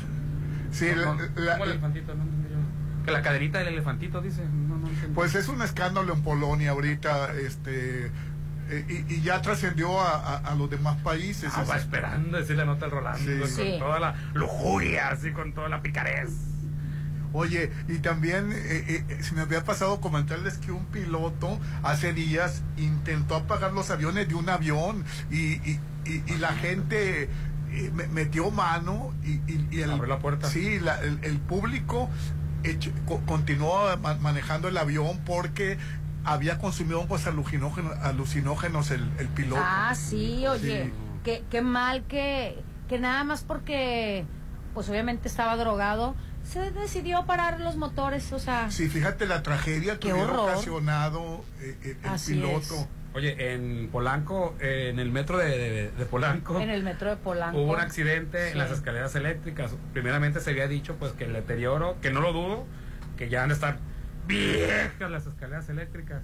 [0.73, 2.13] Sí, No, la- no, la- ¿cómo el elefantito?
[2.17, 3.05] No entendí yo.
[3.05, 4.43] Que la caderita del elefantito dice.
[4.45, 5.15] No, no entendí.
[5.15, 8.07] Pues es un escándalo en Polonia ahorita, este,
[8.69, 11.53] eh, y, y ya trascendió a, a- a los demás países.
[11.55, 13.39] Ah, va Es- esperando decirle nota al Rolando Sí.
[13.39, 13.77] con Sí.
[13.79, 16.31] toda la lujuria, así con toda la picarez.
[17.35, 22.63] Oye, y también eh, eh, se me había pasado comentarles que un piloto hace días
[22.79, 27.25] intentó apagar los aviones de un avión y, y- y- y la gente
[27.73, 30.49] eh, me- metió mano y, y- y el, Abrió la puerta.
[30.49, 32.09] Sí, la- el, el público
[32.63, 35.77] hecho- co- continuó ma- manejando el avión porque
[36.25, 39.61] había consumido hongos alucinógenos, alucinógenos el, el piloto.
[39.63, 40.93] Ah, sí, oye, Sí.
[41.25, 44.25] Qué, qué mal que, que nada más porque,
[44.73, 49.99] pues obviamente estaba drogado, se decidió parar los motores, o sea, Sí, fíjate la tragedia
[49.99, 50.51] que hubiera horror.
[50.51, 52.59] ocasionado eh, eh, el Así piloto.
[52.59, 52.89] es.
[53.15, 57.17] Oye, en Polanco, eh, en el metro de, de- de Polanco, en el metro de
[57.17, 57.59] Polanco.
[57.61, 58.53] hubo un accidente Sí.
[58.53, 59.73] en las escaleras eléctricas.
[59.93, 62.67] Primeramente se había dicho pues que el deterioro, que no lo dudo,
[63.17, 63.79] que ya han de estar
[64.27, 66.23] viejas las escaleras eléctricas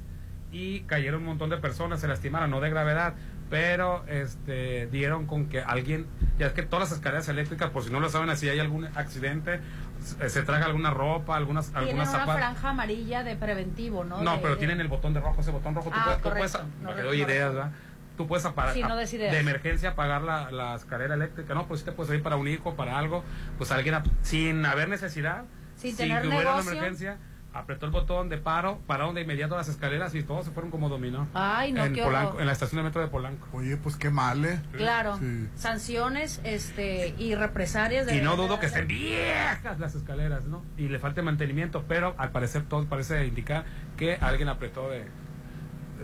[0.53, 3.15] y cayeron un montón de personas, se lastimaron, no de gravedad,
[3.51, 6.07] pero este dieron con que alguien,
[6.41, 8.87] ya es que todas las escaleras eléctricas, por si no lo saben, si hay algún
[8.97, 9.61] accidente,
[10.03, 12.41] se, se traga alguna ropa, algunas, Tienen algunas una zapatos.
[12.41, 14.21] franja amarilla de preventivo, ¿no?
[14.23, 15.91] No, De- pero de- tienen el botón de rojo, ese botón rojo.
[15.91, 16.59] Tú Ah, puedes, tú correcto.
[16.59, 17.55] puedes- No para que re- doy no ideas.
[17.55, 17.71] ¿verdad?
[18.17, 21.55] Tú puedes apagar, Sí, no de emergencia apagar la, la escalera eléctrica.
[21.55, 23.25] No, pues si te puedes ir para un hijo, para algo.
[23.57, 25.45] Pues alguien, sin haber necesidad,
[25.77, 26.73] Sin sin tener que hubiera una negocio.
[26.73, 27.17] emergencia,
[27.53, 30.89] apretó el botón de paro, pararon de inmediato las escaleras y todos se fueron como
[30.89, 31.27] dominó.
[31.35, 33.49] Ay, no, en, qué Polanco, en la estación de metro de Polanco.
[33.53, 34.61] Oye, pues qué mal, ¿eh?
[34.73, 35.49] Claro, Sí.
[35.57, 40.63] sanciones este y represalias de Y no dudo que estén viejas las escaleras, ¿no?
[40.77, 43.65] Y le falte mantenimiento, pero al parecer todo parece indicar
[43.97, 45.05] que alguien apretó de,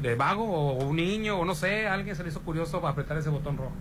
[0.00, 3.16] de vago o un niño o no sé, alguien se le hizo curioso para apretar
[3.18, 3.72] ese botón rojo.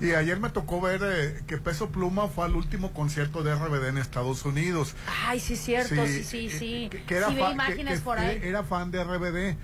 [0.00, 3.88] Y ayer me tocó ver eh, que Peso Pluma fue al último concierto de RBD
[3.88, 4.94] en Estados Unidos.
[5.26, 6.88] Ay, sí, cierto, sí, sí, sí.
[6.90, 8.40] que, que era sí, ve fa- imágenes que- que por ahí.
[8.42, 9.56] Era fan de RBD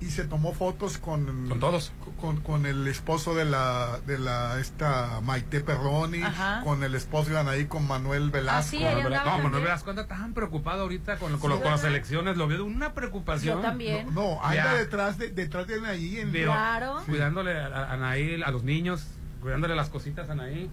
[0.00, 1.90] y se tomó fotos con con todos
[2.20, 6.60] con, con el esposo de la de la esta Maite Perroni Ajá.
[6.62, 9.62] con el esposo iban ahí con Manuel Velasco sí, ahí Manuel andaba no, Manuel.
[9.64, 12.94] Velasco anda tan preocupado ahorita con, con, Sí, con las elecciones, lo veo de una
[12.94, 13.56] preocupación.
[13.56, 14.14] Yo también.
[14.14, 14.74] no anda Ya.
[14.74, 17.02] detrás de detrás de ahí en Pero Claro.
[17.04, 19.04] Cuidándole a, a Anaí, a los niños,
[19.40, 20.70] cuidándole las cositas a Anaí.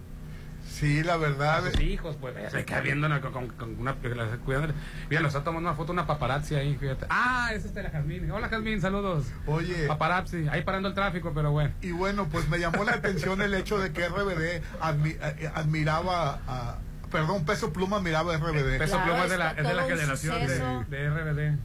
[0.68, 1.64] Sí, la verdad.
[1.64, 3.94] A sus hijos, pues, se queda viendo con, con- con una.
[3.94, 4.74] Cuidándole.
[5.08, 7.06] Mira, nos está tomando una foto una paparazzi ahí, fíjate.
[7.08, 8.28] Ah, es este la Jazmín.
[8.30, 9.26] Hola, Jazmín, saludos.
[9.46, 9.86] Oye.
[9.86, 11.72] Paparazzi, ahí parando el tráfico, pero bueno.
[11.82, 16.40] Y bueno, pues me llamó la atención el hecho de que RBD admi- eh, admiraba
[16.48, 16.78] a.
[17.12, 18.78] Perdón, Peso Pluma admiraba a RBD.
[18.78, 21.58] Peso Pluma es de la, es de la generación de, de RBD.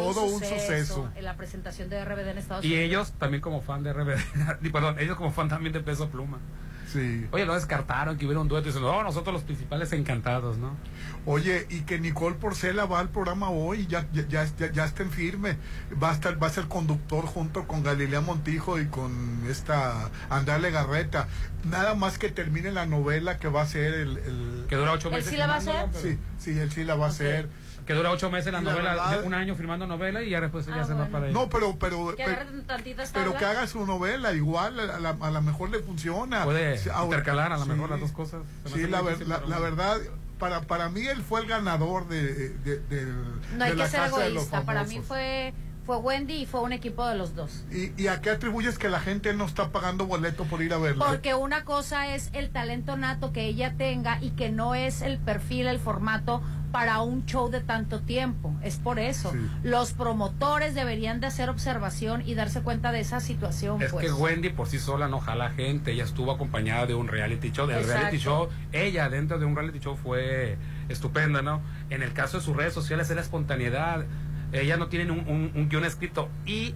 [0.00, 1.10] Todo un suceso.
[1.14, 2.84] en la presentación de RBD en Estados Y Unidos.
[2.86, 4.18] ellos también como fan de RBD.
[4.62, 6.38] Y, Perdón, ellos como fan también de Peso Pluma.
[6.92, 7.26] Sí.
[7.32, 8.68] Oye, lo descartaron, que hubiera un dueto.
[8.68, 10.76] Y dicen, no, nosotros los principales encantados, ¿no?
[11.26, 15.56] Oye, y que Nicole Porcela va al programa hoy, ya, ya, ya, ya, en firme.
[16.00, 20.70] Va a, estar, va a ser conductor junto con Galilea Montijo y con esta Andale
[20.70, 21.26] Garreta.
[21.64, 24.18] Nada más que termine la novela que va a ser el.
[24.18, 25.30] el- Que dura ocho ¿Él meses.
[25.32, 25.86] sí la va a hacer?
[26.00, 27.48] Sí, sí, él sí la va a hacer.
[27.86, 30.66] Que dura ocho meses la novela, verdad- de un año firmando novela y ya después
[30.66, 31.12] ya Ah, se va bueno.
[31.12, 31.32] para ahí.
[31.32, 32.24] No, pero, pero, Que
[33.12, 36.44] pero, que haga su novela, igual a la, a la mejor le funciona.
[36.44, 37.70] Puede ahora- intercalar a lo sí.
[37.70, 38.42] mejor las dos cosas.
[38.66, 39.60] Sí, la, ver- la, bueno.
[39.60, 39.98] verdad,
[40.38, 43.04] para, para mí él fue el ganador de, de, de-
[43.56, 44.62] No hay de que la ser de egoísta.
[44.62, 45.54] Para mí fue,
[45.86, 47.62] fue Wendy y fue un equipo de los dos.
[47.70, 50.78] ¿Y, ¿Y a qué atribuyes que la gente no está pagando boleto por ir a
[50.78, 51.06] verla?
[51.06, 55.18] Porque una cosa es el talento nato que ella tenga y que no es el
[55.18, 56.42] perfil, el formato
[56.72, 58.54] para un show de tanto tiempo.
[58.62, 59.32] Es por eso.
[59.32, 59.38] Sí.
[59.62, 63.80] Los promotores deberían de hacer observación y darse cuenta de esa situación.
[63.82, 64.06] Es pues.
[64.06, 67.66] que Wendy por sí sola no jala gente, ella estuvo acompañada de un reality show,
[67.66, 68.00] del Exacto.
[68.00, 70.56] reality show, ella dentro de un reality show fue
[70.88, 71.60] estupenda, ¿no?
[71.90, 74.04] En el caso de sus redes sociales era espontaneidad,
[74.52, 76.74] ella no tiene un, un- un guion escrito y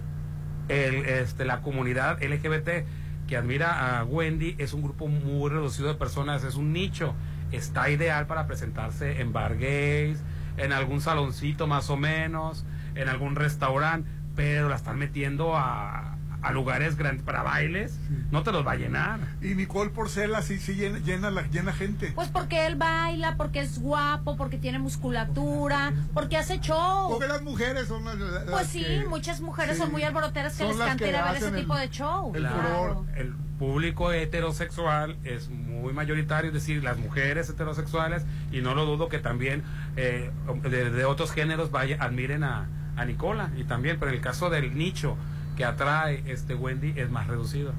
[0.69, 2.85] el, este, la comunidad LGBT
[3.27, 7.13] que admira a Wendy es un grupo muy reducido de personas, es un nicho,
[7.51, 10.19] está ideal para presentarse en bar gays,
[10.57, 12.65] en algún saloncito más o menos,
[12.95, 17.97] en algún restaurante, pero la están metiendo a, a lugares grandes para bailes,
[18.31, 19.19] no te los va a llenar.
[19.41, 22.11] Y Nicole Porcela sí, sí llena, llena, la, llena gente.
[22.15, 27.09] Pues porque él baila, porque es guapo, porque tiene musculatura, porque hace show.
[27.11, 30.57] Porque las mujeres son las, las Pues sí, que- muchas mujeres sí, son muy alboroteras
[30.57, 32.31] que les las canta ir a ver ese el- tipo de show.
[32.35, 32.57] el Claro.
[32.57, 33.05] furor.
[33.17, 39.07] El público heterosexual es muy mayoritario, es decir, las mujeres heterosexuales, y no lo dudo
[39.07, 39.61] que también
[39.97, 40.31] eh,
[40.63, 42.67] de, de otros géneros vaya, admiren a,
[42.97, 45.15] a Nicola, y también, pero en el caso del nicho
[45.57, 47.71] que atrae este Wendy es más reducido.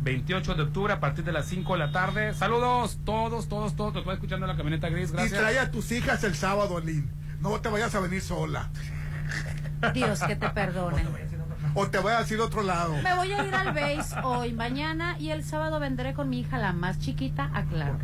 [0.07, 2.33] 28 de octubre a partir de las 5 de la tarde.
[2.33, 3.93] Saludos, todos, todos, todos.
[3.93, 5.11] Los voy escuchando en la camioneta gris.
[5.11, 5.41] Y Gracias.
[5.41, 7.11] trae a tus hijas el sábado, Lynn.
[7.41, 8.70] No te vayas a venir sola.
[9.93, 11.05] Dios que te perdone.
[11.78, 12.95] O te vayas a ir a otro lado.
[13.03, 16.57] Me voy a ir al base hoy, mañana y el sábado vendré con mi hija,
[16.57, 17.99] la más chiquita, a Claro.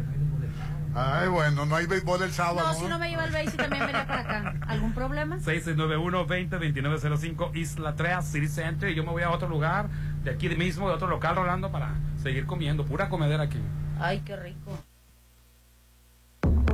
[0.94, 2.68] Ay, bueno, no hay béisbol el sábado.
[2.68, 4.54] No, si no me iba al base y también venía para acá.
[4.66, 5.38] ¿Algún problema?
[5.38, 8.90] 691-20-2905 Isla 3 City Center.
[8.90, 9.88] Y yo me voy a otro lugar,
[10.22, 12.84] de aquí mismo, de otro local, Rolando, para seguir comiendo.
[12.84, 13.58] Pura comedera aquí.
[13.98, 14.78] Ay, qué rico.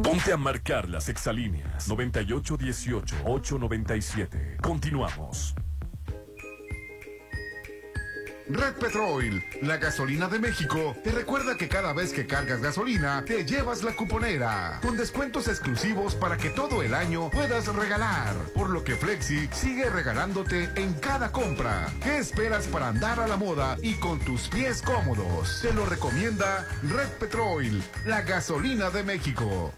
[0.03, 4.61] Ponte a marcar las exalíneas 9818-897.
[4.61, 5.55] Continuamos.
[8.51, 13.45] Red Petrol, la gasolina de México, te recuerda que cada vez que cargas gasolina, te
[13.45, 18.85] llevas la cuponera, con descuentos exclusivos para que todo el año puedas regalar, por lo
[18.85, 21.93] que Flexi sigue regalándote en cada compra.
[22.03, 25.61] ¿Qué esperas para andar a la moda y con tus pies cómodos?
[25.61, 29.75] Te lo recomienda Red Petrol, la gasolina de México.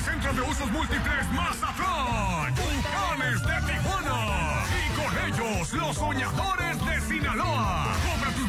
[0.06, 2.54] Centro de Usos Múltiples Mazatlán.
[2.54, 4.64] Volcanes de Tijuana.
[4.78, 7.88] Y con ellos, los soñadores de Sinaloa.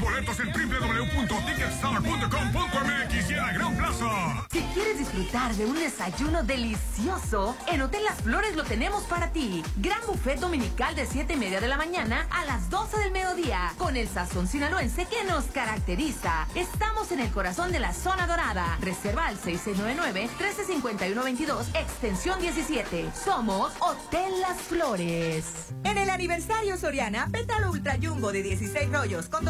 [0.07, 4.47] Boletos en www.ticketstar.com.mx y en la Gran Plaza.
[4.53, 9.65] Si quieres disfrutar de un desayuno delicioso, en Hotel Las Flores lo tenemos para ti.
[9.79, 13.73] Gran buffet dominical de 7 y media de la mañana a las 12 del mediodía,
[13.79, 16.47] con el sazón sinaloense que nos caracteriza.
[16.55, 18.79] Estamos en el corazón de la zona dorada.
[18.81, 23.11] Reserva al 6699-135122, extensión 17.
[23.25, 25.75] Somos Hotel Las Flores.
[25.83, 29.45] En el aniversario Soriana, pétalo Ultra Jumbo de 16 rollos con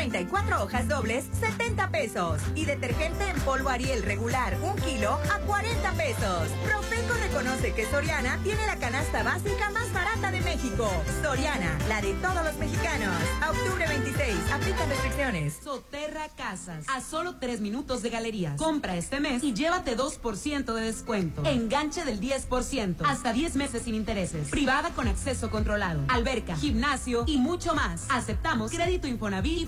[0.00, 2.40] 234 hojas dobles, 70 pesos.
[2.54, 6.48] Y detergente en polvo Ariel regular, 1 kilo, a 40 pesos.
[6.64, 10.90] Profeco reconoce que Soriana tiene la canasta básica más barata de México.
[11.22, 13.14] Soriana, la de todos los mexicanos.
[13.46, 15.58] Octubre 26, aplica restricciones.
[15.62, 18.56] Soterra Casas, a solo 3 minutos de galerías.
[18.56, 21.44] Compra este mes y llévate 2% de descuento.
[21.44, 24.48] Enganche del 10%, hasta 10 meses sin intereses.
[24.48, 26.00] Privada con acceso controlado.
[26.08, 28.06] Alberca, gimnasio y mucho más.
[28.08, 29.66] Aceptamos crédito Infonavit y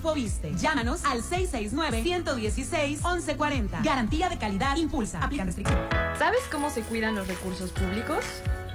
[0.57, 3.83] Llámanos al 669-116-1140.
[3.83, 5.19] Garantía de calidad impulsa.
[5.21, 5.83] Aplican restricciones.
[6.17, 8.23] ¿Sabes cómo se cuidan los recursos públicos?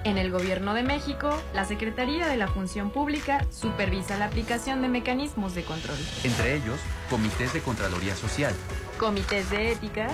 [0.04, 4.88] En el Gobierno de México, la Secretaría de la Función Pública supervisa la aplicación de
[4.88, 5.96] mecanismos de control.
[6.22, 6.78] Entre ellos,
[7.10, 8.54] comités de Contraloría Social,
[8.98, 10.08] Comités de ética,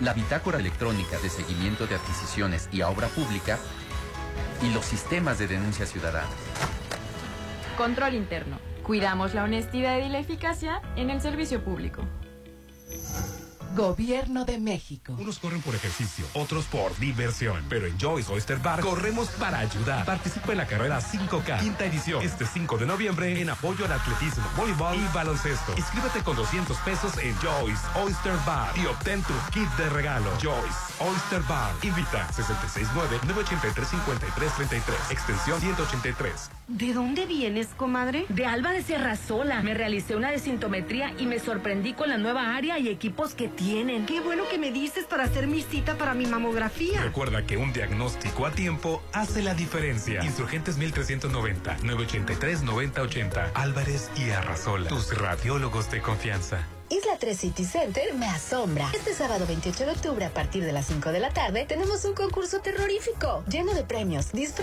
[0.00, 3.58] la bitácora electrónica de seguimiento de adquisiciones y a obra pública
[4.62, 6.28] y los sistemas de denuncia ciudadana.
[7.76, 8.58] control interno.
[8.88, 12.02] Cuidamos la honestidad y la eficacia en el servicio público.
[13.76, 15.14] Gobierno de México.
[15.18, 17.62] Unos corren por ejercicio, otros por diversión.
[17.68, 20.06] Pero en Joyce Oyster Bar corremos para ayudar.
[20.06, 24.46] Participa en la carrera 5K, quinta edición, este 5 de noviembre en apoyo al atletismo,
[24.56, 25.74] voleibol y baloncesto.
[25.76, 30.30] Inscríbete con 200 pesos en Joyce Oyster Bar y obtén tu kit de regalo.
[30.40, 31.74] Joyce Oyster Bar.
[31.82, 36.52] Invita 669-983-5333, extensión 183.
[36.68, 38.26] ¿De dónde vienes, comadre?
[38.28, 39.62] De Alba de Sierrasola.
[39.62, 44.04] Me realicé una desintometría y me sorprendí con la nueva área y equipos que tienen.
[44.04, 47.02] Qué bueno que me dices para hacer mi cita para mi mamografía.
[47.02, 50.22] Recuerda que un diagnóstico a tiempo hace la diferencia.
[50.22, 54.90] Insurgentes 1390, 983-9080, Álvarez y Arrasola.
[54.90, 56.68] Tus radiólogos de confianza.
[56.90, 58.90] Isla 3 City Center me asombra.
[58.94, 62.14] Este sábado 28 de octubre a partir de las 5 de la tarde tenemos un
[62.14, 64.32] concurso terrorífico lleno de premios,